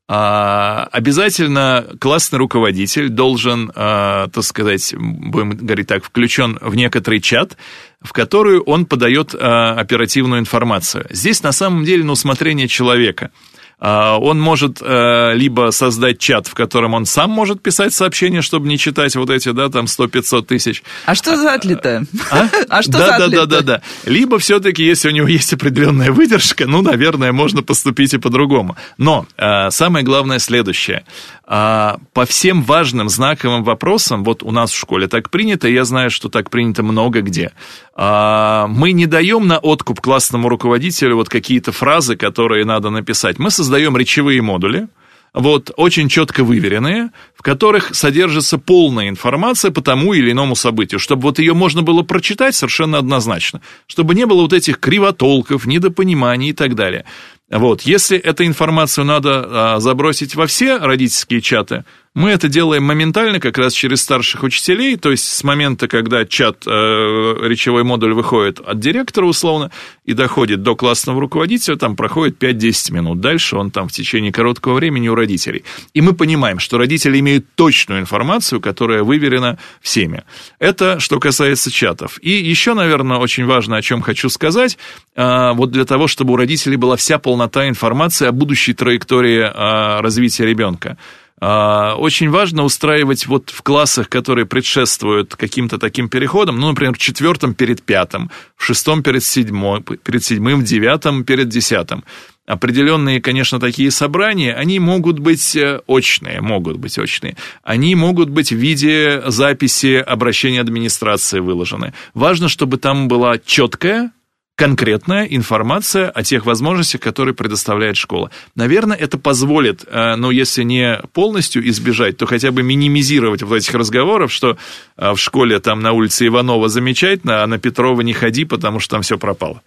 А, 0.10 0.88
обязательно 0.92 1.86
классный 2.00 2.40
руководитель 2.40 3.10
должен, 3.10 3.72
а, 3.76 4.28
так 4.30 4.44
сказать, 4.44 4.94
будем 4.98 5.52
говорить 5.52 5.88
так, 5.88 6.04
включен 6.04 6.58
в 6.62 6.76
некоторый 6.76 7.20
чат, 7.20 7.58
в 8.02 8.14
который 8.14 8.60
он 8.60 8.86
подает 8.86 9.34
оперативную 9.34 10.40
информацию. 10.40 11.08
Здесь 11.10 11.44
на 11.44 11.52
самом 11.52 11.84
деле 11.84 12.04
на 12.04 12.14
усмотрение 12.14 12.68
человека– 12.68 13.32
он 13.80 14.40
может 14.40 14.80
э, 14.82 15.34
либо 15.36 15.70
создать 15.70 16.18
чат, 16.18 16.48
в 16.48 16.56
котором 16.56 16.96
он 16.96 17.06
сам 17.06 17.30
может 17.30 17.62
писать 17.62 17.94
сообщения, 17.94 18.42
чтобы 18.42 18.68
не 18.68 18.78
читать 18.78 19.16
вот 19.16 19.30
эти, 19.30 19.52
да, 19.52 19.70
там 19.70 19.86
100-500 19.86 20.46
тысяч. 20.46 20.84
А 21.06 21.14
что 21.14 21.36
за 21.36 21.54
атлета? 21.54 22.04
А? 22.32 22.48
а 22.70 22.82
что 22.82 22.94
да, 22.94 23.20
за? 23.20 23.28
Да, 23.28 23.28
да, 23.28 23.46
да, 23.46 23.62
да. 23.62 23.82
Либо 24.06 24.40
все-таки, 24.40 24.84
если 24.84 25.10
у 25.10 25.12
него 25.12 25.28
есть 25.28 25.54
определенная 25.54 26.12
выдержка, 26.12 26.66
ну, 26.66 26.82
наверное, 26.82 27.32
можно 27.32 27.62
поступить 27.62 28.16
и 28.16 28.18
по-другому. 28.18 28.76
Но 28.98 29.28
э, 29.38 29.70
самое 29.70 30.04
главное 30.04 30.40
следующее. 30.40 31.04
А, 31.50 32.00
по 32.12 32.26
всем 32.26 32.62
важным 32.62 33.08
знаковым 33.08 33.64
вопросам, 33.64 34.26
вот 34.26 34.44
у 34.44 34.52
нас 34.52 34.70
в 34.70 34.78
школе 34.78 35.08
так 35.08 35.30
принято, 35.30 35.70
я 35.70 35.86
знаю, 35.86 36.12
что 36.12 36.28
так 36.28 36.50
принято 36.50 36.84
много 36.84 37.22
где, 37.22 37.54
а, 37.96 38.68
мы 38.68 38.92
не 38.92 39.06
даем 39.06 39.48
на 39.48 39.58
откуп 39.58 40.02
классному 40.02 40.50
руководителю 40.50 41.16
вот 41.16 41.30
какие-то 41.30 41.72
фразы, 41.72 42.18
которые 42.18 42.66
надо 42.66 42.90
написать. 42.90 43.40
Мы 43.40 43.50
создаем 43.50 43.96
речевые 43.96 44.42
модули, 44.42 44.90
вот, 45.34 45.72
очень 45.78 46.10
четко 46.10 46.44
выверенные, 46.44 47.12
в 47.34 47.44
которых 47.44 47.96
содержится 47.96 48.58
полная 48.58 49.08
информация 49.08 49.72
по 49.72 49.82
тому 49.82 50.14
или 50.14 50.32
иному 50.32 50.56
событию, 50.56 51.00
чтобы 51.00 51.22
вот 51.24 51.40
ее 51.40 51.54
можно 51.54 51.82
было 51.82 52.02
прочитать 52.02 52.56
совершенно 52.56 52.98
однозначно, 52.98 53.62
чтобы 53.86 54.16
не 54.16 54.26
было 54.26 54.42
вот 54.42 54.52
этих 54.52 54.80
кривотолков, 54.80 55.66
недопониманий 55.66 56.50
и 56.50 56.54
так 56.54 56.76
далее. 56.76 57.06
Вот, 57.50 57.84
если 57.84 58.18
эту 58.18 58.46
информацию 58.46 59.06
надо 59.06 59.76
а, 59.76 59.80
забросить 59.80 60.36
во 60.36 60.48
все 60.48 60.78
родительские 60.78 61.42
чаты, 61.42 61.86
мы 62.18 62.32
это 62.32 62.48
делаем 62.48 62.84
моментально, 62.84 63.40
как 63.40 63.60
раз 63.60 63.74
через 63.74 64.02
старших 64.02 64.42
учителей, 64.42 64.96
то 64.96 65.12
есть 65.12 65.24
с 65.24 65.44
момента, 65.44 65.88
когда 65.88 66.26
чат, 66.26 66.64
э, 66.66 66.70
речевой 66.72 67.84
модуль 67.84 68.14
выходит 68.14 68.60
от 68.60 68.80
директора 68.80 69.28
условно 69.28 69.70
и 70.04 70.14
доходит 70.14 70.64
до 70.64 70.76
классного 70.76 71.22
руководителя, 71.22 71.76
там 71.76 71.96
проходит 71.96 72.40
5-10 72.40 72.92
минут. 72.92 73.22
Дальше 73.22 73.56
он 73.56 73.70
там 73.70 73.88
в 73.88 73.92
течение 73.92 74.32
короткого 74.32 74.74
времени 74.74 75.08
у 75.10 75.14
родителей. 75.14 75.64
И 75.94 76.02
мы 76.02 76.14
понимаем, 76.14 76.58
что 76.58 76.80
родители 76.80 77.20
имеют 77.20 77.46
точную 77.54 78.02
информацию, 78.02 78.62
которая 78.62 79.04
выверена 79.04 79.60
всеми. 79.80 80.24
Это 80.58 81.00
что 81.00 81.20
касается 81.20 81.70
чатов. 81.70 82.18
И 82.24 82.32
еще, 82.32 82.74
наверное, 82.74 83.18
очень 83.18 83.46
важно, 83.46 83.78
о 83.78 83.84
чем 83.84 84.02
хочу 84.02 84.30
сказать, 84.30 84.80
э, 85.16 85.52
вот 85.54 85.70
для 85.70 85.86
того, 85.86 86.08
чтобы 86.08 86.34
у 86.34 86.36
родителей 86.36 86.78
была 86.78 86.96
вся 86.96 87.20
полнота 87.20 87.68
информации 87.70 88.26
о 88.26 88.32
будущей 88.32 88.74
траектории 88.74 89.42
э, 89.42 90.02
развития 90.02 90.48
ребенка. 90.48 90.98
А, 91.40 91.96
очень 91.96 92.30
важно 92.30 92.64
устраивать 92.64 93.28
вот 93.28 93.52
в 93.52 93.62
классах, 93.62 94.10
которые 94.10 94.46
предшествуют 94.46 95.36
каким-то 95.36 95.78
таким 95.78 96.10
переходам, 96.10 96.60
ну, 96.60 96.70
например, 96.70 96.94
в 96.94 96.98
четвертом 96.98 97.54
перед 97.54 97.84
пятым, 97.84 98.32
в 98.56 98.66
шестом 98.66 99.04
перед 99.04 99.24
седьмым, 99.24 99.84
перед 99.84 100.24
седьмым, 100.24 100.62
в 100.62 100.64
девятом 100.64 101.24
перед 101.24 101.50
десятым. 101.50 102.04
Определенные, 102.48 103.22
конечно, 103.22 103.60
такие 103.60 103.92
собрания, 103.92 104.54
они 104.54 104.80
могут 104.80 105.20
быть 105.20 105.56
э, 105.56 105.82
очные, 105.86 106.40
могут 106.40 106.78
быть 106.78 106.98
очные. 106.98 107.36
Они 107.62 107.94
могут 107.94 108.30
быть 108.30 108.52
в 108.52 108.56
виде 108.56 109.22
записи 109.28 109.96
обращения 109.96 110.62
администрации 110.62 111.40
выложены. 111.40 111.94
Важно, 112.14 112.48
чтобы 112.48 112.78
там 112.78 113.10
была 113.10 113.38
четкая, 113.38 114.12
конкретная 114.58 115.26
информация 115.26 116.10
о 116.10 116.24
тех 116.24 116.48
возможностях, 116.48 117.00
которые 117.00 117.36
предоставляет 117.36 117.96
школа. 117.96 118.32
Наверное, 118.56 118.98
это 118.98 119.20
позволит, 119.20 119.86
э, 119.88 120.16
ну, 120.16 120.32
если 120.32 120.64
не 120.64 121.00
полностью 121.14 121.68
избежать, 121.70 122.18
то 122.18 122.26
хотя 122.26 122.52
бы 122.52 122.64
минимизировать 122.64 123.44
вот 123.44 123.56
этих 123.56 123.76
разговоров, 123.76 124.34
что 124.34 124.58
э, 124.98 125.12
в 125.12 125.18
школе 125.18 125.60
там 125.60 125.82
на 125.82 125.92
улице 125.92 126.26
Иванова 126.26 126.70
замечательно, 126.70 127.44
а 127.44 127.48
на 127.48 127.60
Петрова 127.60 128.02
не 128.02 128.14
ходи, 128.14 128.46
потому 128.46 128.80
что 128.80 128.96
там 128.96 129.04
все 129.04 129.20
пропало. 129.20 129.62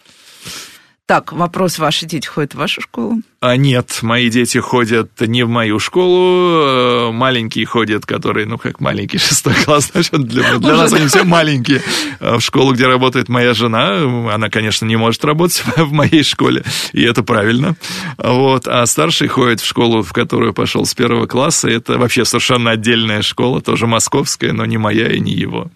Так, 1.10 1.32
вопрос, 1.32 1.80
ваши 1.80 2.06
дети 2.06 2.28
ходят 2.28 2.54
в 2.54 2.58
вашу 2.58 2.80
школу? 2.82 3.16
А 3.40 3.56
нет, 3.56 3.98
мои 4.02 4.30
дети 4.30 4.58
ходят 4.58 5.10
не 5.20 5.42
в 5.42 5.48
мою 5.48 5.80
школу, 5.80 7.08
э, 7.08 7.10
маленькие 7.10 7.66
ходят, 7.66 8.06
которые, 8.06 8.46
ну 8.46 8.58
как 8.58 8.78
маленький, 8.78 9.18
шестой 9.18 9.54
класс, 9.54 9.90
значит, 9.92 10.22
для, 10.28 10.58
для 10.58 10.76
нас 10.76 10.92
они 10.92 11.08
все 11.08 11.24
маленькие. 11.24 11.82
А 12.20 12.38
в 12.38 12.40
школу, 12.42 12.74
где 12.74 12.86
работает 12.86 13.28
моя 13.28 13.54
жена, 13.54 13.96
она, 14.32 14.50
конечно, 14.50 14.86
не 14.86 14.94
может 14.94 15.24
работать 15.24 15.64
в 15.76 15.90
моей 15.90 16.22
школе, 16.22 16.62
и 16.92 17.02
это 17.02 17.24
правильно. 17.24 17.74
Вот. 18.16 18.68
А 18.68 18.86
старший 18.86 19.26
ходит 19.26 19.60
в 19.60 19.66
школу, 19.66 20.04
в 20.04 20.12
которую 20.12 20.54
пошел 20.54 20.86
с 20.86 20.94
первого 20.94 21.26
класса, 21.26 21.68
это 21.68 21.98
вообще 21.98 22.24
совершенно 22.24 22.70
отдельная 22.70 23.22
школа, 23.22 23.60
тоже 23.60 23.88
московская, 23.88 24.52
но 24.52 24.64
не 24.64 24.78
моя 24.78 25.10
и 25.10 25.18
не 25.18 25.32
его. 25.32 25.72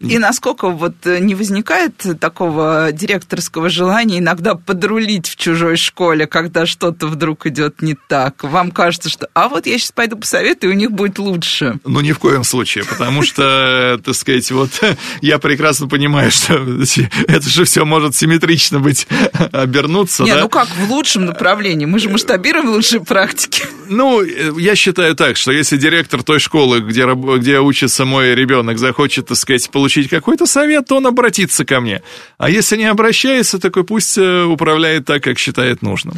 И 0.00 0.18
насколько 0.18 0.68
вот 0.68 0.94
э, 1.06 1.18
не 1.18 1.34
возникает 1.34 1.94
такого 2.20 2.90
директорского 2.92 3.68
желания 3.68 4.18
иногда 4.18 4.54
подрулить 4.54 5.28
в 5.28 5.36
чужой 5.36 5.76
школе, 5.76 6.26
когда 6.26 6.66
что-то 6.66 7.06
вдруг 7.06 7.46
идет 7.46 7.82
не 7.82 7.96
так? 8.08 8.42
Вам 8.44 8.70
кажется, 8.70 9.08
что 9.08 9.28
а 9.34 9.48
вот 9.48 9.66
я 9.66 9.78
сейчас 9.78 9.92
пойду 9.92 10.16
посоветую, 10.16 10.72
и 10.72 10.76
у 10.76 10.78
них 10.78 10.92
будет 10.92 11.18
лучше. 11.18 11.78
Ну, 11.84 12.00
ни 12.00 12.12
в 12.12 12.18
коем 12.18 12.44
случае, 12.44 12.84
потому 12.84 13.22
что, 13.22 14.00
так 14.04 14.14
сказать, 14.14 14.50
вот 14.50 14.70
я 15.20 15.38
прекрасно 15.38 15.88
понимаю, 15.88 16.30
что 16.30 16.54
это 17.28 17.48
же 17.48 17.64
все 17.64 17.84
может 17.84 18.14
симметрично 18.14 18.80
быть, 18.80 19.06
обернуться. 19.52 20.24
Не, 20.24 20.34
ну 20.34 20.48
как 20.48 20.68
в 20.68 20.90
лучшем 20.90 21.24
направлении? 21.24 21.86
Мы 21.86 21.98
же 21.98 22.08
масштабируем 22.08 22.68
лучшие 22.70 23.00
практики. 23.04 23.64
Ну, 23.88 24.22
я 24.22 24.74
считаю 24.74 25.14
так, 25.14 25.36
что 25.36 25.52
если 25.52 25.76
директор 25.76 26.22
той 26.22 26.38
школы, 26.38 26.80
где, 26.80 27.06
где 27.06 27.60
учится 27.60 28.04
мой 28.04 28.34
ребенок, 28.34 28.78
захочет, 28.78 29.28
так 29.28 29.36
сказать, 29.36 29.61
получить 29.70 30.08
какой-то 30.08 30.46
совет, 30.46 30.86
то 30.86 30.96
он 30.96 31.06
обратится 31.06 31.64
ко 31.64 31.80
мне. 31.80 32.02
А 32.38 32.50
если 32.50 32.76
не 32.76 32.86
обращается, 32.86 33.58
такой 33.58 33.84
пусть 33.84 34.18
э, 34.18 34.44
управляет 34.44 35.04
так, 35.06 35.22
как 35.22 35.38
считает 35.38 35.82
нужным. 35.82 36.14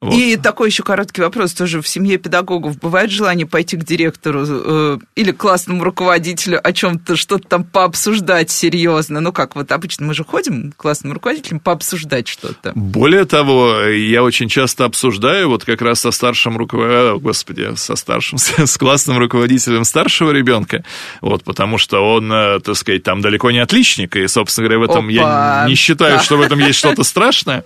Вот. 0.00 0.14
И 0.14 0.36
такой 0.36 0.70
еще 0.70 0.82
короткий 0.82 1.20
вопрос 1.20 1.52
тоже. 1.52 1.82
В 1.82 1.88
семье 1.88 2.16
педагогов 2.16 2.78
бывает 2.78 3.10
желание 3.10 3.46
пойти 3.46 3.76
к 3.76 3.84
директору 3.84 4.46
э, 4.48 4.98
или 5.14 5.30
классному 5.30 5.84
руководителю 5.84 6.58
о 6.66 6.72
чем-то, 6.72 7.16
что-то 7.16 7.46
там 7.46 7.64
пообсуждать 7.64 8.50
серьезно? 8.50 9.20
Ну 9.20 9.30
как, 9.32 9.56
вот 9.56 9.70
обычно 9.72 10.06
мы 10.06 10.14
же 10.14 10.24
ходим 10.24 10.72
к 10.72 10.76
классному 10.76 11.14
руководителю 11.14 11.60
пообсуждать 11.60 12.28
что-то. 12.28 12.72
Более 12.74 13.26
того, 13.26 13.82
я 13.82 14.22
очень 14.22 14.48
часто 14.48 14.86
обсуждаю 14.86 15.50
вот 15.50 15.66
как 15.66 15.82
раз 15.82 16.00
со 16.00 16.12
старшим 16.12 16.56
руководителем, 16.56 17.16
э, 17.16 17.18
господи, 17.18 17.76
со 17.76 17.94
старшим, 17.94 18.38
с 18.66 18.78
классным 18.78 19.18
руководителем 19.18 19.84
старшего 19.84 20.30
ребенка, 20.30 20.82
вот, 21.20 21.44
потому 21.44 21.76
что 21.76 22.00
он, 22.00 22.32
э, 22.32 22.60
так 22.60 22.74
сказать, 22.76 23.02
там 23.02 23.20
далеко 23.20 23.50
не 23.50 23.58
отличник, 23.58 24.16
и, 24.16 24.26
собственно 24.28 24.68
говоря, 24.68 24.86
в 24.86 24.90
этом 24.90 25.04
Опа. 25.08 25.12
я 25.12 25.64
не 25.68 25.74
считаю, 25.74 26.20
что 26.20 26.38
в 26.38 26.40
этом 26.40 26.58
есть 26.58 26.78
что-то 26.78 27.04
страшное, 27.04 27.64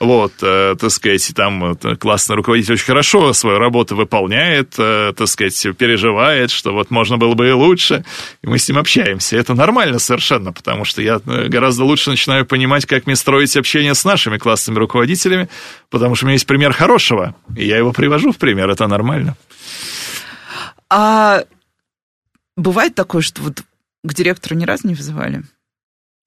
вот, 0.00 0.32
э, 0.42 0.74
так 0.80 0.90
сказать, 0.90 1.30
там 1.36 1.75
классный 1.98 2.36
руководитель 2.36 2.74
очень 2.74 2.86
хорошо 2.86 3.32
свою 3.32 3.58
работу 3.58 3.96
выполняет, 3.96 4.74
э, 4.78 5.12
так 5.16 5.28
сказать, 5.28 5.66
переживает, 5.76 6.50
что 6.50 6.72
вот 6.72 6.90
можно 6.90 7.16
было 7.16 7.34
бы 7.34 7.48
и 7.48 7.52
лучше, 7.52 8.04
и 8.42 8.46
мы 8.46 8.58
с 8.58 8.68
ним 8.68 8.78
общаемся. 8.78 9.36
Это 9.36 9.54
нормально 9.54 9.98
совершенно, 9.98 10.52
потому 10.52 10.84
что 10.84 11.02
я 11.02 11.20
э, 11.24 11.48
гораздо 11.48 11.84
лучше 11.84 12.10
начинаю 12.10 12.46
понимать, 12.46 12.86
как 12.86 13.06
мне 13.06 13.16
строить 13.16 13.56
общение 13.56 13.94
с 13.94 14.04
нашими 14.04 14.38
классными 14.38 14.78
руководителями, 14.78 15.48
потому 15.90 16.14
что 16.14 16.24
у 16.24 16.28
меня 16.28 16.34
есть 16.34 16.46
пример 16.46 16.72
хорошего, 16.72 17.34
и 17.56 17.66
я 17.66 17.78
его 17.78 17.92
привожу 17.92 18.32
в 18.32 18.36
пример, 18.36 18.70
это 18.70 18.86
нормально. 18.86 19.36
А 20.88 21.44
бывает 22.56 22.94
такое, 22.94 23.22
что 23.22 23.42
вот 23.42 23.62
к 24.04 24.14
директору 24.14 24.54
ни 24.54 24.64
разу 24.64 24.86
не 24.86 24.94
вызывали? 24.94 25.42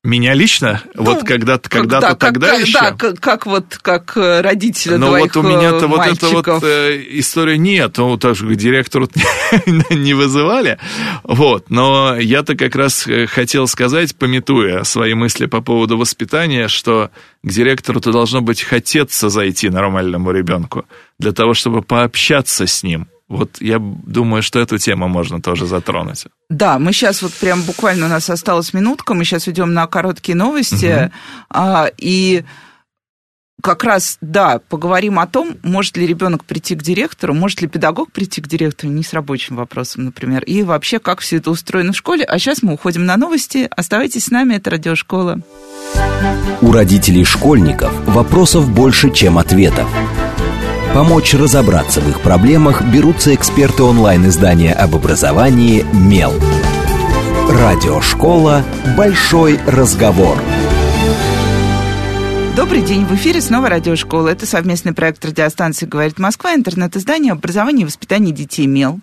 Меня 0.01 0.33
лично? 0.33 0.81
Ну, 0.95 1.03
вот 1.03 1.25
когда-то, 1.25 1.69
когда-то 1.69 2.07
как, 2.07 2.19
тогда 2.19 2.51
как, 2.51 2.59
еще? 2.62 2.79
Да, 2.79 2.91
как, 2.93 3.19
как 3.19 3.45
вот, 3.45 3.77
как 3.81 4.15
э, 4.15 4.39
родителя 4.39 4.97
Но 4.97 5.07
двоих 5.07 5.35
вот 5.35 5.43
у 5.43 5.47
меня-то 5.47 5.88
вот 5.88 6.07
эта 6.07 6.27
вот 6.29 6.63
э, 6.63 7.03
история 7.19 7.57
нет. 7.57 7.97
Ну, 7.97 8.15
так 8.17 8.33
же, 8.38 8.55
директору 8.55 9.09
не 9.65 10.13
вызывали. 10.13 10.79
Вот. 11.23 11.69
Но 11.69 12.15
я-то 12.17 12.55
как 12.55 12.77
раз 12.77 13.07
э, 13.07 13.25
хотел 13.25 13.67
сказать, 13.67 14.15
пометуя 14.15 14.83
свои 14.83 15.15
мысли 15.15 15.47
по 15.47 15.59
поводу 15.59 15.97
воспитания, 15.97 16.69
что 16.69 17.12
к 17.43 17.49
директору-то 17.49 18.13
должно 18.13 18.39
быть 18.39 18.62
хотеться 18.62 19.27
зайти 19.27 19.69
нормальному 19.69 20.31
ребенку 20.31 20.85
для 21.19 21.33
того, 21.33 21.53
чтобы 21.53 21.81
пообщаться 21.81 22.67
с 22.67 22.83
ним 22.83 23.09
вот 23.29 23.61
я 23.61 23.77
думаю, 23.79 24.41
что 24.41 24.59
эту 24.59 24.79
тему 24.79 25.07
можно 25.07 25.39
тоже 25.39 25.67
затронуть. 25.67 26.25
Да, 26.49 26.79
мы 26.79 26.91
сейчас 26.91 27.21
вот 27.21 27.31
прям 27.33 27.61
буквально 27.61 28.07
у 28.07 28.09
нас 28.09 28.29
осталась 28.29 28.73
минутка, 28.73 29.13
мы 29.13 29.23
сейчас 29.23 29.47
идем 29.47 29.73
на 29.73 29.85
короткие 29.85 30.35
новости, 30.35 31.05
угу. 31.05 31.11
а, 31.51 31.91
и 31.97 32.43
как 33.61 33.83
раз, 33.83 34.17
да, 34.21 34.59
поговорим 34.69 35.19
о 35.19 35.27
том, 35.27 35.57
может 35.63 35.97
ли 35.97 36.07
ребенок 36.07 36.45
прийти 36.45 36.75
к 36.75 36.81
директору, 36.81 37.33
может 37.33 37.61
ли 37.61 37.67
педагог 37.67 38.11
прийти 38.11 38.41
к 38.41 38.47
директору, 38.47 38.91
не 38.91 39.03
с 39.03 39.13
рабочим 39.13 39.57
вопросом, 39.57 40.05
например, 40.05 40.43
и 40.43 40.63
вообще, 40.63 40.99
как 40.99 41.19
все 41.19 41.37
это 41.37 41.51
устроено 41.51 41.93
в 41.93 41.97
школе. 41.97 42.23
А 42.23 42.39
сейчас 42.39 42.63
мы 42.63 42.73
уходим 42.73 43.05
на 43.05 43.17
новости. 43.17 43.67
Оставайтесь 43.69 44.25
с 44.25 44.31
нами, 44.31 44.55
это 44.55 44.71
Радиошкола. 44.71 45.41
У 46.61 46.71
родителей 46.71 47.25
школьников 47.25 47.93
вопросов 48.05 48.69
больше, 48.69 49.11
чем 49.11 49.37
ответов. 49.37 49.87
Помочь 50.93 51.36
разобраться 51.36 52.02
в 52.02 52.10
их 52.10 52.19
проблемах 52.21 52.82
берутся 52.82 53.36
эксперты 53.36 53.84
онлайн-издания 53.84 54.73
об 54.73 54.95
образовании 54.95 55.86
«Мел». 55.93 56.34
Радиошкола 57.47 58.63
«Большой 58.97 59.60
разговор». 59.67 60.38
Добрый 62.56 62.82
день, 62.82 63.06
в 63.06 63.13
эфире 63.15 63.39
снова 63.39 63.69
радиошкола. 63.69 64.30
Это 64.30 64.45
совместный 64.45 64.93
проект 64.93 65.23
радиостанции 65.23 65.86
«Говорит 65.86 66.19
Москва», 66.19 66.56
интернет-издание 66.56 67.34
образования 67.34 67.84
и 67.84 67.86
воспитания 67.86 68.32
детей 68.32 68.65
«Мел». 68.65 68.99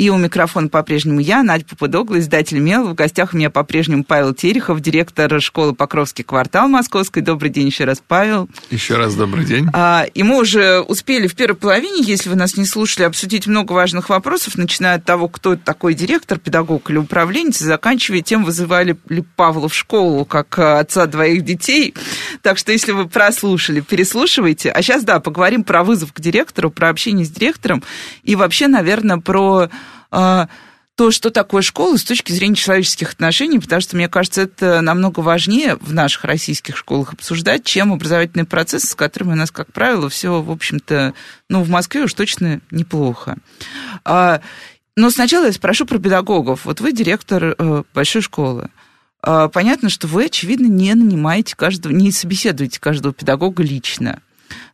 И 0.00 0.08
у 0.08 0.16
микрофона 0.16 0.68
по-прежнему 0.68 1.20
я, 1.20 1.42
Надя 1.42 1.66
Попудогла, 1.66 2.20
издатель 2.20 2.58
«Мел». 2.58 2.88
В 2.88 2.94
гостях 2.94 3.34
у 3.34 3.36
меня 3.36 3.50
по-прежнему 3.50 4.02
Павел 4.02 4.32
Терехов, 4.32 4.80
директор 4.80 5.42
школы 5.42 5.74
«Покровский 5.74 6.24
квартал» 6.24 6.68
Московской. 6.68 7.20
Добрый 7.20 7.50
день 7.50 7.66
еще 7.66 7.84
раз, 7.84 8.02
Павел. 8.08 8.48
Еще 8.70 8.96
раз 8.96 9.14
добрый 9.14 9.44
день. 9.44 9.68
А, 9.74 10.06
и 10.14 10.22
мы 10.22 10.38
уже 10.38 10.80
успели 10.80 11.26
в 11.26 11.34
первой 11.34 11.54
половине, 11.54 12.02
если 12.02 12.30
вы 12.30 12.36
нас 12.36 12.56
не 12.56 12.64
слушали, 12.64 13.04
обсудить 13.04 13.46
много 13.46 13.74
важных 13.74 14.08
вопросов, 14.08 14.56
начиная 14.56 14.96
от 14.96 15.04
того, 15.04 15.28
кто 15.28 15.56
такой 15.56 15.92
директор, 15.92 16.38
педагог 16.38 16.88
или 16.88 16.96
управленец, 16.96 17.58
заканчивая 17.58 18.22
тем, 18.22 18.42
вызывали 18.42 18.96
ли 19.10 19.22
Павла 19.36 19.68
в 19.68 19.74
школу 19.74 20.24
как 20.24 20.58
отца 20.58 21.04
двоих 21.04 21.44
детей. 21.44 21.92
Так 22.40 22.56
что, 22.56 22.72
если 22.72 22.92
вы 22.92 23.06
прослушали, 23.06 23.80
переслушивайте. 23.80 24.70
А 24.70 24.80
сейчас, 24.80 25.04
да, 25.04 25.20
поговорим 25.20 25.62
про 25.62 25.84
вызов 25.84 26.14
к 26.14 26.20
директору, 26.22 26.70
про 26.70 26.88
общение 26.88 27.26
с 27.26 27.28
директором 27.28 27.82
и 28.22 28.34
вообще, 28.34 28.66
наверное, 28.66 29.18
про 29.18 29.68
а, 29.68 29.70
то, 30.10 31.10
что 31.10 31.30
такое 31.30 31.62
школа 31.62 31.96
с 31.96 32.04
точки 32.04 32.30
зрения 32.30 32.56
человеческих 32.56 33.12
отношений, 33.12 33.58
потому 33.58 33.80
что, 33.80 33.96
мне 33.96 34.06
кажется, 34.06 34.42
это 34.42 34.82
намного 34.82 35.20
важнее 35.20 35.76
в 35.76 35.94
наших 35.94 36.24
российских 36.24 36.76
школах 36.76 37.14
обсуждать, 37.14 37.64
чем 37.64 37.92
образовательный 37.92 38.44
процесс, 38.44 38.82
с 38.82 38.94
которым 38.94 39.30
у 39.30 39.34
нас, 39.34 39.50
как 39.50 39.72
правило, 39.72 40.10
все, 40.10 40.42
в 40.42 40.50
общем-то, 40.50 41.14
ну, 41.48 41.62
в 41.62 41.70
Москве 41.70 42.02
уж 42.02 42.12
точно 42.12 42.60
неплохо. 42.70 43.38
А, 44.04 44.42
но 44.94 45.08
сначала 45.08 45.46
я 45.46 45.52
спрошу 45.52 45.86
про 45.86 45.98
педагогов. 45.98 46.66
Вот 46.66 46.82
вы 46.82 46.92
директор 46.92 47.54
э, 47.56 47.82
большой 47.94 48.20
школы. 48.20 48.68
А, 49.22 49.48
понятно, 49.48 49.88
что 49.88 50.06
вы, 50.06 50.26
очевидно, 50.26 50.66
не 50.66 50.94
нанимаете 50.94 51.56
каждого, 51.56 51.92
не 51.92 52.12
собеседуете 52.12 52.78
каждого 52.78 53.14
педагога 53.14 53.62
лично. 53.62 54.20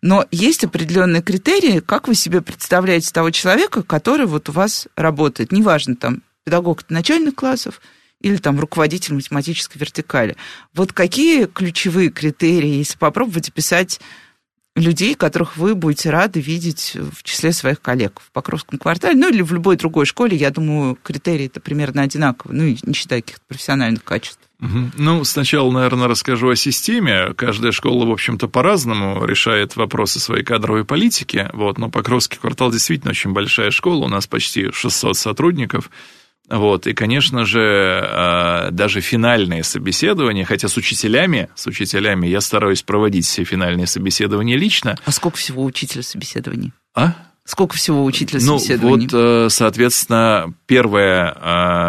Но 0.03 0.27
есть 0.31 0.65
определенные 0.65 1.23
критерии, 1.23 1.81
как 1.81 2.09
вы 2.09 2.15
себе 2.15 2.43
представляете 2.43 3.13
того 3.13 3.31
человека, 3.31 3.83
который 3.83 4.27
вот 4.27 4.49
у 4.49 4.53
вас 4.53 4.89
работает. 4.97 5.53
Неважно, 5.53 5.97
там, 5.97 6.23
педагог 6.45 6.89
начальных 6.89 7.35
классов 7.35 7.81
или 8.21 8.37
там 8.37 8.59
руководитель 8.59 9.15
математической 9.15 9.79
вертикали. 9.79 10.37
Вот 10.75 10.93
какие 10.93 11.47
ключевые 11.47 12.11
критерии, 12.11 12.77
если 12.79 12.97
попробовать 12.97 13.49
описать 13.49 14.01
людей, 14.77 15.15
которых 15.15 15.57
вы 15.57 15.75
будете 15.75 16.11
рады 16.11 16.41
видеть 16.41 16.95
в 16.95 17.23
числе 17.25 17.53
своих 17.53 17.81
коллег 17.81 18.21
в 18.21 18.31
Покровском 18.31 18.79
квартале, 18.79 19.17
ну 19.17 19.29
или 19.29 19.43
в 19.43 19.53
любой 19.53 19.77
другой 19.77 20.07
школе, 20.07 20.37
я 20.37 20.51
думаю, 20.51 20.97
критерии 21.03 21.47
это 21.47 21.61
примерно 21.61 22.03
одинаковые, 22.03 22.61
ну, 22.61 22.77
не 22.83 22.95
считая 22.95 23.23
каких-то 23.23 23.43
профессиональных 23.49 24.05
качеств. 24.05 24.41
Ну, 24.59 25.23
сначала, 25.25 25.71
наверное, 25.71 26.09
расскажу 26.09 26.49
о 26.49 26.57
системе. 26.57 27.35
Каждая 27.35 27.73
школа, 27.73 28.07
в 28.07 28.11
общем-то, 28.11 28.49
по-разному 28.49 29.25
решает 29.27 29.77
вопросы 29.77 30.19
своей 30.19 30.45
кадровой 30.45 30.85
политики. 30.85 31.51
Вот, 31.53 31.77
но 31.77 31.91
Покровский 31.91 32.39
квартал 32.39 32.71
действительно 32.71 33.11
очень 33.11 33.33
большая 33.33 33.71
школа, 33.71 34.07
у 34.07 34.09
нас 34.09 34.27
почти 34.27 34.73
600 34.73 35.17
сотрудников. 35.17 35.91
Вот, 36.49 36.87
и, 36.87 36.93
конечно 36.93 37.45
же, 37.45 38.01
а, 38.05 38.71
даже 38.71 39.01
финальные 39.01 39.65
собеседования, 39.65 40.45
хотя 40.45 40.69
с 40.69 40.77
учителями, 40.77 41.49
с 41.57 41.67
учителями 41.67 42.29
я 42.29 42.41
стараюсь 42.41 42.83
проводить 42.83 43.27
все 43.27 43.43
финальные 43.43 43.87
собеседования 43.87 44.57
лично. 44.57 44.97
А 45.05 45.13
сколько 45.13 45.39
всего 45.39 45.65
учителя 45.65 46.03
собеседований? 46.03 46.73
А? 46.95 47.15
Сколько 47.45 47.77
всего 47.77 48.05
учителя 48.05 48.41
собеседований? 48.41 49.09
Ну, 49.11 49.19
вот, 49.19 49.47
э, 49.47 49.49
соответственно, 49.51 50.55
первое 50.67 51.37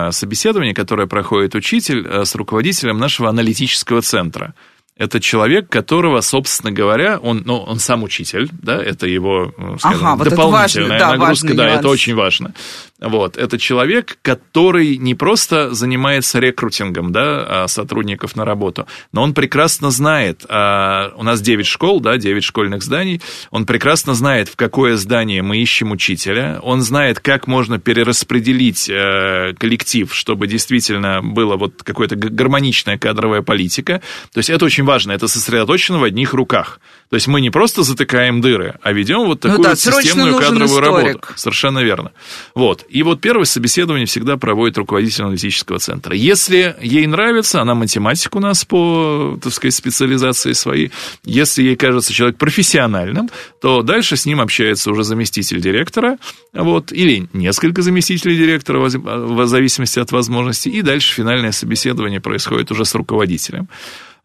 э, 0.07 0.11
собеседование, 0.11 0.73
которое 0.73 1.07
проходит 1.07 1.53
учитель 1.55 2.05
э, 2.07 2.25
с 2.25 2.33
руководителем 2.35 2.97
нашего 2.97 3.29
аналитического 3.29 4.01
центра– 4.01 4.55
это 4.97 5.19
человек, 5.19 5.69
которого, 5.69 6.21
собственно 6.21 6.71
говоря, 6.71 7.19
он, 7.19 7.43
ну, 7.45 7.57
он 7.57 7.79
сам 7.79 8.03
учитель, 8.03 8.49
да, 8.51 8.81
это 8.81 9.07
его, 9.07 9.53
э, 9.57 9.75
скажем, 9.79 10.07
ага, 10.07 10.15
вот 10.15 10.29
дополнительная 10.29 10.97
это 10.97 11.05
важно, 11.05 11.19
нагрузка, 11.19 11.53
да, 11.53 11.65
нюанс. 11.65 11.79
это 11.79 11.89
очень 11.89 12.15
важно. 12.15 12.53
Вот, 12.99 13.37
это 13.37 13.59
человек, 13.59 14.17
который 14.23 14.97
не 14.97 15.13
просто 15.13 15.71
занимается 15.73 16.39
рекрутингом, 16.39 17.11
да, 17.11 17.63
а, 17.63 17.67
сотрудников 17.67 18.35
на 18.35 18.43
работу, 18.43 18.87
но 19.11 19.21
он 19.21 19.35
прекрасно 19.35 19.91
знает, 19.91 20.43
а, 20.49 21.13
у 21.15 21.21
нас 21.21 21.41
9 21.41 21.67
школ, 21.67 21.99
да, 21.99 22.17
9 22.17 22.43
школьных 22.43 22.81
зданий, 22.81 23.21
он 23.51 23.67
прекрасно 23.67 24.15
знает, 24.15 24.49
в 24.49 24.55
какое 24.55 24.95
здание 24.97 25.43
мы 25.43 25.57
ищем 25.59 25.91
учителя, 25.91 26.59
он 26.63 26.81
знает, 26.81 27.19
как 27.19 27.45
можно 27.45 27.77
перераспределить 27.77 28.89
э, 28.89 29.53
коллектив, 29.59 30.13
чтобы 30.13 30.47
действительно 30.47 31.21
было 31.21 31.55
вот 31.55 31.83
какая-то 31.83 32.15
гармоничная 32.15 32.97
кадровая 32.97 33.43
политика, 33.43 34.01
то 34.33 34.39
есть 34.39 34.49
это 34.49 34.65
очень 34.65 34.86
важно, 34.87 35.11
это 35.11 35.27
сосредоточено 35.27 35.99
в 35.99 36.03
одних 36.03 36.33
руках. 36.33 36.79
То 37.09 37.15
есть 37.15 37.27
мы 37.27 37.39
не 37.39 37.49
просто 37.49 37.83
затыкаем 37.83 38.41
дыры, 38.41 38.79
а 38.81 38.91
ведем 38.91 39.19
вот 39.19 39.27
ну 39.27 39.35
такую 39.35 39.57
ну, 39.57 39.63
да, 39.63 39.69
вот 39.69 39.79
системную 39.79 40.35
кадровую 40.35 40.65
историк. 40.65 41.05
работу. 41.05 41.27
Совершенно 41.35 41.79
верно. 41.79 42.11
Вот. 42.53 42.85
И 42.89 43.01
вот 43.03 43.21
первое 43.21 43.45
собеседование 43.45 44.05
всегда 44.05 44.35
проводит 44.35 44.77
руководитель 44.77 45.23
аналитического 45.23 45.79
центра. 45.79 46.13
Если 46.15 46.75
ей 46.81 47.07
нравится, 47.07 47.61
она 47.61 47.75
математик 47.75 48.35
у 48.35 48.39
нас 48.39 48.65
по, 48.65 49.39
так 49.41 49.53
сказать, 49.53 49.73
специализации 49.75 50.51
своей, 50.51 50.91
если 51.23 51.63
ей 51.63 51.75
кажется 51.77 52.13
человек 52.13 52.37
профессиональным, 52.37 53.29
то 53.61 53.83
дальше 53.83 54.17
с 54.17 54.25
ним 54.25 54.41
общается 54.41 54.91
уже 54.91 55.03
заместитель 55.03 55.61
директора, 55.61 56.17
вот, 56.51 56.91
или 56.91 57.29
несколько 57.31 57.81
заместителей 57.81 58.37
директора, 58.37 58.79
в 58.79 59.47
зависимости 59.47 59.99
от 59.99 60.11
возможностей, 60.11 60.71
и 60.71 60.81
дальше 60.81 61.13
финальное 61.13 61.51
собеседование 61.53 62.19
происходит 62.19 62.71
уже 62.71 62.83
с 62.83 62.93
руководителем. 62.95 63.69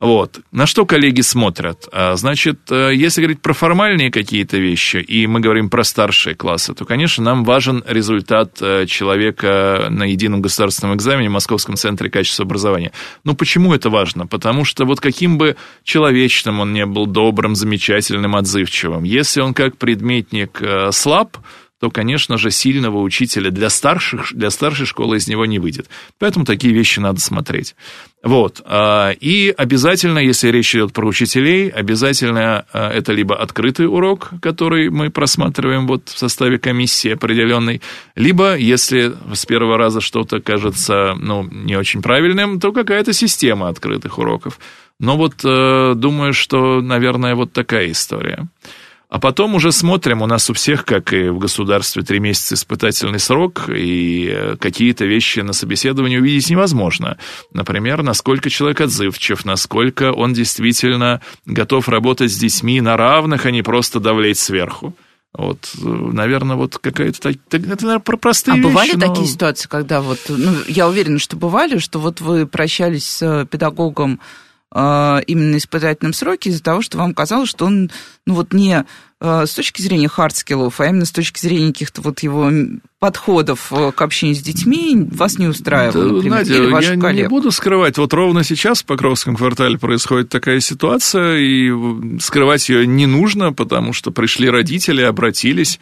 Вот. 0.03 0.41
На 0.51 0.67
что 0.67 0.85
коллеги 0.85 1.21
смотрят? 1.21 1.89
А, 1.93 2.17
значит, 2.17 2.59
э, 2.73 2.91
если 2.93 3.21
говорить 3.21 3.41
про 3.41 3.53
формальные 3.53 4.11
какие-то 4.11 4.59
вещи, 4.59 4.97
и 4.97 5.29
мы 5.29 5.39
говорим 5.39 5.71
про 5.71 5.85
старшие 5.85 6.35
классы, 6.35 6.75
то, 6.75 6.85
конечно, 6.85 7.23
нам 7.23 7.45
важен 7.45 7.85
результат 7.87 8.61
э, 8.61 8.87
человека 8.87 9.87
на 9.91 10.03
едином 10.03 10.43
государственном 10.43 10.97
экзамене 10.97 11.29
в 11.29 11.33
Московском 11.33 11.77
центре 11.77 12.11
качества 12.11 12.45
образования. 12.45 12.91
Ну, 13.23 13.37
почему 13.37 13.73
это 13.75 13.91
важно? 13.91 14.27
Потому 14.27 14.65
что 14.65 14.87
вот 14.87 14.99
каким 14.99 15.39
бы 15.39 15.55
человечным 15.85 16.59
он 16.59 16.73
не 16.73 16.85
был, 16.85 17.07
добрым, 17.07 17.55
замечательным, 17.55 18.35
отзывчивым, 18.35 19.05
если 19.05 19.41
он 19.41 19.55
как 19.55 19.77
предметник 19.77 20.61
э, 20.61 20.91
слаб, 20.91 21.37
то, 21.83 21.91
конечно 21.91 22.39
же, 22.39 22.53
сильного 22.53 23.01
учителя 23.01 23.51
для, 23.51 23.69
старших, 23.69 24.33
для 24.33 24.51
старшей 24.51 24.87
школы 24.87 25.17
из 25.17 25.27
него 25.27 25.47
не 25.47 25.59
выйдет. 25.59 25.89
Поэтому 26.21 26.45
такие 26.45 26.73
вещи 26.73 27.01
надо 27.01 27.19
смотреть. 27.19 27.75
Вот. 28.23 28.63
А, 28.65 29.11
и 29.11 29.53
обязательно, 29.57 30.21
если 30.21 30.47
речь 30.51 30.77
идет 30.77 30.93
про 30.93 31.05
учителей, 31.05 31.71
обязательно 31.71 32.67
а, 32.73 32.89
это 32.89 33.13
либо 33.13 33.35
открытый 33.35 33.89
урок, 33.89 34.31
который 34.41 34.91
мы 34.91 35.11
просматриваем 35.11 35.89
вот 35.89 36.09
в 36.09 36.17
составе 36.17 36.61
комиссии 36.61 37.15
определенной, 37.15 37.83
либо, 38.15 38.55
если 38.57 39.13
с 39.35 39.45
первого 39.45 39.77
раза 39.77 40.01
что-то 40.01 40.41
кажется 40.41 41.17
ну, 41.19 41.43
не 41.51 41.75
очень 41.75 42.01
правильным, 42.01 42.61
то 42.61 42.71
какая-то 42.71 43.13
система 43.13 43.69
открытых 43.69 44.21
уроков. 44.21 44.61
Но 45.01 45.17
вот 45.17 45.45
э, 45.45 45.95
думаю, 45.97 46.33
что, 46.33 46.81
наверное, 46.81 47.35
вот 47.35 47.53
такая 47.53 47.91
история. 47.91 48.47
А 49.13 49.19
потом 49.19 49.55
уже 49.55 49.73
смотрим, 49.73 50.23
у 50.23 50.27
нас 50.27 50.49
у 50.49 50.55
всех, 50.55 50.87
как 50.87 51.13
и 51.13 51.29
в 51.29 51.37
государстве, 51.37 52.03
три 52.03 52.19
месяца 52.19 52.55
испытательный 52.55 53.19
срок, 53.19 53.69
и 53.69 54.27
э, 54.27 54.57
какие-то 54.59 55.05
вещи 55.05 55.41
на 55.41 55.53
собеседовании 55.53 56.17
увидеть 56.17 56.49
невозможно. 56.49 57.19
Например, 57.53 58.03
насколько 58.03 58.49
человек 58.49 58.81
отзывчив, 58.81 59.45
насколько 59.45 60.13
он 60.13 60.33
действительно 60.33 61.21
готов 61.45 61.91
работать 61.91 62.33
с 62.33 62.39
детьми 62.39 62.81
на 62.81 62.97
равных, 62.97 63.45
а 63.45 63.51
не 63.51 63.61
просто 63.61 64.01
давлеть 64.01 64.39
сверху. 64.39 64.97
Вот, 65.35 65.59
э, 65.77 65.85
наверное, 65.85 66.57
вот 66.57 66.79
какая-то... 66.79 67.29
Это, 67.29 67.59
наверное, 67.59 67.99
про 67.99 68.17
простые 68.17 68.55
а 68.55 68.57
вещи. 68.57 68.67
А 68.67 68.69
бывали 68.71 68.93
но... 68.95 69.09
такие 69.09 69.27
ситуации, 69.27 69.69
когда 69.69 70.01
вот... 70.01 70.21
Ну, 70.29 70.55
я 70.69 70.89
уверена, 70.89 71.19
что 71.19 71.37
бывали, 71.37 71.77
что 71.77 71.99
вот 71.99 72.23
вы 72.23 72.47
прощались 72.47 73.05
с 73.05 73.47
педагогом 73.51 74.21
а, 74.75 75.21
именно 75.27 75.59
испытательном 75.59 76.15
сроке 76.15 76.51
из-за 76.51 76.63
того, 76.63 76.81
что 76.81 76.97
вам 76.97 77.13
казалось, 77.13 77.51
что 77.51 77.67
он, 77.67 77.91
ну 78.27 78.35
вот 78.35 78.55
не 78.55 78.85
а, 79.21 79.47
с 79.47 79.55
точки 79.55 79.83
зрения 79.83 80.09
хардскиллов, 80.09 80.81
а 80.81 80.87
именно 80.87 81.05
с 81.05 81.13
точки 81.13 81.41
зрения 81.41 81.73
каких-то 81.73 82.01
вот 82.01 82.21
его 82.21 82.51
подходов 82.99 83.71
э, 83.71 83.93
к 83.93 84.01
общению 84.01 84.35
с 84.35 84.41
детьми 84.41 85.09
вас 85.13 85.39
не 85.39 85.47
устраивало, 85.47 86.05
да, 86.05 86.13
например, 86.15 86.39
Надя, 86.39 86.55
или 86.55 86.71
ваших 86.71 86.95
я 86.95 87.01
коллег? 87.01 87.23
не 87.25 87.29
буду 87.29 87.51
скрывать, 87.51 87.99
вот 87.99 88.15
ровно 88.15 88.45
сейчас 88.45 88.83
в 88.83 88.87
Покровском 88.87 89.37
квартале 89.37 89.77
происходит 89.79 90.31
такая 90.31 90.61
ситуация, 90.61 91.37
и 91.37 91.71
скрывать 92.19 92.69
ее 92.69 92.87
не 92.87 93.07
нужно, 93.07 93.53
потому 93.53 93.93
что 93.93 94.11
пришли 94.11 94.49
родители, 94.49 95.03
обратились, 95.03 95.79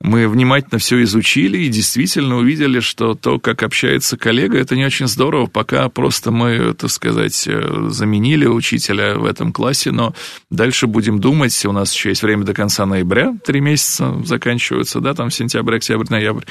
Мы 0.00 0.28
внимательно 0.28 0.78
все 0.78 1.02
изучили 1.02 1.58
и 1.58 1.68
действительно 1.68 2.36
увидели, 2.36 2.78
что 2.78 3.16
то, 3.16 3.40
как 3.40 3.64
общается 3.64 4.16
коллега, 4.16 4.56
это 4.56 4.76
не 4.76 4.84
очень 4.84 5.08
здорово, 5.08 5.46
пока 5.46 5.88
просто 5.88 6.30
мы, 6.30 6.72
так 6.74 6.90
сказать, 6.90 7.48
э, 7.48 7.88
заменили 7.88 8.46
учителя 8.46 9.16
в 9.16 9.24
этом 9.24 9.52
классе, 9.52 9.90
но 9.90 10.14
дальше 10.50 10.86
будем 10.86 11.18
думать, 11.18 11.64
у 11.66 11.72
нас 11.72 11.92
еще 11.92 12.10
есть 12.10 12.22
время 12.22 12.44
до 12.44 12.54
конца 12.54 12.86
ноября, 12.86 13.34
три 13.44 13.60
месяца 13.60 14.22
заканчиваются, 14.24 15.00
да, 15.00 15.14
там 15.14 15.32
сентябрь, 15.32 15.76
октябрь, 15.76 16.06
ноябрь. 16.10 16.44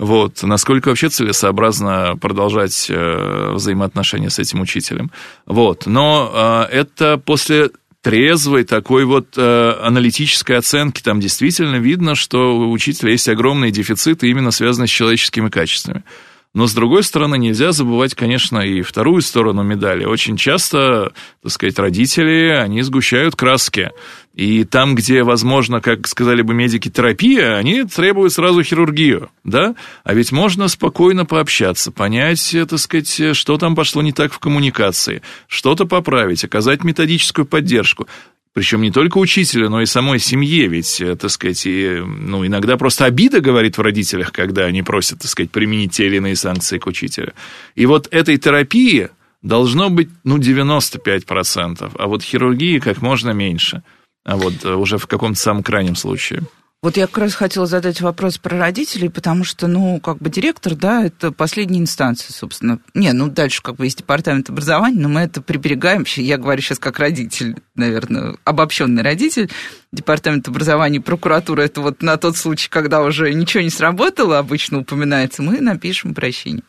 Вот, 0.00 0.42
насколько 0.42 0.88
вообще 0.88 1.08
целесообразно 1.08 2.16
продолжать 2.20 2.88
э, 2.90 3.52
взаимоотношения 3.52 4.30
с 4.30 4.40
этим 4.40 4.60
учителем. 4.60 5.12
Вот, 5.46 5.86
но 5.86 6.66
э, 6.70 6.74
это 6.74 7.16
после 7.16 7.70
трезвой 8.08 8.64
такой 8.64 9.04
вот 9.04 9.36
э, 9.36 9.72
аналитической 9.82 10.56
оценки 10.56 11.02
там 11.02 11.20
действительно 11.20 11.76
видно, 11.76 12.14
что 12.14 12.56
у 12.56 12.70
учителя 12.70 13.12
есть 13.12 13.28
огромные 13.28 13.70
дефициты, 13.70 14.28
именно 14.28 14.50
связанные 14.50 14.88
с 14.88 14.90
человеческими 14.90 15.50
качествами. 15.50 16.04
Но, 16.54 16.66
с 16.66 16.72
другой 16.72 17.02
стороны, 17.02 17.36
нельзя 17.36 17.72
забывать, 17.72 18.14
конечно, 18.14 18.58
и 18.58 18.80
вторую 18.80 19.20
сторону 19.20 19.62
медали. 19.62 20.04
Очень 20.04 20.36
часто, 20.36 21.12
так 21.42 21.52
сказать, 21.52 21.78
родители, 21.78 22.48
они 22.48 22.82
сгущают 22.82 23.36
краски. 23.36 23.90
И 24.34 24.64
там, 24.64 24.94
где, 24.94 25.24
возможно, 25.24 25.80
как 25.80 26.06
сказали 26.08 26.42
бы 26.42 26.54
медики, 26.54 26.88
терапия, 26.88 27.56
они 27.56 27.84
требуют 27.84 28.32
сразу 28.32 28.62
хирургию, 28.62 29.30
да? 29.44 29.74
А 30.04 30.14
ведь 30.14 30.32
можно 30.32 30.68
спокойно 30.68 31.26
пообщаться, 31.26 31.92
понять, 31.92 32.56
так 32.68 32.78
сказать, 32.78 33.36
что 33.36 33.58
там 33.58 33.74
пошло 33.76 34.00
не 34.00 34.12
так 34.12 34.32
в 34.32 34.38
коммуникации, 34.38 35.22
что-то 35.48 35.84
поправить, 35.84 36.44
оказать 36.44 36.82
методическую 36.82 37.44
поддержку. 37.44 38.08
Причем 38.52 38.82
не 38.82 38.90
только 38.90 39.18
учителю, 39.18 39.70
но 39.70 39.82
и 39.82 39.86
самой 39.86 40.18
семье, 40.18 40.66
ведь, 40.68 41.00
э, 41.00 41.16
так 41.16 41.30
сказать, 41.30 41.64
и, 41.66 42.02
ну, 42.04 42.46
иногда 42.46 42.76
просто 42.76 43.04
обида 43.04 43.40
говорит 43.40 43.78
в 43.78 43.82
родителях, 43.82 44.32
когда 44.32 44.64
они 44.64 44.82
просят, 44.82 45.20
так 45.20 45.30
сказать, 45.30 45.50
применить 45.50 45.92
те 45.92 46.06
или 46.06 46.16
иные 46.16 46.34
санкции 46.34 46.78
к 46.78 46.86
учителю. 46.86 47.34
И 47.74 47.86
вот 47.86 48.08
этой 48.10 48.36
терапии 48.38 49.10
должно 49.42 49.90
быть, 49.90 50.08
ну, 50.24 50.38
95%, 50.38 51.92
а 51.96 52.06
вот 52.06 52.22
хирургии 52.22 52.78
как 52.78 53.02
можно 53.02 53.30
меньше, 53.30 53.82
а 54.24 54.36
вот 54.36 54.64
э, 54.64 54.74
уже 54.74 54.98
в 54.98 55.06
каком-то 55.06 55.38
самом 55.38 55.62
крайнем 55.62 55.94
случае. 55.94 56.42
Вот 56.80 56.96
я 56.96 57.08
как 57.08 57.18
раз 57.18 57.34
хотела 57.34 57.66
задать 57.66 58.00
вопрос 58.00 58.38
про 58.38 58.56
родителей, 58.56 59.08
потому 59.08 59.42
что, 59.42 59.66
ну, 59.66 59.98
как 59.98 60.18
бы 60.18 60.30
директор, 60.30 60.76
да, 60.76 61.04
это 61.04 61.32
последняя 61.32 61.80
инстанция, 61.80 62.32
собственно. 62.32 62.78
Не, 62.94 63.12
ну, 63.12 63.28
дальше 63.28 63.62
как 63.62 63.74
бы 63.74 63.86
есть 63.86 63.98
департамент 63.98 64.48
образования, 64.48 65.00
но 65.00 65.08
мы 65.08 65.22
это 65.22 65.42
приберегаем. 65.42 66.04
Я 66.06 66.38
говорю 66.38 66.62
сейчас 66.62 66.78
как 66.78 67.00
родитель, 67.00 67.56
наверное, 67.74 68.36
обобщенный 68.44 69.02
родитель. 69.02 69.50
Департамент 69.90 70.46
образования 70.46 71.00
прокуратура, 71.00 71.62
это 71.62 71.80
вот 71.80 72.00
на 72.00 72.16
тот 72.16 72.36
случай, 72.36 72.68
когда 72.70 73.02
уже 73.02 73.34
ничего 73.34 73.64
не 73.64 73.70
сработало, 73.70 74.38
обычно 74.38 74.78
упоминается, 74.78 75.42
мы 75.42 75.60
напишем 75.60 76.14
прощение. 76.14 76.62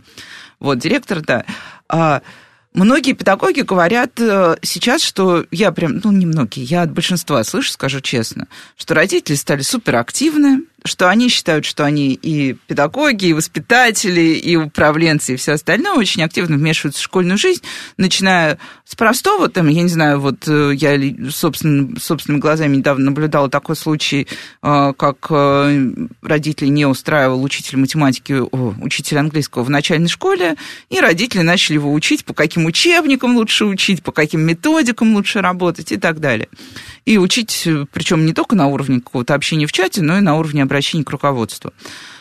Вот, 0.60 0.80
директор, 0.80 1.22
да. 1.22 1.46
Многие 2.74 3.14
педагоги 3.14 3.62
говорят 3.62 4.20
э, 4.20 4.58
сейчас, 4.62 5.02
что 5.02 5.46
я 5.50 5.72
прям, 5.72 6.02
ну, 6.04 6.12
не 6.12 6.28
многие, 6.28 6.64
я 6.64 6.84
от 6.84 6.92
большинства 6.92 7.44
слышу, 7.44 7.72
скажу 7.72 8.00
честно, 8.00 8.48
что 8.78 8.94
родители 8.94 9.36
стали 9.36 9.64
суперактивны, 9.64 10.62
что 10.86 11.10
они 11.10 11.30
считают, 11.30 11.66
что 11.66 11.86
они 11.86 12.14
и 12.14 12.54
педагоги, 12.68 13.28
и 13.28 13.34
воспитатели, 13.34 14.22
и 14.22 14.56
управленцы, 14.56 15.34
и 15.34 15.38
все 15.38 15.54
остальное 15.54 15.94
очень 15.94 16.24
активно 16.24 16.58
вмешиваются 16.58 17.02
в 17.02 17.04
школьную 17.04 17.38
жизнь, 17.38 17.62
начиная 17.98 18.58
с 18.86 18.96
простого, 18.96 19.50
там, 19.50 19.68
я 19.68 19.84
не 19.84 19.90
знаю, 19.90 20.20
вот 20.20 20.48
э, 20.48 20.72
я 20.76 20.98
собственно, 21.30 22.00
собственными 22.00 22.42
глазами 22.42 22.78
недавно 22.78 23.06
наблюдала 23.06 23.50
такой 23.50 23.76
случай, 23.76 24.28
э, 24.62 24.94
как 24.98 25.28
э, 25.30 25.90
родители 26.22 26.68
не 26.68 26.86
устраивал 26.86 27.44
учитель 27.44 27.78
математики, 27.78 28.34
о, 28.34 28.74
учитель 28.82 29.18
английского 29.18 29.64
в 29.64 29.70
начальной 29.70 30.10
школе, 30.10 30.56
и 30.90 31.00
родители 31.00 31.42
начали 31.42 31.76
его 31.76 31.94
учить, 31.94 32.26
по 32.26 32.34
каким 32.34 32.66
учебникам 32.66 33.36
лучше 33.36 33.66
учить, 33.66 34.04
по 34.04 34.12
каким 34.12 34.42
методикам 34.42 35.14
лучше 35.16 35.42
работать 35.42 35.92
и 35.92 35.98
так 35.98 36.20
далее. 36.20 36.50
И 37.06 37.18
учить, 37.18 37.68
причем 37.92 38.26
не 38.26 38.34
только 38.34 38.56
на 38.56 38.68
уровне 38.68 39.00
какого-то 39.00 39.34
общения 39.34 39.66
в 39.66 39.72
чате, 39.72 40.02
но 40.02 40.18
и 40.18 40.22
на 40.22 40.38
уровне 40.38 40.64
обращения 40.64 41.04
к 41.04 41.10
руководству. 41.10 41.74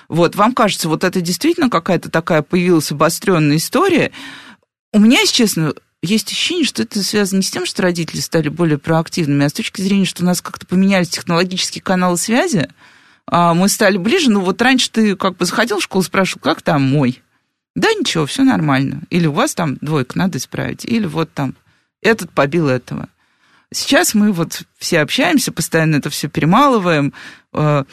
Вот, 0.08 0.36
вам 0.36 0.54
кажется, 0.54 0.88
вот 0.88 1.04
это 1.04 1.20
действительно 1.20 1.68
какая-то 1.68 2.10
такая 2.10 2.42
появилась 2.42 2.90
обостренная 2.90 3.56
история? 3.56 4.12
У 4.92 4.98
меня, 4.98 5.20
если 5.20 5.34
честно, 5.34 5.74
есть 6.02 6.30
ощущение, 6.30 6.64
что 6.64 6.82
это 6.82 7.02
связано 7.02 7.38
не 7.38 7.42
с 7.42 7.50
тем, 7.50 7.66
что 7.66 7.82
родители 7.82 8.20
стали 8.20 8.48
более 8.48 8.78
проактивными, 8.78 9.44
а 9.44 9.48
с 9.48 9.52
точки 9.52 9.82
зрения, 9.82 10.06
что 10.06 10.22
у 10.22 10.26
нас 10.26 10.40
как-то 10.40 10.66
поменялись 10.66 11.10
технологические 11.10 11.82
каналы 11.82 12.16
связи, 12.16 12.68
а 13.26 13.52
мы 13.52 13.68
стали 13.68 13.98
ближе. 13.98 14.30
Ну, 14.30 14.40
вот 14.40 14.62
раньше 14.62 14.90
ты 14.90 15.16
как 15.16 15.36
бы 15.36 15.44
заходил 15.44 15.80
в 15.80 15.82
школу, 15.82 16.02
спрашивал, 16.02 16.40
как 16.40 16.62
там 16.62 16.82
мой? 16.82 17.22
Да 17.74 17.92
ничего, 17.92 18.26
все 18.26 18.44
нормально. 18.44 19.02
Или 19.10 19.26
у 19.26 19.32
вас 19.32 19.54
там 19.54 19.76
двойка, 19.80 20.16
надо 20.16 20.38
исправить. 20.38 20.84
Или 20.84 21.06
вот 21.06 21.32
там 21.32 21.54
этот 22.00 22.30
побил 22.30 22.68
этого. 22.68 23.08
Сейчас 23.72 24.14
мы 24.14 24.33
вот 24.33 24.62
все 24.78 25.00
общаемся, 25.00 25.52
постоянно 25.52 25.96
это 25.96 26.09
все 26.11 26.28
перемалываем. 26.28 27.12
Э, 27.52 27.85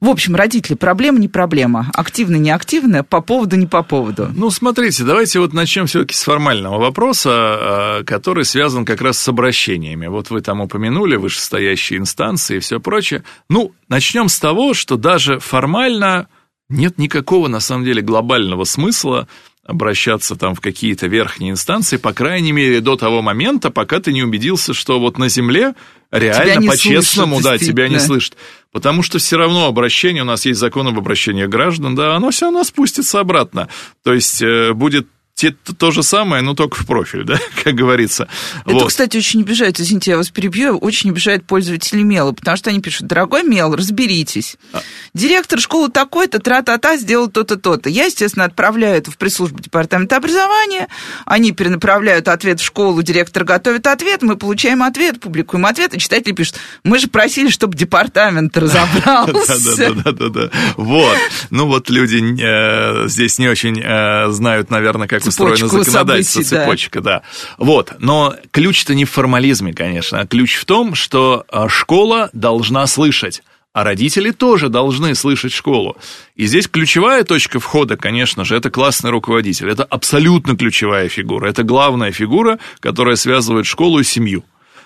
в 0.00 0.08
общем, 0.08 0.36
родители, 0.36 0.74
проблема 0.74 1.18
не 1.18 1.28
проблема. 1.28 1.90
Активно, 1.94 2.36
не 2.36 2.50
активно, 2.50 3.02
по 3.02 3.20
поводу, 3.20 3.56
не 3.56 3.66
по 3.66 3.82
поводу. 3.82 4.30
Ну, 4.34 4.50
смотрите, 4.50 5.02
давайте 5.02 5.40
вот 5.40 5.52
начнем 5.52 5.86
все-таки 5.86 6.14
с 6.14 6.22
формального 6.22 6.78
вопроса, 6.78 8.00
э, 8.00 8.04
который 8.04 8.44
связан 8.44 8.84
как 8.84 9.00
раз 9.00 9.18
с 9.18 9.26
обращениями. 9.28 10.06
Вот 10.06 10.30
вы 10.30 10.42
там 10.42 10.60
упомянули 10.60 11.16
вышестоящие 11.16 11.98
инстанции 11.98 12.58
и 12.58 12.60
все 12.60 12.80
прочее. 12.80 13.24
Ну, 13.48 13.72
начнем 13.88 14.28
с 14.28 14.38
того, 14.38 14.74
что 14.74 14.96
даже 14.96 15.38
формально 15.40 16.28
нет 16.68 16.98
никакого, 16.98 17.48
на 17.48 17.60
самом 17.60 17.84
деле, 17.84 18.02
глобального 18.02 18.64
смысла 18.64 19.26
обращаться 19.64 20.36
там 20.36 20.54
в 20.54 20.60
какие-то 20.60 21.06
верхние 21.06 21.52
инстанции, 21.52 21.96
по 21.96 22.12
крайней 22.12 22.52
мере, 22.52 22.80
до 22.80 22.96
того 22.96 23.22
момента, 23.22 23.70
пока 23.70 23.98
ты 23.98 24.12
не 24.12 24.22
убедился, 24.22 24.74
что 24.74 25.00
вот 25.00 25.18
на 25.18 25.28
земле 25.28 25.74
реально 26.10 26.70
по-честному, 26.70 27.40
да, 27.40 27.58
тебя 27.58 27.88
не 27.88 27.98
слышат. 27.98 28.36
Потому 28.72 29.02
что 29.02 29.18
все 29.18 29.36
равно 29.36 29.66
обращение, 29.66 30.22
у 30.22 30.26
нас 30.26 30.44
есть 30.44 30.60
закон 30.60 30.88
об 30.88 30.98
обращении 30.98 31.46
граждан, 31.46 31.94
да, 31.94 32.14
оно 32.16 32.30
все 32.30 32.46
равно 32.46 32.64
спустится 32.64 33.20
обратно. 33.20 33.68
То 34.02 34.12
есть 34.12 34.42
э, 34.42 34.72
будет 34.74 35.08
те, 35.34 35.50
то 35.50 35.90
же 35.90 36.04
самое, 36.04 36.42
но 36.42 36.54
только 36.54 36.76
в 36.76 36.86
профиль, 36.86 37.24
да, 37.24 37.40
как 37.64 37.74
говорится. 37.74 38.28
Это, 38.64 38.74
вот. 38.74 38.88
кстати, 38.88 39.16
очень 39.16 39.40
обижает, 39.42 39.80
извините, 39.80 40.12
я 40.12 40.16
вас 40.16 40.30
перебью, 40.30 40.78
очень 40.78 41.10
обижает 41.10 41.44
пользователей 41.44 42.04
мела, 42.04 42.32
потому 42.32 42.56
что 42.56 42.70
они 42.70 42.80
пишут, 42.80 43.08
дорогой 43.08 43.42
мел, 43.42 43.74
разберитесь. 43.74 44.56
А. 44.72 44.80
Директор 45.12 45.58
школы 45.58 45.90
такой-то, 45.90 46.38
тра-та-та, 46.38 46.96
сделал 46.98 47.28
то-то, 47.28 47.56
то-то. 47.56 47.90
Я, 47.90 48.04
естественно, 48.04 48.44
отправляю 48.44 48.98
это 48.98 49.10
в 49.10 49.18
пресс-службу 49.18 49.58
департамента 49.60 50.16
образования, 50.16 50.86
они 51.26 51.50
перенаправляют 51.50 52.28
ответ 52.28 52.60
в 52.60 52.64
школу, 52.64 53.02
директор 53.02 53.42
готовит 53.42 53.88
ответ, 53.88 54.22
мы 54.22 54.36
получаем 54.36 54.84
ответ, 54.84 55.20
публикуем 55.20 55.66
ответ, 55.66 55.94
и 55.94 55.98
читатели 55.98 56.32
пишут, 56.32 56.56
мы 56.84 57.00
же 57.00 57.08
просили, 57.08 57.48
чтобы 57.48 57.76
департамент 57.76 58.56
разобрался. 58.56 59.92
Да-да-да, 59.94 60.50
вот. 60.76 61.18
Ну 61.50 61.66
вот 61.66 61.90
люди 61.90 62.22
э, 62.40 63.08
здесь 63.08 63.40
не 63.40 63.48
очень 63.48 63.80
э, 63.82 64.30
знают, 64.30 64.70
наверное, 64.70 65.08
как 65.08 65.23
устроено 65.28 65.68
законодательство, 65.68 66.42
событий, 66.42 66.48
цепочка, 66.48 67.00
да. 67.00 67.10
да. 67.10 67.22
Вот, 67.58 67.94
но 67.98 68.34
ключ-то 68.50 68.94
не 68.94 69.04
в 69.04 69.10
формализме, 69.10 69.72
конечно, 69.72 70.20
а 70.20 70.26
ключ 70.26 70.56
в 70.56 70.64
том, 70.64 70.94
что 70.94 71.44
а, 71.48 71.68
школа 71.68 72.30
должна 72.32 72.86
слышать. 72.86 73.42
А 73.72 73.82
родители 73.82 74.30
тоже 74.30 74.68
должны 74.68 75.16
слышать 75.16 75.52
школу. 75.52 75.96
И 76.36 76.46
здесь 76.46 76.68
ключевая 76.68 77.24
точка 77.24 77.58
входа, 77.58 77.96
конечно 77.96 78.44
же, 78.44 78.54
это 78.54 78.70
классный 78.70 79.10
руководитель. 79.10 79.68
Это 79.68 79.82
абсолютно 79.82 80.56
ключевая 80.56 81.08
фигура. 81.08 81.48
Это 81.48 81.64
главная 81.64 82.12
фигура, 82.12 82.60
которая 82.78 83.16
связывает 83.16 83.66
школу 83.66 83.98
и 83.98 84.04
семью. 84.04 84.44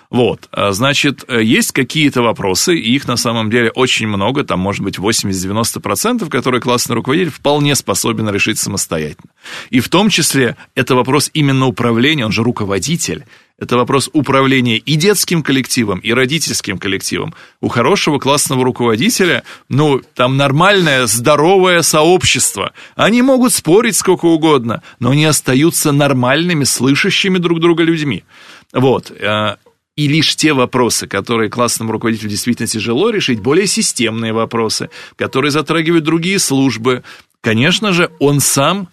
Вот, 0.09 0.49
а, 0.51 0.71
значит, 0.71 1.23
э, 1.27 1.43
есть 1.43 1.71
какие-то 1.71 2.23
вопросы, 2.23 2.75
и 2.75 2.95
их 2.95 3.07
на 3.07 3.15
самом 3.15 3.51
деле 3.51 3.69
очень 3.69 4.07
много, 4.07 4.43
там 4.43 4.59
может 4.59 4.81
быть 4.81 4.97
80-90%, 4.97 6.29
которые 6.29 6.61
классный 6.61 6.95
руководитель 6.95 7.29
вполне 7.29 7.75
способен 7.75 8.27
решить 8.27 8.57
самостоятельно. 8.57 9.29
И 9.69 9.79
в 9.79 9.89
том 9.89 10.09
числе 10.09 10.57
это 10.73 10.95
вопрос 10.95 11.29
именно 11.35 11.67
управления, 11.67 12.25
он 12.25 12.31
же 12.31 12.43
руководитель. 12.43 13.25
Это 13.59 13.75
вопрос 13.75 14.09
управления 14.13 14.77
и 14.77 14.95
детским 14.95 15.43
коллективом, 15.43 15.99
и 15.99 16.11
родительским 16.11 16.79
коллективом. 16.79 17.35
У 17.61 17.67
хорошего 17.67 18.17
классного 18.17 18.63
руководителя, 18.63 19.43
ну, 19.67 20.01
там 20.15 20.37
нормальное, 20.37 21.05
здоровое 21.05 21.83
сообщество. 21.83 22.71
Они 22.95 23.21
могут 23.21 23.53
спорить 23.53 23.97
сколько 23.97 24.25
угодно, 24.25 24.81
но 24.99 25.11
они 25.11 25.25
остаются 25.25 25.91
нормальными, 25.91 26.63
слышащими 26.63 27.37
друг 27.37 27.59
друга 27.59 27.83
людьми. 27.83 28.23
Вот. 28.71 29.11
И 29.99 30.07
лишь 30.07 30.37
те 30.37 30.53
вопросы, 30.53 31.07
которые 31.07 31.49
классному 31.49 31.91
руководителю 31.91 32.29
действительно 32.29 32.69
тяжело 32.69 33.09
решить, 33.09 33.41
более 33.41 33.67
системные 33.67 34.31
вопросы, 34.31 34.89
которые 35.17 35.51
затрагивают 35.51 36.05
другие 36.05 36.39
службы, 36.39 37.03
конечно 37.41 37.91
же, 37.91 38.09
он 38.19 38.39
сам 38.39 38.87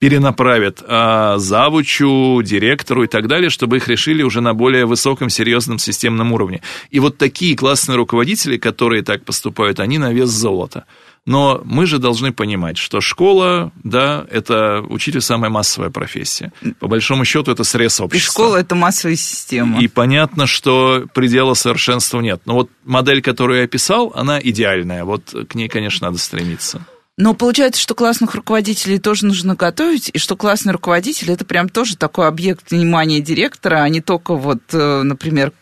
перенаправят 0.00 0.82
а, 0.86 1.38
завучу, 1.38 2.42
директору 2.42 3.04
и 3.04 3.06
так 3.06 3.26
далее, 3.26 3.48
чтобы 3.48 3.78
их 3.78 3.88
решили 3.88 4.22
уже 4.22 4.42
на 4.42 4.52
более 4.52 4.84
высоком, 4.84 5.30
серьезном 5.30 5.78
системном 5.78 6.30
уровне. 6.30 6.60
И 6.90 7.00
вот 7.00 7.16
такие 7.16 7.56
классные 7.56 7.96
руководители, 7.96 8.58
которые 8.58 9.02
так 9.02 9.24
поступают, 9.24 9.80
они 9.80 9.96
на 9.96 10.12
вес 10.12 10.28
золота. 10.28 10.84
Но 11.30 11.60
мы 11.64 11.86
же 11.86 12.00
должны 12.00 12.32
понимать, 12.32 12.76
что 12.76 13.00
школа, 13.00 13.70
да, 13.84 14.26
это 14.32 14.82
учитель 14.88 15.20
самая 15.20 15.48
массовая 15.48 15.88
профессия. 15.88 16.52
По 16.80 16.88
большому 16.88 17.24
счету 17.24 17.52
это 17.52 17.62
срез 17.62 18.00
общества. 18.00 18.16
И 18.16 18.32
школа 18.32 18.56
это 18.56 18.74
массовая 18.74 19.14
система. 19.14 19.80
И 19.80 19.86
понятно, 19.86 20.48
что 20.48 21.04
предела 21.14 21.54
совершенства 21.54 22.18
нет. 22.18 22.42
Но 22.46 22.54
вот 22.54 22.70
модель, 22.84 23.22
которую 23.22 23.60
я 23.60 23.66
описал, 23.66 24.12
она 24.16 24.40
идеальная. 24.42 25.04
Вот 25.04 25.32
к 25.48 25.54
ней, 25.54 25.68
конечно, 25.68 26.08
надо 26.08 26.18
стремиться. 26.18 26.84
Но 27.16 27.34
получается, 27.34 27.80
что 27.80 27.94
классных 27.94 28.34
руководителей 28.34 28.98
тоже 28.98 29.26
нужно 29.26 29.54
готовить, 29.54 30.10
и 30.12 30.18
что 30.18 30.36
классный 30.36 30.72
руководитель 30.72 31.30
это 31.30 31.44
прям 31.44 31.68
тоже 31.68 31.96
такой 31.96 32.26
объект 32.26 32.72
внимания 32.72 33.20
директора, 33.20 33.82
а 33.82 33.88
не 33.88 34.00
только 34.00 34.34
вот, 34.34 34.62
э, 34.72 35.02
например, 35.02 35.52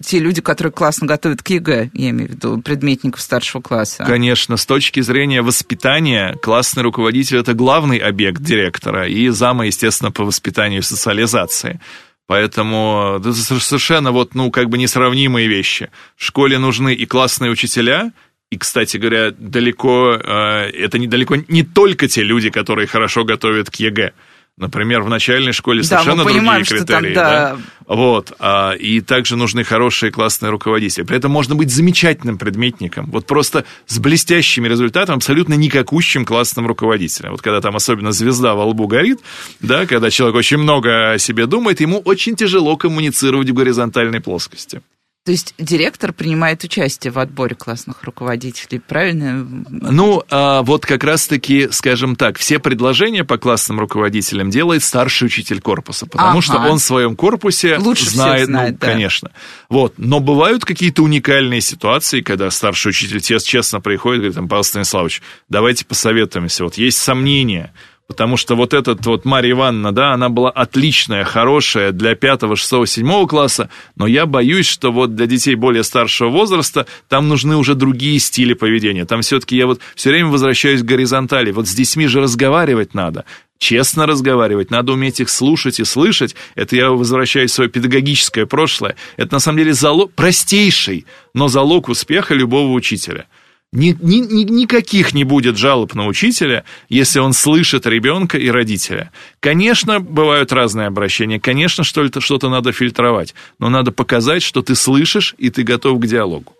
те 0.00 0.18
люди, 0.18 0.40
которые 0.40 0.72
классно 0.72 1.06
готовят 1.06 1.42
к 1.42 1.48
ЕГЭ, 1.48 1.90
я 1.92 2.10
имею 2.10 2.28
в 2.28 2.32
виду 2.32 2.62
предметников 2.62 3.20
старшего 3.20 3.60
класса. 3.62 4.04
Конечно, 4.04 4.56
с 4.56 4.66
точки 4.66 5.00
зрения 5.00 5.42
воспитания, 5.42 6.34
классный 6.42 6.82
руководитель– 6.82 7.36
это 7.38 7.54
главный 7.54 7.98
объект 7.98 8.42
директора 8.42 9.08
и 9.08 9.28
зама, 9.28 9.66
естественно, 9.66 10.10
по 10.10 10.24
воспитанию 10.24 10.80
и 10.80 10.84
социализации. 10.84 11.80
Поэтому 12.26 13.16
это 13.18 13.32
совершенно 13.32 14.12
вот, 14.12 14.34
ну, 14.34 14.50
как 14.50 14.68
бы 14.68 14.76
несравнимые 14.76 15.48
вещи. 15.48 15.90
В 16.16 16.24
школе 16.24 16.58
нужны 16.58 16.94
и 16.94 17.06
классные 17.06 17.50
учителя– 17.50 18.12
и, 18.50 18.56
кстати 18.56 18.96
говоря, 18.96 19.30
далеко, 19.30 20.14
э, 20.14 20.70
это 20.70 20.98
недалеко 20.98 21.36
не 21.48 21.64
только 21.64 22.08
те 22.08 22.22
люди, 22.22 22.48
которые 22.48 22.86
хорошо 22.86 23.24
готовят 23.24 23.70
к 23.70 23.74
ЕГЭ. 23.76 24.12
Например, 24.58 25.02
в 25.02 25.08
начальной 25.08 25.52
школе 25.52 25.84
совершенно 25.84 26.24
да, 26.24 26.30
понимаем, 26.30 26.64
другие 26.64 26.84
критерии. 26.84 27.14
Там, 27.14 27.24
да. 27.24 27.30
Да? 27.30 27.58
Вот. 27.86 28.32
А, 28.40 28.72
и 28.72 29.00
также 29.00 29.36
нужны 29.36 29.62
хорошие 29.62 30.10
классные 30.10 30.50
руководители. 30.50 31.04
При 31.04 31.16
этом 31.16 31.30
можно 31.30 31.54
быть 31.54 31.70
замечательным 31.70 32.38
предметником. 32.38 33.06
Вот 33.10 33.26
просто 33.26 33.64
с 33.86 33.98
блестящими 33.98 34.68
результатами, 34.68 35.16
абсолютно 35.16 35.54
никакущим 35.54 36.24
классным 36.24 36.66
руководителем. 36.66 37.30
Вот 37.30 37.42
когда 37.42 37.60
там 37.60 37.76
особенно 37.76 38.10
звезда 38.10 38.54
во 38.54 38.66
лбу 38.66 38.88
горит, 38.88 39.20
да, 39.60 39.86
когда 39.86 40.10
человек 40.10 40.36
очень 40.36 40.58
много 40.58 41.12
о 41.12 41.18
себе 41.18 41.46
думает, 41.46 41.80
ему 41.80 42.00
очень 42.00 42.34
тяжело 42.34 42.76
коммуницировать 42.76 43.48
в 43.50 43.54
горизонтальной 43.54 44.20
плоскости. 44.20 44.82
То 45.28 45.32
есть 45.32 45.52
директор 45.58 46.14
принимает 46.14 46.64
участие 46.64 47.10
в 47.10 47.18
отборе 47.18 47.54
классных 47.54 48.02
руководителей, 48.02 48.78
правильно? 48.78 49.46
Ну, 49.68 50.22
а 50.30 50.62
вот 50.62 50.86
как 50.86 51.04
раз-таки, 51.04 51.68
скажем 51.70 52.16
так, 52.16 52.38
все 52.38 52.58
предложения 52.58 53.24
по 53.24 53.36
классным 53.36 53.78
руководителям 53.78 54.48
делает 54.48 54.82
старший 54.82 55.26
учитель 55.26 55.60
корпуса, 55.60 56.06
потому 56.06 56.30
ага. 56.30 56.40
что 56.40 56.56
он 56.56 56.78
в 56.78 56.82
своем 56.82 57.14
корпусе 57.14 57.76
Лучше 57.76 58.08
знает, 58.08 58.46
знает 58.46 58.72
ну, 58.72 58.78
да. 58.80 58.86
конечно. 58.86 59.30
Вот, 59.68 59.92
но 59.98 60.20
бывают 60.20 60.64
какие-то 60.64 61.02
уникальные 61.02 61.60
ситуации, 61.60 62.22
когда 62.22 62.50
старший 62.50 62.88
учитель 62.88 63.20
честно 63.20 63.82
приходит 63.82 64.24
и 64.24 64.30
говорит, 64.30 64.48
Павел 64.48 64.64
Станиславович, 64.64 65.20
давайте 65.50 65.84
посоветуемся, 65.84 66.64
вот 66.64 66.76
есть 66.76 66.96
сомнения, 66.96 67.74
Потому 68.08 68.38
что 68.38 68.56
вот 68.56 68.72
этот 68.72 69.04
вот 69.04 69.26
Марья 69.26 69.50
Ивановна, 69.50 69.92
да, 69.92 70.14
она 70.14 70.30
была 70.30 70.50
отличная, 70.50 71.24
хорошая 71.24 71.92
для 71.92 72.14
пятого, 72.14 72.56
шестого, 72.56 72.86
седьмого 72.86 73.26
класса, 73.26 73.68
но 73.96 74.06
я 74.06 74.24
боюсь, 74.24 74.66
что 74.66 74.90
вот 74.90 75.14
для 75.14 75.26
детей 75.26 75.54
более 75.56 75.84
старшего 75.84 76.30
возраста 76.30 76.86
там 77.08 77.28
нужны 77.28 77.56
уже 77.56 77.74
другие 77.74 78.18
стили 78.18 78.54
поведения. 78.54 79.04
Там 79.04 79.20
все-таки 79.20 79.56
я 79.56 79.66
вот 79.66 79.80
все 79.94 80.08
время 80.08 80.30
возвращаюсь 80.30 80.80
к 80.80 80.86
горизонтали. 80.86 81.52
Вот 81.52 81.68
с 81.68 81.74
детьми 81.74 82.06
же 82.06 82.20
разговаривать 82.20 82.94
надо 82.94 83.26
честно 83.58 84.06
разговаривать, 84.06 84.70
надо 84.70 84.92
уметь 84.92 85.18
их 85.18 85.28
слушать 85.28 85.80
и 85.80 85.84
слышать. 85.84 86.36
Это 86.54 86.76
я 86.76 86.90
возвращаюсь 86.90 87.50
в 87.50 87.54
свое 87.54 87.68
педагогическое 87.68 88.46
прошлое. 88.46 88.94
Это 89.16 89.34
на 89.34 89.40
самом 89.40 89.58
деле 89.58 89.74
залог, 89.74 90.12
простейший, 90.12 91.06
но 91.34 91.48
залог 91.48 91.88
успеха 91.88 92.34
любого 92.34 92.72
учителя– 92.72 93.26
ни, 93.72 93.96
ни, 94.00 94.16
ни, 94.16 94.42
никаких 94.44 95.12
не 95.12 95.24
будет 95.24 95.58
жалоб 95.58 95.94
на 95.94 96.06
учителя, 96.06 96.64
если 96.88 97.18
он 97.18 97.32
слышит 97.32 97.86
ребенка 97.86 98.38
и 98.38 98.48
родителя. 98.48 99.12
Конечно, 99.40 100.00
бывают 100.00 100.52
разные 100.52 100.86
обращения, 100.86 101.38
конечно, 101.38 101.84
что-то, 101.84 102.20
что-то 102.20 102.48
надо 102.48 102.72
фильтровать, 102.72 103.34
но 103.58 103.68
надо 103.68 103.92
показать, 103.92 104.42
что 104.42 104.62
ты 104.62 104.74
слышишь 104.74 105.34
и 105.38 105.50
ты 105.50 105.64
готов 105.64 106.00
к 106.00 106.06
диалогу. 106.06 106.54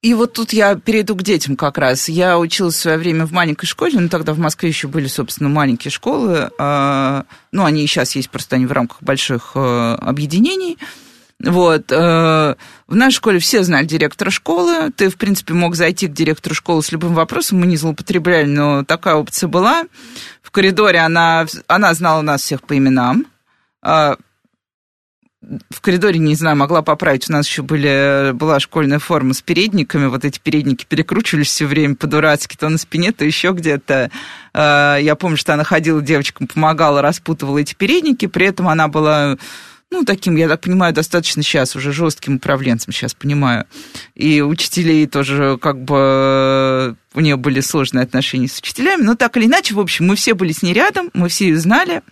И 0.00 0.14
вот 0.14 0.32
тут 0.32 0.52
я 0.52 0.76
перейду 0.76 1.16
к 1.16 1.24
детям 1.24 1.56
как 1.56 1.76
раз. 1.76 2.08
Я 2.08 2.38
училась 2.38 2.76
в 2.76 2.78
свое 2.78 2.98
время 2.98 3.26
в 3.26 3.32
маленькой 3.32 3.66
школе, 3.66 3.98
но 3.98 4.08
тогда 4.08 4.32
в 4.32 4.38
Москве 4.38 4.68
еще 4.68 4.86
были, 4.86 5.08
собственно, 5.08 5.48
маленькие 5.48 5.90
школы. 5.90 6.50
А, 6.56 7.24
ну, 7.50 7.64
они 7.64 7.82
и 7.82 7.86
сейчас 7.88 8.14
есть, 8.14 8.30
просто 8.30 8.56
они 8.56 8.66
в 8.66 8.72
рамках 8.72 9.02
больших 9.02 9.52
э, 9.56 9.94
объединений. 10.00 10.78
Вот. 11.40 11.92
Э, 11.92 12.56
в 12.88 12.94
нашей 12.94 13.16
школе 13.16 13.38
все 13.38 13.62
знали 13.62 13.86
директора 13.86 14.30
школы. 14.30 14.90
Ты, 14.90 15.08
в 15.08 15.16
принципе, 15.16 15.54
мог 15.54 15.76
зайти 15.76 16.08
к 16.08 16.12
директору 16.12 16.54
школы 16.54 16.82
с 16.82 16.90
любым 16.90 17.14
вопросом. 17.14 17.60
Мы 17.60 17.66
не 17.66 17.76
злоупотребляли, 17.76 18.46
но 18.46 18.84
такая 18.84 19.14
опция 19.14 19.48
была. 19.48 19.84
В 20.42 20.50
коридоре 20.50 20.98
она, 20.98 21.46
она 21.68 21.94
знала 21.94 22.22
нас 22.22 22.42
всех 22.42 22.62
по 22.62 22.76
именам. 22.76 23.26
А, 23.82 24.16
в 25.70 25.80
коридоре, 25.80 26.18
не 26.18 26.34
знаю, 26.34 26.56
могла 26.56 26.82
поправить. 26.82 27.30
У 27.30 27.32
нас 27.32 27.46
еще 27.46 27.62
были, 27.62 28.32
была 28.32 28.58
школьная 28.58 28.98
форма 28.98 29.32
с 29.32 29.40
передниками. 29.40 30.06
Вот 30.06 30.24
эти 30.24 30.40
передники 30.40 30.84
перекручивались 30.84 31.46
все 31.46 31.66
время 31.66 31.94
по-дурацки, 31.94 32.56
то 32.56 32.68
на 32.68 32.78
спине, 32.78 33.12
то 33.12 33.24
еще 33.24 33.52
где-то. 33.52 34.10
А, 34.54 34.96
я 34.96 35.14
помню, 35.14 35.36
что 35.36 35.54
она 35.54 35.62
ходила 35.62 36.02
девочкам, 36.02 36.48
помогала, 36.48 37.00
распутывала 37.00 37.58
эти 37.58 37.74
передники. 37.74 38.26
При 38.26 38.46
этом 38.46 38.66
она 38.66 38.88
была 38.88 39.38
ну, 39.90 40.04
таким, 40.04 40.36
я 40.36 40.48
так 40.48 40.60
понимаю, 40.60 40.92
достаточно 40.92 41.42
сейчас 41.42 41.74
уже 41.74 41.92
жестким 41.92 42.36
управленцем, 42.36 42.92
сейчас 42.92 43.14
понимаю. 43.14 43.64
И 44.14 44.42
учителей 44.42 45.06
тоже 45.06 45.58
как 45.60 45.82
бы 45.82 46.96
у 47.14 47.20
нее 47.20 47.36
были 47.36 47.60
сложные 47.60 48.02
отношения 48.02 48.48
с 48.48 48.58
учителями, 48.58 49.02
но 49.02 49.14
так 49.14 49.36
или 49.36 49.46
иначе, 49.46 49.74
в 49.74 49.80
общем, 49.80 50.06
мы 50.06 50.16
все 50.16 50.34
были 50.34 50.52
с 50.52 50.62
ней 50.62 50.74
рядом, 50.74 51.10
мы 51.14 51.28
все 51.28 51.48
ее 51.48 51.58
знали. 51.58 52.02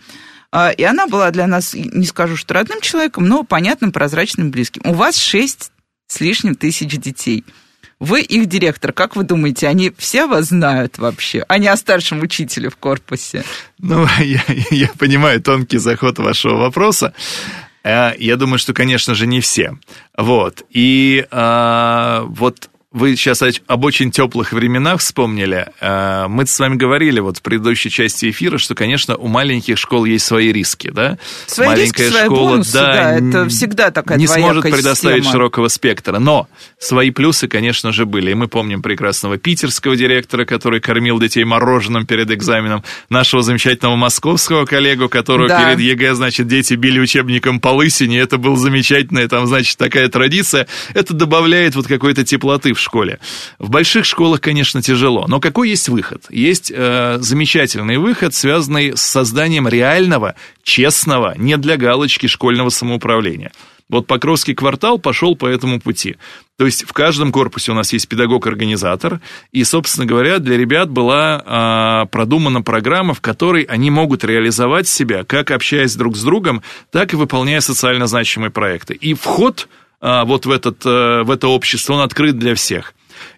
А, 0.51 0.71
и 0.71 0.83
она 0.85 1.07
была 1.07 1.31
для 1.31 1.47
нас, 1.47 1.75
не 1.75 2.07
скажу, 2.07 2.37
что 2.37 2.55
родным 2.55 2.81
человеком, 2.81 3.29
но 3.29 3.43
понятным, 3.43 3.93
прозрачным, 3.93 4.51
близким. 4.51 4.81
У 4.85 4.95
вас 4.95 5.19
шесть 5.19 5.71
с 6.07 6.21
лишним 6.21 6.55
тысяч 6.55 6.89
детей. 6.97 7.45
Вы 7.99 8.21
их 8.23 8.47
директор. 8.47 8.93
Как 8.93 9.17
вы 9.17 9.25
думаете, 9.25 9.69
они 9.69 9.93
все 9.97 10.27
вас 10.27 10.47
знают 10.47 10.99
вообще, 10.99 11.45
а 11.49 11.59
не 11.59 11.69
о 11.69 11.77
старшем 11.77 12.21
учителе 12.21 12.69
в 12.69 12.77
корпусе? 12.77 13.45
Ну, 13.79 14.07
я, 14.21 14.43
я 14.71 14.89
понимаю 14.99 15.43
тонкий 15.43 15.79
заход 15.79 16.19
вашего 16.19 16.57
вопроса. 16.57 17.15
Э, 17.87 18.15
я 18.19 18.37
думаю, 18.37 18.59
что, 18.59 18.75
конечно 18.75 19.15
же, 19.15 19.27
не 19.27 19.41
все. 19.41 19.79
Вот. 20.17 20.65
И 20.71 21.25
а, 21.31 22.25
вот 22.27 22.69
вы 22.97 23.15
сейчас 23.15 23.43
об 23.67 23.85
очень 23.85 24.11
теплых 24.11 24.53
временах 24.53 25.01
вспомнили. 25.01 25.69
Э, 25.81 26.29
мы 26.29 26.47
с 26.47 26.59
вами 26.59 26.77
говорили 26.77 27.21
вот 27.21 27.37
в 27.37 27.43
предыдущей 27.43 27.91
части 27.91 28.31
эфира, 28.31 28.57
что, 28.57 28.75
конечно, 28.75 29.17
у 29.17 29.29
маленьких 29.29 29.77
школ 29.77 30.07
есть 30.07 30.25
свои 30.25 30.51
риски, 30.51 30.91
да? 30.91 31.19
Свои 31.47 31.69
Маленькая 31.69 32.05
риски, 32.05 32.17
свои 32.17 32.25
школа, 32.25 32.51
бонусы, 32.53 32.73
да, 32.73 32.93
да, 32.93 33.13
это 33.19 33.49
всегда 33.51 33.91
такая 33.91 34.17
не 34.17 34.27
сможет 34.27 34.63
предоставить 34.63 35.25
система. 35.25 35.33
широкого 35.33 35.69
спектра. 35.69 36.19
Но 36.19 36.49
свои 36.79 37.11
плюсы, 37.11 37.49
конечно 37.49 37.93
же, 37.93 38.07
были. 38.07 38.31
И 38.31 38.35
мы 38.35 38.49
помним 38.49 38.81
прекрасного 38.81 39.37
питерского 39.37 39.95
директора, 39.95 40.47
который 40.47 40.81
кормил 40.81 41.21
детей 41.21 41.45
мороженым 41.45 42.07
перед 42.07 42.31
экзаменом, 42.31 42.83
нашего 43.11 43.43
замечательного 43.43 43.97
московского 43.97 44.65
коллегу, 44.65 45.11
которого 45.11 45.49
да. 45.49 45.63
перед 45.63 45.81
ЕГЭ, 45.81 46.15
значит, 46.15 46.49
дети 46.49 46.73
били 46.73 46.99
учебником 46.99 47.61
по 47.61 47.69
лысине. 47.69 48.21
Это 48.21 48.39
был 48.39 48.57
замечательная, 48.57 49.29
там, 49.29 49.47
значит, 49.47 49.77
такая 49.77 50.09
традиция. 50.09 50.67
Это 50.95 51.13
добавляет 51.13 51.75
вот 51.77 51.87
какой-то 51.87 52.25
теплоты 52.25 52.73
в 52.73 52.86
школе. 52.87 53.19
В 53.59 53.71
больших 53.71 54.05
школах, 54.05 54.41
конечно, 54.41 54.81
тяжело, 54.81 55.27
но 55.29 55.41
какой 55.41 55.71
есть 55.71 55.89
выход? 55.89 56.25
Есть 56.31 56.73
э, 56.75 57.19
замечательный 57.21 57.99
выход, 57.99 58.35
связанный 58.35 58.97
с 58.97 59.03
созданием 59.03 59.69
реального, 59.69 60.35
честного, 60.63 61.35
не 61.37 61.57
для 61.57 61.77
галочки 61.77 62.27
школьного 62.27 62.71
самоуправления. 62.71 63.53
Вот 63.89 64.07
Покровский 64.09 64.55
квартал 64.55 64.99
пошел 64.99 65.37
по 65.37 65.47
этому 65.47 65.81
пути. 65.81 66.17
То 66.59 66.65
есть 66.65 66.85
в 66.89 66.93
каждом 66.93 67.31
корпусе 67.31 67.71
у 67.71 67.75
нас 67.75 67.93
есть 67.93 68.09
педагог-организатор, 68.09 69.21
и, 69.53 69.63
собственно 69.63 70.07
говоря, 70.07 70.39
для 70.39 70.57
ребят 70.57 70.91
была 70.91 72.03
э, 72.05 72.07
продумана 72.11 72.63
программа, 72.63 73.15
в 73.15 73.21
которой 73.21 73.63
они 73.63 73.91
могут 73.91 74.25
реализовать 74.25 74.89
себя, 74.89 75.23
как 75.23 75.51
общаясь 75.51 75.95
друг 75.95 76.17
с 76.17 76.23
другом, 76.23 76.63
так 76.91 77.13
и 77.13 77.17
выполняя 77.17 77.61
социально 77.61 78.07
значимые 78.07 78.51
проекты. 78.51 78.95
И 78.95 79.15
вход 79.15 79.69
вот 80.25 80.47
в, 80.47 80.51
этот, 80.51 80.85
э, 80.85 81.23
в 81.23 81.31
это 81.31 81.49
общество, 81.49 81.95
он 81.95 82.01
открыт 82.01 82.39
для 82.39 82.55
всех. 82.55 82.95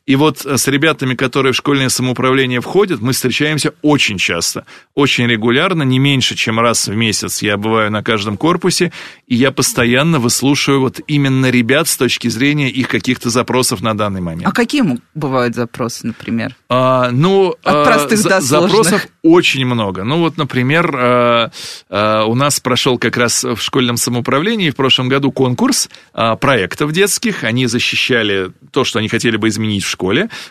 И 0.08 0.16
вот 0.16 0.46
с 0.46 0.66
ребятами, 0.68 1.14
которые 1.14 1.52
в 1.52 1.56
школьное 1.56 1.90
самоуправление 1.90 2.62
входят, 2.62 3.02
мы 3.02 3.12
встречаемся 3.12 3.74
очень 3.82 4.16
часто, 4.16 4.64
очень 4.94 5.26
регулярно, 5.26 5.82
не 5.82 5.98
меньше, 5.98 6.34
чем 6.34 6.58
раз 6.58 6.88
в 6.88 6.94
месяц 6.94 7.42
я 7.42 7.58
бываю 7.58 7.90
на 7.90 8.02
каждом 8.02 8.38
корпусе, 8.38 8.90
и 9.26 9.34
я 9.34 9.52
постоянно 9.52 10.18
выслушиваю 10.18 10.80
вот 10.80 11.00
именно 11.08 11.50
ребят 11.50 11.88
с 11.88 11.98
точки 11.98 12.28
зрения 12.28 12.70
их 12.70 12.88
каких-то 12.88 13.28
запросов 13.28 13.82
на 13.82 13.94
данный 13.94 14.22
момент. 14.22 14.48
А 14.48 14.52
какие 14.52 14.82
бывают 15.14 15.54
запросы, 15.54 16.06
например? 16.06 16.56
А, 16.70 17.10
ну, 17.10 17.54
От 17.62 17.74
а, 17.74 17.84
простых 17.84 18.18
за, 18.18 18.28
до 18.30 18.40
Запросов 18.40 19.06
очень 19.22 19.66
много. 19.66 20.04
Ну 20.04 20.20
вот, 20.20 20.38
например, 20.38 20.90
а, 20.94 21.50
а, 21.90 22.24
у 22.24 22.34
нас 22.34 22.60
прошел 22.60 22.98
как 22.98 23.18
раз 23.18 23.44
в 23.44 23.58
школьном 23.58 23.98
самоуправлении 23.98 24.70
в 24.70 24.76
прошлом 24.76 25.10
году 25.10 25.32
конкурс 25.32 25.90
а, 26.14 26.36
проектов 26.36 26.92
детских. 26.92 27.44
Они 27.44 27.66
защищали 27.66 28.52
то, 28.70 28.84
что 28.84 29.00
они 29.00 29.08
хотели 29.08 29.36
бы 29.36 29.48
изменить 29.48 29.84
в 29.84 29.88
школе, 29.88 29.97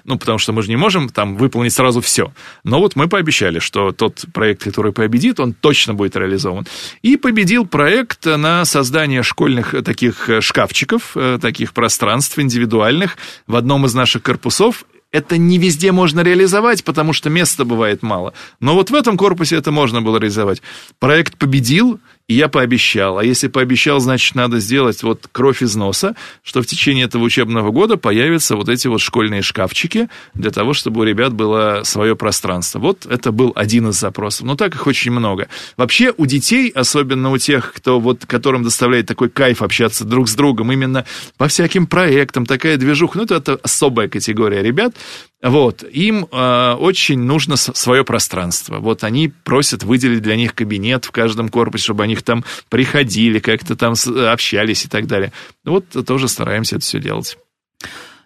ну, 0.04 0.18
потому 0.18 0.38
что 0.38 0.54
мы 0.54 0.62
же 0.62 0.70
не 0.70 0.76
можем 0.76 1.10
там 1.10 1.38
выполнить 1.38 1.74
сразу 1.74 2.02
все. 2.02 2.32
Но 2.64 2.80
вот 2.80 2.96
мы 2.96 3.08
пообещали, 3.08 3.60
что 3.60 3.92
тот 3.92 4.26
проект, 4.34 4.64
который 4.64 4.92
победит, 4.92 5.40
он 5.40 5.54
точно 5.54 5.94
будет 5.94 6.16
реализован. 6.16 6.68
И 7.02 7.18
победил 7.18 7.66
проект 7.66 8.26
на 8.26 8.66
создание 8.66 9.24
школьных 9.24 9.76
таких 9.84 10.30
шкафчиков, 10.42 11.12
э, 11.16 11.40
таких 11.42 11.74
пространств 11.74 12.38
индивидуальных 12.40 13.18
в 13.48 13.56
одном 13.56 13.86
из 13.86 13.94
наших 13.94 14.24
корпусов 14.24 14.86
это 15.12 15.38
не 15.38 15.58
везде 15.58 15.92
можно 15.92 16.22
реализовать, 16.22 16.84
потому 16.84 17.14
что 17.14 17.30
места 17.30 17.66
бывает 17.66 18.04
мало. 18.04 18.34
Но 18.60 18.76
вот 18.76 18.90
в 18.90 18.96
этом 18.96 19.18
корпусе 19.18 19.56
это 19.56 19.72
можно 19.72 20.02
было 20.02 20.18
реализовать. 20.18 20.62
Проект 21.00 21.38
победил, 21.38 22.00
и 22.28 22.34
я 22.34 22.50
пообещал. 22.50 23.18
А 23.18 23.24
если 23.24 23.48
пообещал, 23.48 24.00
значит, 24.00 24.36
надо 24.36 24.60
сделать 24.60 25.02
вот 25.02 25.30
кровь 25.32 25.62
из 25.62 25.76
носа, 25.76 26.16
что 26.44 26.62
в 26.62 26.66
течение 26.66 27.06
этого 27.06 27.24
учебного 27.24 27.72
года 27.72 27.96
появятся 27.96 28.58
вот 28.58 28.68
эти 28.68 28.88
вот 28.88 29.00
школьные 29.00 29.42
шкафчики 29.42 30.10
для 30.34 30.52
того, 30.52 30.74
чтобы 30.74 31.02
у 31.02 31.04
ребят 31.06 31.34
было 31.34 31.82
свое 31.84 32.18
пространство. 32.18 32.80
Вот 32.80 33.06
это 33.06 33.32
был 33.32 33.54
один 33.56 33.90
из 33.90 33.96
запросов. 33.96 34.46
Но 34.46 34.56
так 34.56 34.76
их 34.76 34.86
очень 34.88 35.12
много. 35.12 35.48
Вообще 35.78 36.14
у 36.18 36.26
детей, 36.26 36.70
особенно 36.70 37.32
у 37.32 37.38
тех, 37.38 37.74
кто 37.74 38.00
вот, 38.00 38.26
которым 38.26 38.64
доставляет 38.64 39.08
такой 39.08 39.30
кайф 39.30 39.62
общаться 39.62 40.04
друг 40.04 40.28
с 40.28 40.36
другом, 40.36 40.72
именно 40.74 41.06
по 41.38 41.48
всяким 41.48 41.88
проектам, 41.88 42.46
такая 42.46 42.76
движуха, 42.76 43.20
ну, 43.20 43.24
это, 43.24 43.36
это 43.36 43.60
особая 43.64 44.10
категория 44.10 44.62
ребят, 44.62 44.96
вот, 45.42 45.84
им 45.84 46.28
э, 46.32 46.74
очень 46.80 47.20
нужно 47.20 47.58
свое 47.58 48.04
пространство. 48.04 48.80
Вот 48.80 49.04
они 49.04 49.28
просят 49.28 49.84
выделить 49.84 50.24
для 50.24 50.36
них 50.36 50.56
кабинет 50.56 51.06
в 51.06 51.12
каждом 51.12 51.50
корпусе, 51.50 51.84
чтобы 51.84 52.04
они 52.04 52.16
там 52.22 52.44
приходили, 52.70 53.40
как-то 53.40 53.76
там 53.76 53.94
общались 54.32 54.86
и 54.86 54.88
так 54.88 55.08
далее. 55.08 55.32
Вот 55.64 55.86
тоже 56.06 56.28
стараемся 56.28 56.78
это 56.78 56.86
все 56.86 57.00
делать. 57.00 57.38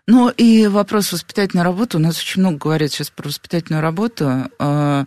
Ну 0.07 0.29
и 0.29 0.67
вопрос 0.67 1.13
воспитательной 1.13 1.63
работы. 1.63 1.97
У 1.97 2.01
нас 2.01 2.19
очень 2.19 2.41
много 2.41 2.57
говорят 2.57 2.91
сейчас 2.91 3.09
про 3.09 3.27
воспитательную 3.27 3.81
работу. 3.81 4.49
Э, 4.59 5.05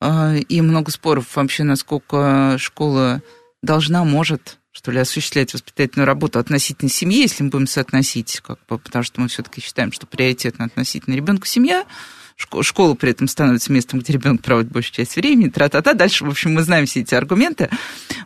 э, 0.00 0.38
и 0.38 0.60
много 0.60 0.90
споров 0.90 1.36
вообще, 1.36 1.64
насколько 1.64 2.56
школа 2.58 3.22
должна, 3.62 4.04
может 4.04 4.58
что 4.78 4.92
ли, 4.92 5.00
осуществлять 5.00 5.52
воспитательную 5.54 6.06
работу 6.06 6.38
относительно 6.38 6.88
семьи, 6.88 7.22
если 7.22 7.42
мы 7.42 7.50
будем 7.50 7.66
соотносить, 7.66 8.40
как 8.46 8.60
бы, 8.68 8.78
потому 8.78 9.02
что 9.02 9.20
мы 9.20 9.26
все-таки 9.26 9.60
считаем, 9.60 9.90
что 9.90 10.06
приоритетно 10.06 10.66
относительно 10.66 11.14
ребенка 11.16 11.48
семья, 11.48 11.84
школа 12.38 12.94
при 12.94 13.10
этом 13.10 13.28
становится 13.28 13.72
местом, 13.72 14.00
где 14.00 14.12
ребенок 14.12 14.42
проводит 14.42 14.70
большую 14.70 14.94
часть 14.94 15.16
времени, 15.16 15.50
тра-та-та. 15.50 15.94
Дальше, 15.94 16.24
в 16.24 16.28
общем, 16.28 16.54
мы 16.54 16.62
знаем 16.62 16.86
все 16.86 17.00
эти 17.00 17.14
аргументы. 17.14 17.68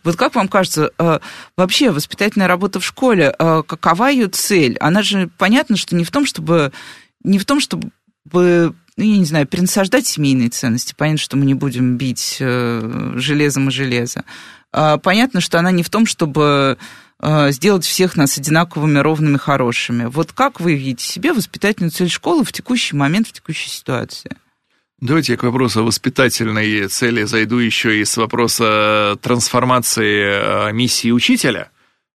Вот 0.04 0.16
как 0.16 0.34
вам 0.34 0.48
кажется, 0.48 0.90
э, 0.98 1.18
вообще 1.56 1.90
воспитательная 1.90 2.48
работа 2.48 2.80
в 2.80 2.84
школе, 2.84 3.34
э, 3.38 3.62
какова 3.66 4.08
ее 4.08 4.28
цель? 4.28 4.76
Она 4.78 5.02
же 5.02 5.30
понятно, 5.38 5.76
что 5.76 5.96
не 5.96 6.04
в 6.04 6.10
том, 6.10 6.26
чтобы 6.26 6.72
не 7.24 7.38
в 7.38 7.44
том, 7.44 7.60
чтобы 7.60 7.90
ну, 8.96 9.04
я 9.04 9.16
не 9.16 9.24
знаю, 9.24 9.46
перенасаждать 9.46 10.06
семейные 10.06 10.50
ценности. 10.50 10.94
Понятно, 10.96 11.18
что 11.18 11.36
мы 11.36 11.46
не 11.46 11.54
будем 11.54 11.96
бить 11.96 12.36
э, 12.40 13.12
железом 13.16 13.68
и 13.68 13.72
железо. 13.72 14.24
А, 14.70 14.98
понятно, 14.98 15.40
что 15.40 15.58
она 15.58 15.70
не 15.70 15.82
в 15.82 15.90
том, 15.90 16.06
чтобы 16.06 16.78
сделать 17.22 17.84
всех 17.84 18.16
нас 18.16 18.36
одинаковыми, 18.36 18.98
ровными, 18.98 19.36
хорошими. 19.36 20.06
Вот 20.06 20.32
как 20.32 20.60
вы 20.60 20.74
видите 20.74 21.04
себе 21.04 21.32
воспитательную 21.32 21.90
цель 21.90 22.10
школы 22.10 22.44
в 22.44 22.52
текущий 22.52 22.96
момент, 22.96 23.28
в 23.28 23.32
текущей 23.32 23.70
ситуации? 23.70 24.36
Давайте 25.00 25.32
я 25.32 25.36
к 25.36 25.42
вопросу 25.42 25.84
воспитательной 25.84 26.86
цели 26.86 27.24
зайду 27.24 27.58
еще 27.58 28.00
и 28.00 28.04
с 28.04 28.16
вопроса 28.16 29.18
трансформации 29.20 30.22
а, 30.24 30.70
миссии 30.70 31.10
учителя 31.10 31.70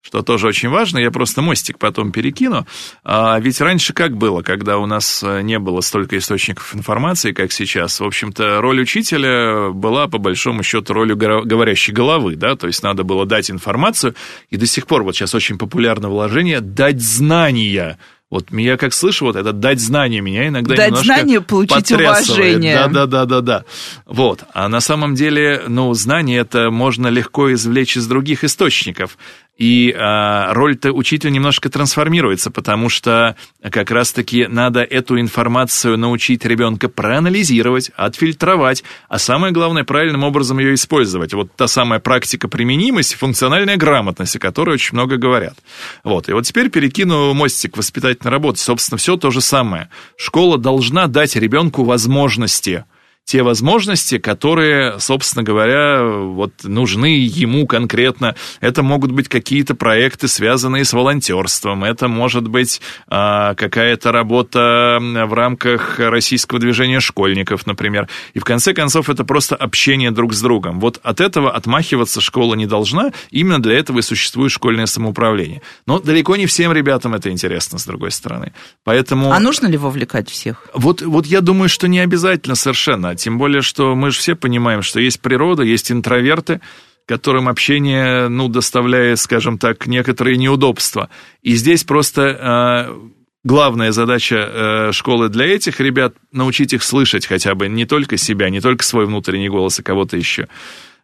что 0.06 0.22
тоже 0.22 0.46
очень 0.46 0.68
важно. 0.68 0.98
Я 0.98 1.10
просто 1.10 1.42
мостик 1.42 1.78
потом 1.78 2.12
перекину. 2.12 2.64
А 3.02 3.38
ведь 3.40 3.60
раньше 3.60 3.92
как 3.92 4.16
было, 4.16 4.42
когда 4.42 4.78
у 4.78 4.86
нас 4.86 5.20
э, 5.24 5.42
не 5.42 5.58
было 5.58 5.80
столько 5.80 6.16
источников 6.16 6.76
информации, 6.76 7.32
как 7.32 7.50
сейчас? 7.50 7.98
В 7.98 8.04
общем-то, 8.04 8.60
роль 8.60 8.82
учителя 8.82 9.70
была, 9.70 10.06
по 10.06 10.18
большому 10.18 10.62
счету, 10.62 10.92
ролью 10.92 11.16
говорящей 11.16 11.92
головы, 11.92 12.36
да, 12.36 12.54
то 12.54 12.68
есть 12.68 12.84
надо 12.84 13.02
было 13.02 13.26
дать 13.26 13.50
информацию, 13.50 14.14
и 14.48 14.56
до 14.56 14.66
сих 14.66 14.86
пор 14.86 15.02
вот 15.02 15.16
сейчас 15.16 15.34
очень 15.34 15.58
популярно 15.58 16.08
вложение 16.08 16.60
«дать 16.60 17.02
знания», 17.02 17.98
вот 18.28 18.50
я 18.50 18.76
как 18.76 18.92
слышу, 18.92 19.26
вот 19.26 19.36
это 19.36 19.52
дать 19.52 19.78
знания 19.78 20.20
меня 20.20 20.48
иногда 20.48 20.74
дать 20.74 20.86
немножко 20.86 21.14
знания, 21.14 21.40
получить 21.40 21.92
уважение. 21.92 22.74
Да, 22.74 22.88
да, 22.88 23.06
да, 23.06 23.24
да, 23.24 23.40
да. 23.40 23.64
Вот. 24.04 24.42
А 24.52 24.68
на 24.68 24.80
самом 24.80 25.14
деле, 25.14 25.62
ну, 25.68 25.94
знания 25.94 26.38
это 26.38 26.72
можно 26.72 27.06
легко 27.06 27.52
извлечь 27.52 27.96
из 27.96 28.08
других 28.08 28.42
источников. 28.42 29.16
И 29.56 29.90
э, 29.90 30.52
роль-то 30.52 30.92
учителя 30.92 31.30
немножко 31.30 31.70
трансформируется, 31.70 32.50
потому 32.50 32.90
что 32.90 33.36
как 33.62 33.90
раз-таки 33.90 34.46
надо 34.46 34.82
эту 34.82 35.18
информацию 35.18 35.96
научить 35.96 36.44
ребенка 36.44 36.88
проанализировать, 36.88 37.90
отфильтровать, 37.96 38.84
а 39.08 39.18
самое 39.18 39.54
главное, 39.54 39.84
правильным 39.84 40.24
образом 40.24 40.58
ее 40.58 40.74
использовать. 40.74 41.32
Вот 41.32 41.54
та 41.56 41.68
самая 41.68 42.00
практика 42.00 42.48
применимости, 42.48 43.16
функциональная 43.16 43.76
грамотность, 43.76 44.36
о 44.36 44.40
которой 44.40 44.74
очень 44.74 44.94
много 44.94 45.16
говорят. 45.16 45.56
Вот. 46.04 46.28
И 46.28 46.32
вот 46.32 46.44
теперь 46.44 46.68
перекину 46.68 47.32
мостик 47.32 47.78
воспитательной 47.78 48.32
работы. 48.32 48.60
Собственно, 48.60 48.98
все 48.98 49.16
то 49.16 49.30
же 49.30 49.40
самое. 49.40 49.88
Школа 50.18 50.58
должна 50.58 51.06
дать 51.06 51.34
ребенку 51.34 51.82
возможности– 51.84 52.84
те 53.26 53.42
возможности, 53.42 54.18
которые, 54.18 55.00
собственно 55.00 55.42
говоря, 55.42 56.04
вот 56.04 56.52
нужны 56.62 57.06
ему 57.06 57.66
конкретно. 57.66 58.36
Это 58.60 58.84
могут 58.84 59.10
быть 59.10 59.28
какие-то 59.28 59.74
проекты, 59.74 60.28
связанные 60.28 60.84
с 60.84 60.92
волонтерством, 60.92 61.82
это 61.82 62.06
может 62.06 62.46
быть 62.46 62.80
а, 63.08 63.54
какая-то 63.56 64.12
работа 64.12 64.98
в 65.00 65.34
рамках 65.34 65.98
российского 65.98 66.60
движения 66.60 67.00
школьников, 67.00 67.66
например. 67.66 68.08
И 68.34 68.38
в 68.38 68.44
конце 68.44 68.72
концов 68.72 69.10
это 69.10 69.24
просто 69.24 69.56
общение 69.56 70.12
друг 70.12 70.32
с 70.32 70.40
другом. 70.40 70.78
Вот 70.78 71.00
от 71.02 71.20
этого 71.20 71.50
отмахиваться 71.50 72.20
школа 72.20 72.54
не 72.54 72.66
должна, 72.66 73.10
именно 73.32 73.60
для 73.60 73.76
этого 73.76 73.98
и 73.98 74.02
существует 74.02 74.52
школьное 74.52 74.86
самоуправление. 74.86 75.62
Но 75.84 75.98
далеко 75.98 76.36
не 76.36 76.46
всем 76.46 76.72
ребятам 76.72 77.14
это 77.14 77.28
интересно, 77.32 77.78
с 77.78 77.86
другой 77.86 78.12
стороны. 78.12 78.52
Поэтому... 78.84 79.32
А 79.32 79.40
нужно 79.40 79.66
ли 79.66 79.76
вовлекать 79.76 80.30
всех? 80.30 80.68
Вот, 80.74 81.02
вот 81.02 81.26
я 81.26 81.40
думаю, 81.40 81.68
что 81.68 81.88
не 81.88 81.98
обязательно 81.98 82.54
совершенно. 82.54 83.15
Тем 83.16 83.38
более, 83.38 83.62
что 83.62 83.94
мы 83.94 84.10
же 84.10 84.18
все 84.18 84.34
понимаем, 84.34 84.82
что 84.82 85.00
есть 85.00 85.20
природа, 85.20 85.62
есть 85.62 85.90
интроверты, 85.90 86.60
которым 87.06 87.48
общение, 87.48 88.28
ну, 88.28 88.48
доставляет, 88.48 89.18
скажем 89.18 89.58
так, 89.58 89.86
некоторые 89.86 90.36
неудобства. 90.36 91.08
И 91.42 91.54
здесь 91.54 91.84
просто 91.84 92.88
э, 92.90 93.08
главная 93.44 93.92
задача 93.92 94.36
э, 94.36 94.92
школы 94.92 95.28
для 95.28 95.46
этих 95.46 95.80
ребят 95.80 96.14
научить 96.32 96.72
их 96.72 96.82
слышать 96.82 97.26
хотя 97.26 97.54
бы 97.54 97.68
не 97.68 97.86
только 97.86 98.16
себя, 98.16 98.50
не 98.50 98.60
только 98.60 98.84
свой 98.84 99.06
внутренний 99.06 99.48
голос, 99.48 99.78
а 99.78 99.82
кого-то 99.84 100.16
еще. 100.16 100.48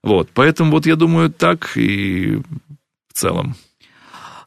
Вот, 0.03 0.29
поэтому 0.35 0.73
вот 0.73 0.87
я 0.87 0.97
думаю 0.97 1.31
так 1.31 1.77
и 1.77 2.41
в 3.09 3.15
целом. 3.15 3.55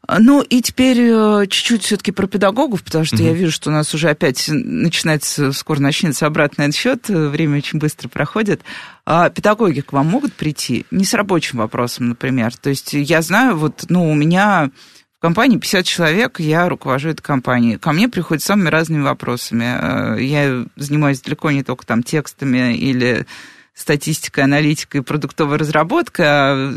Ну 0.07 0.41
и 0.41 0.61
теперь 0.61 0.99
э, 1.01 1.47
чуть-чуть 1.47 1.83
все-таки 1.83 2.11
про 2.11 2.27
педагогов, 2.27 2.83
потому 2.83 3.05
что 3.05 3.15
угу. 3.15 3.23
я 3.23 3.33
вижу, 3.33 3.51
что 3.51 3.69
у 3.69 3.73
нас 3.73 3.93
уже 3.93 4.09
опять 4.09 4.47
начинается, 4.49 5.51
скоро 5.51 5.79
начнется 5.79 6.27
обратный 6.27 6.65
отсчет, 6.65 7.09
э, 7.09 7.27
время 7.27 7.57
очень 7.57 7.79
быстро 7.79 8.07
проходит. 8.07 8.61
А 9.05 9.29
педагоги 9.29 9.81
к 9.81 9.93
вам 9.93 10.07
могут 10.07 10.33
прийти? 10.33 10.85
Не 10.91 11.05
с 11.05 11.13
рабочим 11.13 11.59
вопросом, 11.59 12.09
например. 12.09 12.55
То 12.55 12.69
есть 12.69 12.93
я 12.93 13.21
знаю, 13.21 13.57
вот, 13.57 13.85
ну, 13.89 14.09
у 14.09 14.13
меня 14.13 14.69
в 15.17 15.21
компании 15.21 15.57
50 15.57 15.85
человек, 15.85 16.39
я 16.39 16.69
руковожу 16.69 17.09
этой 17.09 17.23
компанией. 17.23 17.77
Ко 17.77 17.91
мне 17.91 18.07
приходят 18.07 18.43
самыми 18.43 18.69
разными 18.69 19.01
вопросами. 19.01 19.65
Э, 19.65 20.21
я 20.21 20.65
занимаюсь 20.75 21.21
далеко 21.21 21.49
не 21.51 21.63
только 21.63 21.85
там 21.85 22.03
текстами 22.03 22.75
или 22.75 23.25
статистикой, 23.73 24.45
аналитикой, 24.45 25.03
продуктовой 25.03 25.57
разработкой, 25.57 26.25
а 26.27 26.73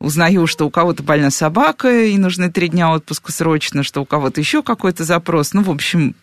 узнаю, 0.00 0.46
что 0.46 0.66
у 0.66 0.70
кого-то 0.70 1.02
больна 1.02 1.30
собака, 1.30 2.06
и 2.06 2.16
нужны 2.16 2.50
три 2.50 2.68
дня 2.68 2.90
отпуска 2.90 3.30
срочно, 3.32 3.82
что 3.82 4.00
у 4.00 4.06
кого-то 4.06 4.40
еще 4.40 4.62
какой-то 4.62 5.04
запрос. 5.04 5.52
Ну, 5.52 5.62
в 5.62 5.70
общем, 5.70 6.14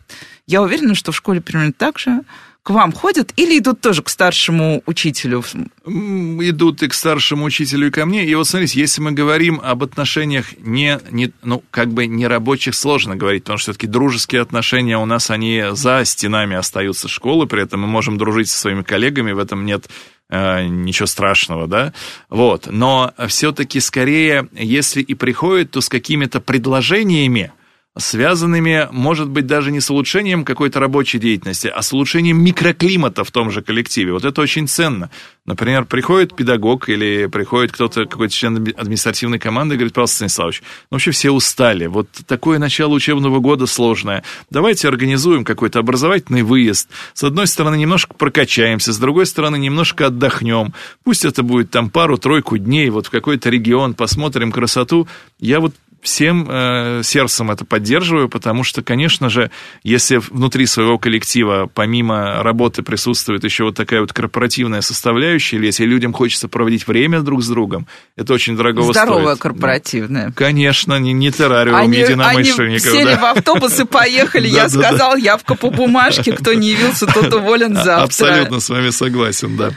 я 0.47 0.61
уверена, 0.61 0.95
что 0.95 1.11
в 1.11 1.15
школе 1.15 1.41
примерно 1.41 1.71
так 1.71 1.99
же. 1.99 2.23
к 2.63 2.71
вам 2.71 2.91
ходят 2.91 3.32
или 3.38 3.59
идут 3.59 3.80
тоже 3.80 4.01
к 4.01 4.09
старшему 4.09 4.84
учителю? 4.86 5.41
Идут 5.86 6.84
и 6.84 6.89
к 6.89 6.93
старшему 6.93 7.45
учителю, 7.45 7.88
и 7.88 7.91
ко 7.91 8.05
мне. 8.05 8.25
И 8.25 8.36
вот 8.36 8.45
смотрите, 8.45 8.80
если 8.80 8.99
мы 8.99 9.13
говорим 9.13 9.61
об 9.63 9.84
отношениях 9.84 10.47
не, 10.59 10.99
не 11.09 11.32
ну, 11.43 11.63
как 11.71 11.93
бы 11.93 12.07
не 12.07 12.28
рабочих, 12.28 12.75
сложно 12.75 13.15
говорить, 13.15 13.43
потому 13.43 13.57
что 13.57 13.71
все-таки 13.71 13.88
дружеские 13.88 14.41
отношения 14.41 14.97
у 14.97 15.05
нас, 15.05 15.30
они 15.30 15.63
за 15.71 16.03
стенами 16.03 16.57
остаются 16.57 17.07
школы, 17.07 17.47
при 17.47 17.63
этом 17.63 17.82
мы 17.82 17.88
можем 17.88 18.17
дружить 18.17 18.49
со 18.49 18.59
своими 18.59 18.82
коллегами, 18.82 19.32
в 19.32 19.39
этом 19.39 19.65
нет 19.65 19.88
ничего 20.30 21.05
страшного, 21.05 21.67
да, 21.67 21.93
вот, 22.30 22.67
но 22.67 23.13
все-таки 23.28 23.80
скорее, 23.80 24.47
если 24.51 25.01
и 25.01 25.13
приходят, 25.13 25.71
то 25.71 25.82
с 25.82 25.89
какими-то 25.89 26.41
предложениями, 26.41 27.51
связанными, 27.97 28.87
может 28.91 29.29
быть, 29.29 29.45
даже 29.45 29.71
не 29.71 29.79
с 29.79 29.89
улучшением 29.89 30.45
какой-то 30.45 30.79
рабочей 30.79 31.19
деятельности, 31.19 31.67
а 31.67 31.81
с 31.81 31.93
улучшением 31.93 32.43
микроклимата 32.43 33.23
в 33.23 33.31
том 33.31 33.51
же 33.51 33.61
коллективе. 33.61 34.13
Вот 34.13 34.25
это 34.25 34.41
очень 34.41 34.67
ценно. 34.67 35.09
Например, 35.45 35.85
приходит 35.85 36.35
педагог 36.35 36.89
или 36.89 37.27
приходит 37.27 37.71
кто-то, 37.71 38.05
какой-то 38.05 38.33
член 38.33 38.55
административной 38.77 39.39
команды 39.39 39.75
и 39.75 39.77
говорит, 39.77 39.93
пожалуйста, 39.93 40.17
Станиславович, 40.17 40.61
ну, 40.91 40.95
вообще 40.95 41.11
все 41.11 41.31
устали, 41.31 41.85
вот 41.85 42.09
такое 42.27 42.59
начало 42.59 42.93
учебного 42.93 43.39
года 43.39 43.65
сложное, 43.65 44.23
давайте 44.49 44.89
организуем 44.89 45.45
какой-то 45.45 45.79
образовательный 45.79 46.43
выезд. 46.43 46.89
С 47.13 47.23
одной 47.23 47.47
стороны, 47.47 47.77
немножко 47.77 48.13
прокачаемся, 48.13 48.91
с 48.91 48.97
другой 48.97 49.25
стороны, 49.25 49.57
немножко 49.57 50.07
отдохнем. 50.07 50.73
Пусть 51.05 51.23
это 51.23 51.43
будет 51.43 51.71
там 51.71 51.89
пару-тройку 51.89 52.57
дней, 52.57 52.89
вот 52.89 53.07
в 53.07 53.09
какой-то 53.09 53.49
регион, 53.49 53.93
посмотрим 53.93 54.51
красоту. 54.51 55.07
Я 55.39 55.61
вот 55.61 55.73
всем 56.08 56.47
э, 56.49 57.01
сердцем 57.03 57.51
это 57.51 57.66
поддерживаю, 57.66 58.30
потому 58.30 58.64
что, 58.64 58.82
конечно 58.82 59.30
же, 59.30 59.51
если 59.84 60.18
внутри 60.18 60.66
своего 60.66 60.97
коллектива 60.97 61.70
помимо 61.72 62.41
работы 62.41 62.82
присутствует 62.82 63.43
еще 63.43 63.66
вот 63.66 63.76
такая 63.76 63.99
вот 63.99 64.14
корпоративная 64.14 64.80
составляющая, 64.82 65.58
или 65.58 65.66
если 65.66 65.84
людям 65.84 66.14
хочется 66.14 66.47
проводить 66.47 66.88
время 66.88 67.20
друг 67.22 67.43
с 67.43 67.49
другом, 67.49 67.88
это 68.16 68.34
очень 68.34 68.55
дорого 68.55 68.82
Здоровая 68.84 69.36
стоит. 69.36 69.39
корпоративная. 69.39 70.32
Конечно, 70.32 70.97
не, 70.97 71.12
не 71.12 71.30
террариум 71.30 71.76
они, 71.76 71.97
единомышленников. 71.97 72.88
Они 72.88 72.99
сели 72.99 73.16
да. 73.16 73.20
в 73.20 73.26
автобус 73.38 73.78
и 73.80 73.86
поехали. 73.86 74.47
Я 74.47 74.70
сказал, 74.70 75.18
явка 75.18 75.55
по 75.55 75.70
бумажке, 75.70 76.32
кто 76.32 76.53
не 76.53 76.70
явился, 76.70 77.05
тот 77.05 77.34
уволен 77.34 77.76
завтра. 77.76 78.03
Абсолютно 78.03 78.60
с 78.62 78.70
вами 78.70 78.91
согласен, 78.91 79.58
да. 79.58 79.72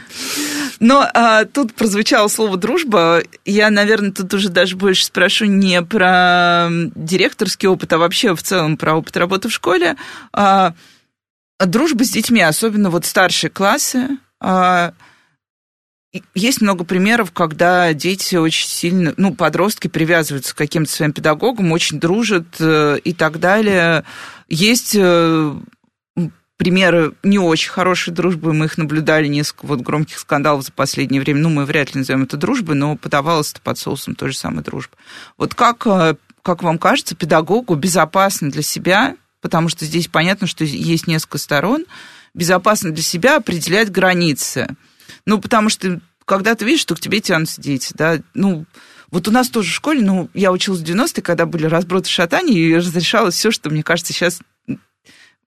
Но 0.81 1.07
а, 1.13 1.45
тут 1.45 1.75
прозвучало 1.75 2.27
слово 2.27 2.57
дружба. 2.57 3.21
Я, 3.45 3.69
наверное, 3.69 4.11
тут 4.11 4.33
уже 4.33 4.49
даже 4.49 4.75
больше 4.75 5.05
спрошу 5.05 5.45
не 5.45 5.79
про 5.83 6.69
директорский 6.95 7.67
опыт, 7.67 7.93
а 7.93 7.99
вообще 7.99 8.35
в 8.35 8.41
целом 8.41 8.77
про 8.77 8.95
опыт 8.95 9.15
работы 9.15 9.47
в 9.47 9.53
школе. 9.53 9.95
А, 10.33 10.73
дружба 11.59 12.03
с 12.03 12.09
детьми, 12.09 12.41
особенно 12.41 12.89
вот 12.89 13.05
старшие 13.05 13.51
классы. 13.51 14.17
А, 14.39 14.93
есть 16.33 16.61
много 16.61 16.83
примеров, 16.83 17.31
когда 17.31 17.93
дети 17.93 18.35
очень 18.35 18.67
сильно, 18.67 19.13
ну, 19.17 19.35
подростки 19.35 19.87
привязываются 19.87 20.55
к 20.55 20.57
каким-то 20.57 20.91
своим 20.91 21.13
педагогам, 21.13 21.71
очень 21.73 21.99
дружат 21.99 22.47
э, 22.59 22.97
и 23.03 23.13
так 23.13 23.39
далее. 23.39 24.03
Есть 24.49 24.95
э, 24.97 25.55
примеры 26.61 27.15
не 27.23 27.39
очень 27.39 27.71
хорошей 27.71 28.13
дружбы. 28.13 28.53
Мы 28.53 28.65
их 28.65 28.77
наблюдали, 28.77 29.25
несколько 29.25 29.65
вот 29.65 29.81
громких 29.81 30.19
скандалов 30.19 30.63
за 30.63 30.71
последнее 30.71 31.19
время. 31.19 31.39
Ну, 31.39 31.49
мы 31.49 31.65
вряд 31.65 31.95
ли 31.95 32.01
назовем 32.01 32.21
это 32.21 32.37
дружбой, 32.37 32.75
но 32.75 32.95
подавалось 32.95 33.51
это 33.51 33.61
под 33.61 33.79
соусом 33.79 34.13
той 34.13 34.29
же 34.29 34.37
самой 34.37 34.63
дружбы. 34.63 34.95
Вот 35.39 35.55
как, 35.55 35.87
э, 35.87 36.17
как 36.43 36.61
вам 36.61 36.77
кажется, 36.77 37.15
педагогу 37.15 37.73
безопасно 37.73 38.51
для 38.51 38.61
себя, 38.61 39.15
потому 39.41 39.69
что 39.69 39.85
здесь 39.85 40.07
понятно, 40.07 40.45
что 40.45 40.63
есть 40.63 41.07
несколько 41.07 41.39
сторон, 41.39 41.85
безопасно 42.35 42.91
для 42.91 43.01
себя 43.01 43.37
определять 43.37 43.91
границы. 43.91 44.67
Ну, 45.25 45.41
потому 45.41 45.69
что 45.69 45.99
когда 46.25 46.53
ты 46.53 46.63
видишь, 46.63 46.81
что 46.81 46.93
к 46.93 46.99
тебе 46.99 47.21
тянутся 47.21 47.59
дети, 47.59 47.91
да, 47.95 48.19
ну, 48.35 48.65
вот 49.09 49.27
у 49.27 49.31
нас 49.31 49.49
тоже 49.49 49.71
в 49.71 49.73
школе, 49.73 50.03
ну, 50.03 50.29
я 50.35 50.51
училась 50.51 50.81
в 50.81 50.83
90-е, 50.83 51.23
когда 51.23 51.47
были 51.47 51.65
разброты 51.65 52.07
шатания, 52.07 52.53
и 52.53 52.75
разрешалось 52.75 53.33
все, 53.33 53.49
что, 53.49 53.71
мне 53.71 53.81
кажется, 53.81 54.13
сейчас 54.13 54.41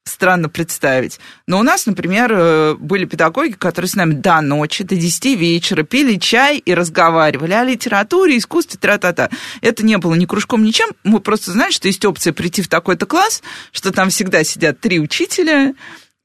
странно 0.04 0.48
представить. 0.48 1.18
Но 1.46 1.58
у 1.58 1.62
нас, 1.62 1.86
например, 1.86 2.32
э, 2.32 2.74
были 2.74 3.06
педагоги, 3.06 3.52
которые 3.52 3.88
с 3.88 3.94
нами 3.94 4.12
до 4.12 4.40
ночи, 4.42 4.84
до 4.84 4.96
10 4.96 5.34
вечера 5.34 5.82
пили 5.82 6.16
чай 6.16 6.58
и 6.58 6.74
разговаривали 6.74 7.52
о 7.52 7.64
литературе, 7.64 8.36
искусстве, 8.36 8.78
тра-та-та. 8.78 9.30
Это 9.62 9.84
не 9.84 9.96
было 9.96 10.14
ни 10.14 10.26
кружком, 10.26 10.62
ничем. 10.62 10.90
Мы 11.04 11.20
просто 11.20 11.52
знали, 11.52 11.72
что 11.72 11.88
есть 11.88 12.04
опция 12.04 12.32
прийти 12.32 12.62
в 12.62 12.68
такой-то 12.68 13.06
класс, 13.06 13.42
что 13.72 13.92
там 13.92 14.10
всегда 14.10 14.44
сидят 14.44 14.78
три 14.80 15.00
учителя, 15.00 15.74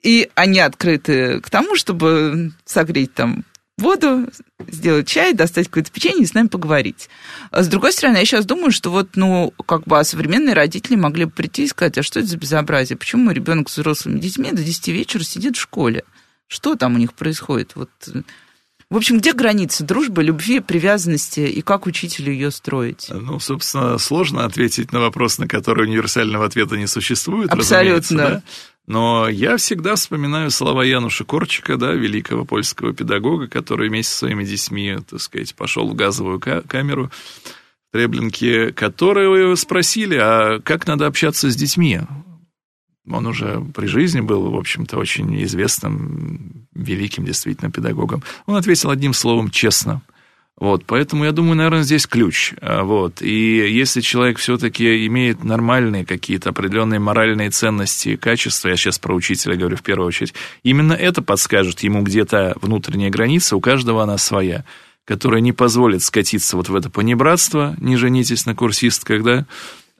и 0.03 0.29
они 0.35 0.59
открыты 0.59 1.39
к 1.39 1.49
тому, 1.49 1.75
чтобы 1.75 2.51
согреть 2.65 3.13
там 3.13 3.43
воду, 3.79 4.29
сделать 4.67 5.07
чай, 5.07 5.33
достать 5.33 5.67
какое-то 5.67 5.91
печенье 5.91 6.23
и 6.23 6.25
с 6.25 6.33
нами 6.33 6.47
поговорить. 6.47 7.09
С 7.51 7.67
другой 7.67 7.93
стороны, 7.93 8.17
я 8.17 8.25
сейчас 8.25 8.45
думаю, 8.45 8.71
что 8.71 8.91
вот, 8.91 9.15
ну, 9.15 9.53
как 9.65 9.83
бы 9.83 9.99
а 9.99 10.03
современные 10.03 10.53
родители 10.53 10.95
могли 10.95 11.25
бы 11.25 11.31
прийти 11.31 11.63
и 11.63 11.67
сказать, 11.67 11.97
а 11.97 12.03
что 12.03 12.19
это 12.19 12.29
за 12.29 12.37
безобразие? 12.37 12.97
Почему 12.97 13.31
ребенок 13.31 13.69
с 13.69 13.77
взрослыми 13.77 14.19
детьми 14.19 14.51
до 14.51 14.63
10 14.63 14.87
вечера 14.89 15.23
сидит 15.23 15.57
в 15.57 15.61
школе? 15.61 16.03
Что 16.47 16.75
там 16.75 16.95
у 16.95 16.97
них 16.97 17.13
происходит? 17.13 17.71
Вот 17.75 17.89
в 18.89 18.97
общем, 18.97 19.19
где 19.19 19.33
граница 19.33 19.83
дружбы, 19.83 20.23
любви, 20.23 20.59
привязанности 20.61 21.41
и 21.41 21.61
как 21.61 21.85
учителю 21.85 22.33
ее 22.33 22.49
строить? 22.49 23.07
Ну, 23.11 23.39
собственно, 23.39 23.99
сложно 23.99 24.45
ответить 24.45 24.91
на 24.91 24.99
вопрос, 24.99 25.37
на 25.37 25.47
который 25.47 25.85
универсального 25.85 26.45
ответа 26.45 26.75
не 26.75 26.87
существует. 26.87 27.51
Абсолютно. 27.51 28.17
Да? 28.17 28.43
Но 28.87 29.29
я 29.29 29.57
всегда 29.57 29.93
вспоминаю 29.93 30.49
слова 30.49 30.83
Януша 30.83 31.23
Корчика, 31.23 31.77
да, 31.77 31.93
великого 31.93 32.45
польского 32.45 32.91
педагога, 32.91 33.47
который 33.47 33.89
вместе 33.89 34.11
со 34.11 34.19
своими 34.19 34.43
детьми, 34.43 34.97
так 35.07 35.21
сказать, 35.21 35.53
пошел 35.53 35.87
в 35.87 35.93
газовую 35.93 36.39
камеру 36.39 37.11
в 37.89 37.93
Треблинке, 37.93 38.71
которые 38.71 39.55
спросили, 39.55 40.15
а 40.15 40.59
как 40.61 40.87
надо 40.87 41.05
общаться 41.05 41.51
с 41.51 41.55
детьми? 41.55 42.01
Он 43.07 43.25
уже 43.27 43.63
при 43.75 43.87
жизни 43.87 44.21
был, 44.21 44.51
в 44.51 44.55
общем-то, 44.55 44.97
очень 44.97 45.43
известным, 45.43 46.67
великим 46.73 47.25
действительно 47.25 47.71
педагогом. 47.71 48.23
Он 48.45 48.55
ответил 48.55 48.89
одним 48.89 49.13
словом 49.13 49.49
«честно». 49.49 50.01
Вот, 50.59 50.83
поэтому 50.85 51.23
я 51.23 51.31
думаю, 51.31 51.55
наверное, 51.55 51.83
здесь 51.83 52.05
ключ. 52.05 52.53
А, 52.61 52.83
вот. 52.83 53.21
И 53.21 53.71
если 53.71 54.01
человек 54.01 54.39
все-таки 54.39 55.07
имеет 55.07 55.41
нормальные 55.41 56.05
какие-то 56.05 56.49
определенные 56.49 56.99
моральные 56.99 57.49
ценности, 57.49 58.17
качества, 58.17 58.67
я 58.67 58.75
сейчас 58.75 58.99
про 58.99 59.15
учителя 59.15 59.55
говорю 59.55 59.77
в 59.77 59.83
первую 59.83 60.07
очередь, 60.07 60.33
именно 60.63 60.91
это 60.91 61.21
подскажет 61.21 61.79
ему 61.79 62.03
где-то 62.03 62.57
внутренняя 62.61 63.09
граница, 63.09 63.55
у 63.55 63.61
каждого 63.61 64.03
она 64.03 64.17
своя, 64.17 64.65
которая 65.05 65.39
не 65.39 65.53
позволит 65.53 66.03
скатиться 66.03 66.57
вот 66.57 66.67
в 66.67 66.75
это 66.75 66.89
понебратство, 66.89 67.73
не 67.79 67.95
женитесь 67.95 68.45
на 68.45 68.53
курсистках, 68.53 69.23
да, 69.23 69.45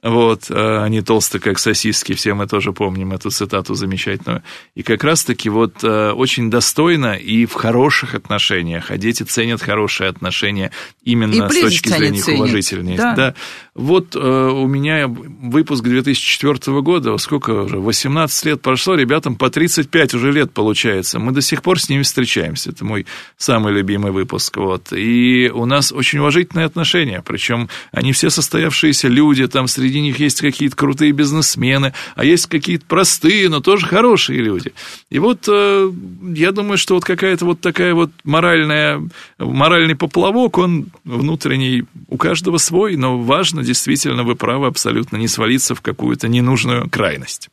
вот, 0.02 0.50
а 0.50 0.82
они 0.84 1.02
толстые, 1.02 1.40
как 1.40 1.58
сосиски, 1.58 2.14
все 2.14 2.34
мы 2.34 2.46
тоже 2.46 2.72
помним 2.72 3.12
эту 3.12 3.30
цитату 3.30 3.74
замечательную. 3.74 4.42
И 4.74 4.82
как 4.82 5.04
раз-таки 5.04 5.48
вот 5.50 5.84
э, 5.84 6.12
очень 6.12 6.50
достойно 6.50 7.14
и 7.14 7.44
в 7.44 7.52
хороших 7.52 8.14
отношениях, 8.14 8.90
а 8.90 8.96
дети 8.96 9.22
ценят 9.22 9.60
хорошие 9.60 10.08
отношения 10.08 10.70
именно 11.02 11.48
с 11.50 11.60
точки 11.60 11.88
зрения 11.88 12.18
их 12.18 12.28
уважительности. 12.28 12.96
Да. 12.96 13.14
да. 13.14 13.34
Вот 13.80 14.14
э, 14.14 14.18
у 14.18 14.66
меня 14.66 15.08
выпуск 15.08 15.82
2004 15.82 16.82
года, 16.82 17.16
сколько 17.16 17.62
уже, 17.62 17.78
18 17.78 18.44
лет 18.44 18.60
прошло, 18.60 18.94
ребятам 18.94 19.36
по 19.36 19.48
35 19.48 20.14
уже 20.14 20.32
лет 20.32 20.52
получается. 20.52 21.18
Мы 21.18 21.32
до 21.32 21.40
сих 21.40 21.62
пор 21.62 21.80
с 21.80 21.88
ними 21.88 22.02
встречаемся. 22.02 22.70
Это 22.70 22.84
мой 22.84 23.06
самый 23.38 23.72
любимый 23.72 24.12
выпуск. 24.12 24.58
Вот. 24.58 24.92
И 24.92 25.50
у 25.54 25.64
нас 25.64 25.92
очень 25.92 26.18
уважительные 26.18 26.66
отношения, 26.66 27.22
причем 27.26 27.70
они 27.90 28.12
все 28.12 28.28
состоявшиеся 28.28 29.08
люди, 29.08 29.46
там 29.46 29.66
среди 29.66 30.02
них 30.02 30.18
есть 30.18 30.42
какие-то 30.42 30.76
крутые 30.76 31.12
бизнесмены, 31.12 31.94
а 32.16 32.24
есть 32.26 32.48
какие-то 32.48 32.84
простые, 32.84 33.48
но 33.48 33.60
тоже 33.60 33.86
хорошие 33.86 34.42
люди. 34.42 34.74
И 35.08 35.18
вот 35.18 35.46
э, 35.48 35.90
я 36.34 36.52
думаю, 36.52 36.76
что 36.76 36.96
вот 36.96 37.06
какая-то 37.06 37.46
вот 37.46 37.62
такая 37.62 37.94
вот 37.94 38.10
моральная, 38.24 39.00
моральный 39.38 39.96
поплавок, 39.96 40.58
он 40.58 40.88
внутренний 41.04 41.84
у 42.08 42.18
каждого 42.18 42.58
свой, 42.58 42.96
но 42.96 43.18
важно, 43.18 43.69
действительно, 43.70 44.24
вы 44.24 44.34
правы, 44.34 44.66
абсолютно 44.66 45.16
не 45.16 45.28
свалиться 45.28 45.74
в 45.76 45.80
какую-то 45.80 46.26
ненужную 46.26 46.90
крайность. 46.90 47.48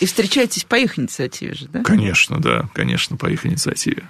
И 0.00 0.06
встречаетесь 0.06 0.64
по 0.64 0.76
их 0.76 0.98
инициативе 0.98 1.54
же, 1.54 1.66
да? 1.66 1.82
Конечно, 1.82 2.40
да, 2.40 2.68
конечно, 2.74 3.16
по 3.16 3.26
их 3.26 3.44
инициативе. 3.44 4.04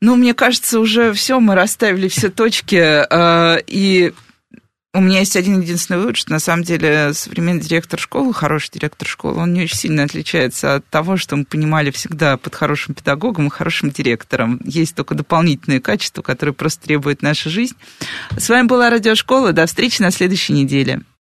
Ну, 0.00 0.16
мне 0.16 0.34
кажется, 0.34 0.78
уже 0.80 1.12
все, 1.12 1.40
мы 1.40 1.54
расставили 1.54 2.08
все 2.08 2.28
точки, 2.28 2.76
э, 2.76 3.62
и 3.66 4.12
у 4.94 5.00
меня 5.00 5.18
есть 5.18 5.36
один 5.36 5.60
единственный 5.60 5.98
вывод, 5.98 6.16
что 6.16 6.30
на 6.30 6.38
самом 6.38 6.62
деле 6.62 7.12
современный 7.14 7.60
директор 7.60 7.98
школы, 7.98 8.32
хороший 8.32 8.70
директор 8.72 9.08
школы, 9.08 9.40
он 9.40 9.52
не 9.52 9.64
очень 9.64 9.76
сильно 9.76 10.04
отличается 10.04 10.76
от 10.76 10.86
того, 10.86 11.16
что 11.16 11.34
мы 11.34 11.44
понимали 11.44 11.90
всегда 11.90 12.36
под 12.36 12.54
хорошим 12.54 12.94
педагогом 12.94 13.48
и 13.48 13.50
хорошим 13.50 13.90
директором. 13.90 14.60
Есть 14.64 14.94
только 14.94 15.16
дополнительные 15.16 15.80
качества, 15.80 16.22
которые 16.22 16.54
просто 16.54 16.84
требует 16.84 17.22
наша 17.22 17.50
жизнь. 17.50 17.74
С 18.36 18.48
вами 18.48 18.68
была 18.68 18.88
Радиошкола. 18.88 19.52
До 19.52 19.66
встречи 19.66 20.00
на 20.00 20.12
следующей 20.12 20.52
неделе. 20.52 21.02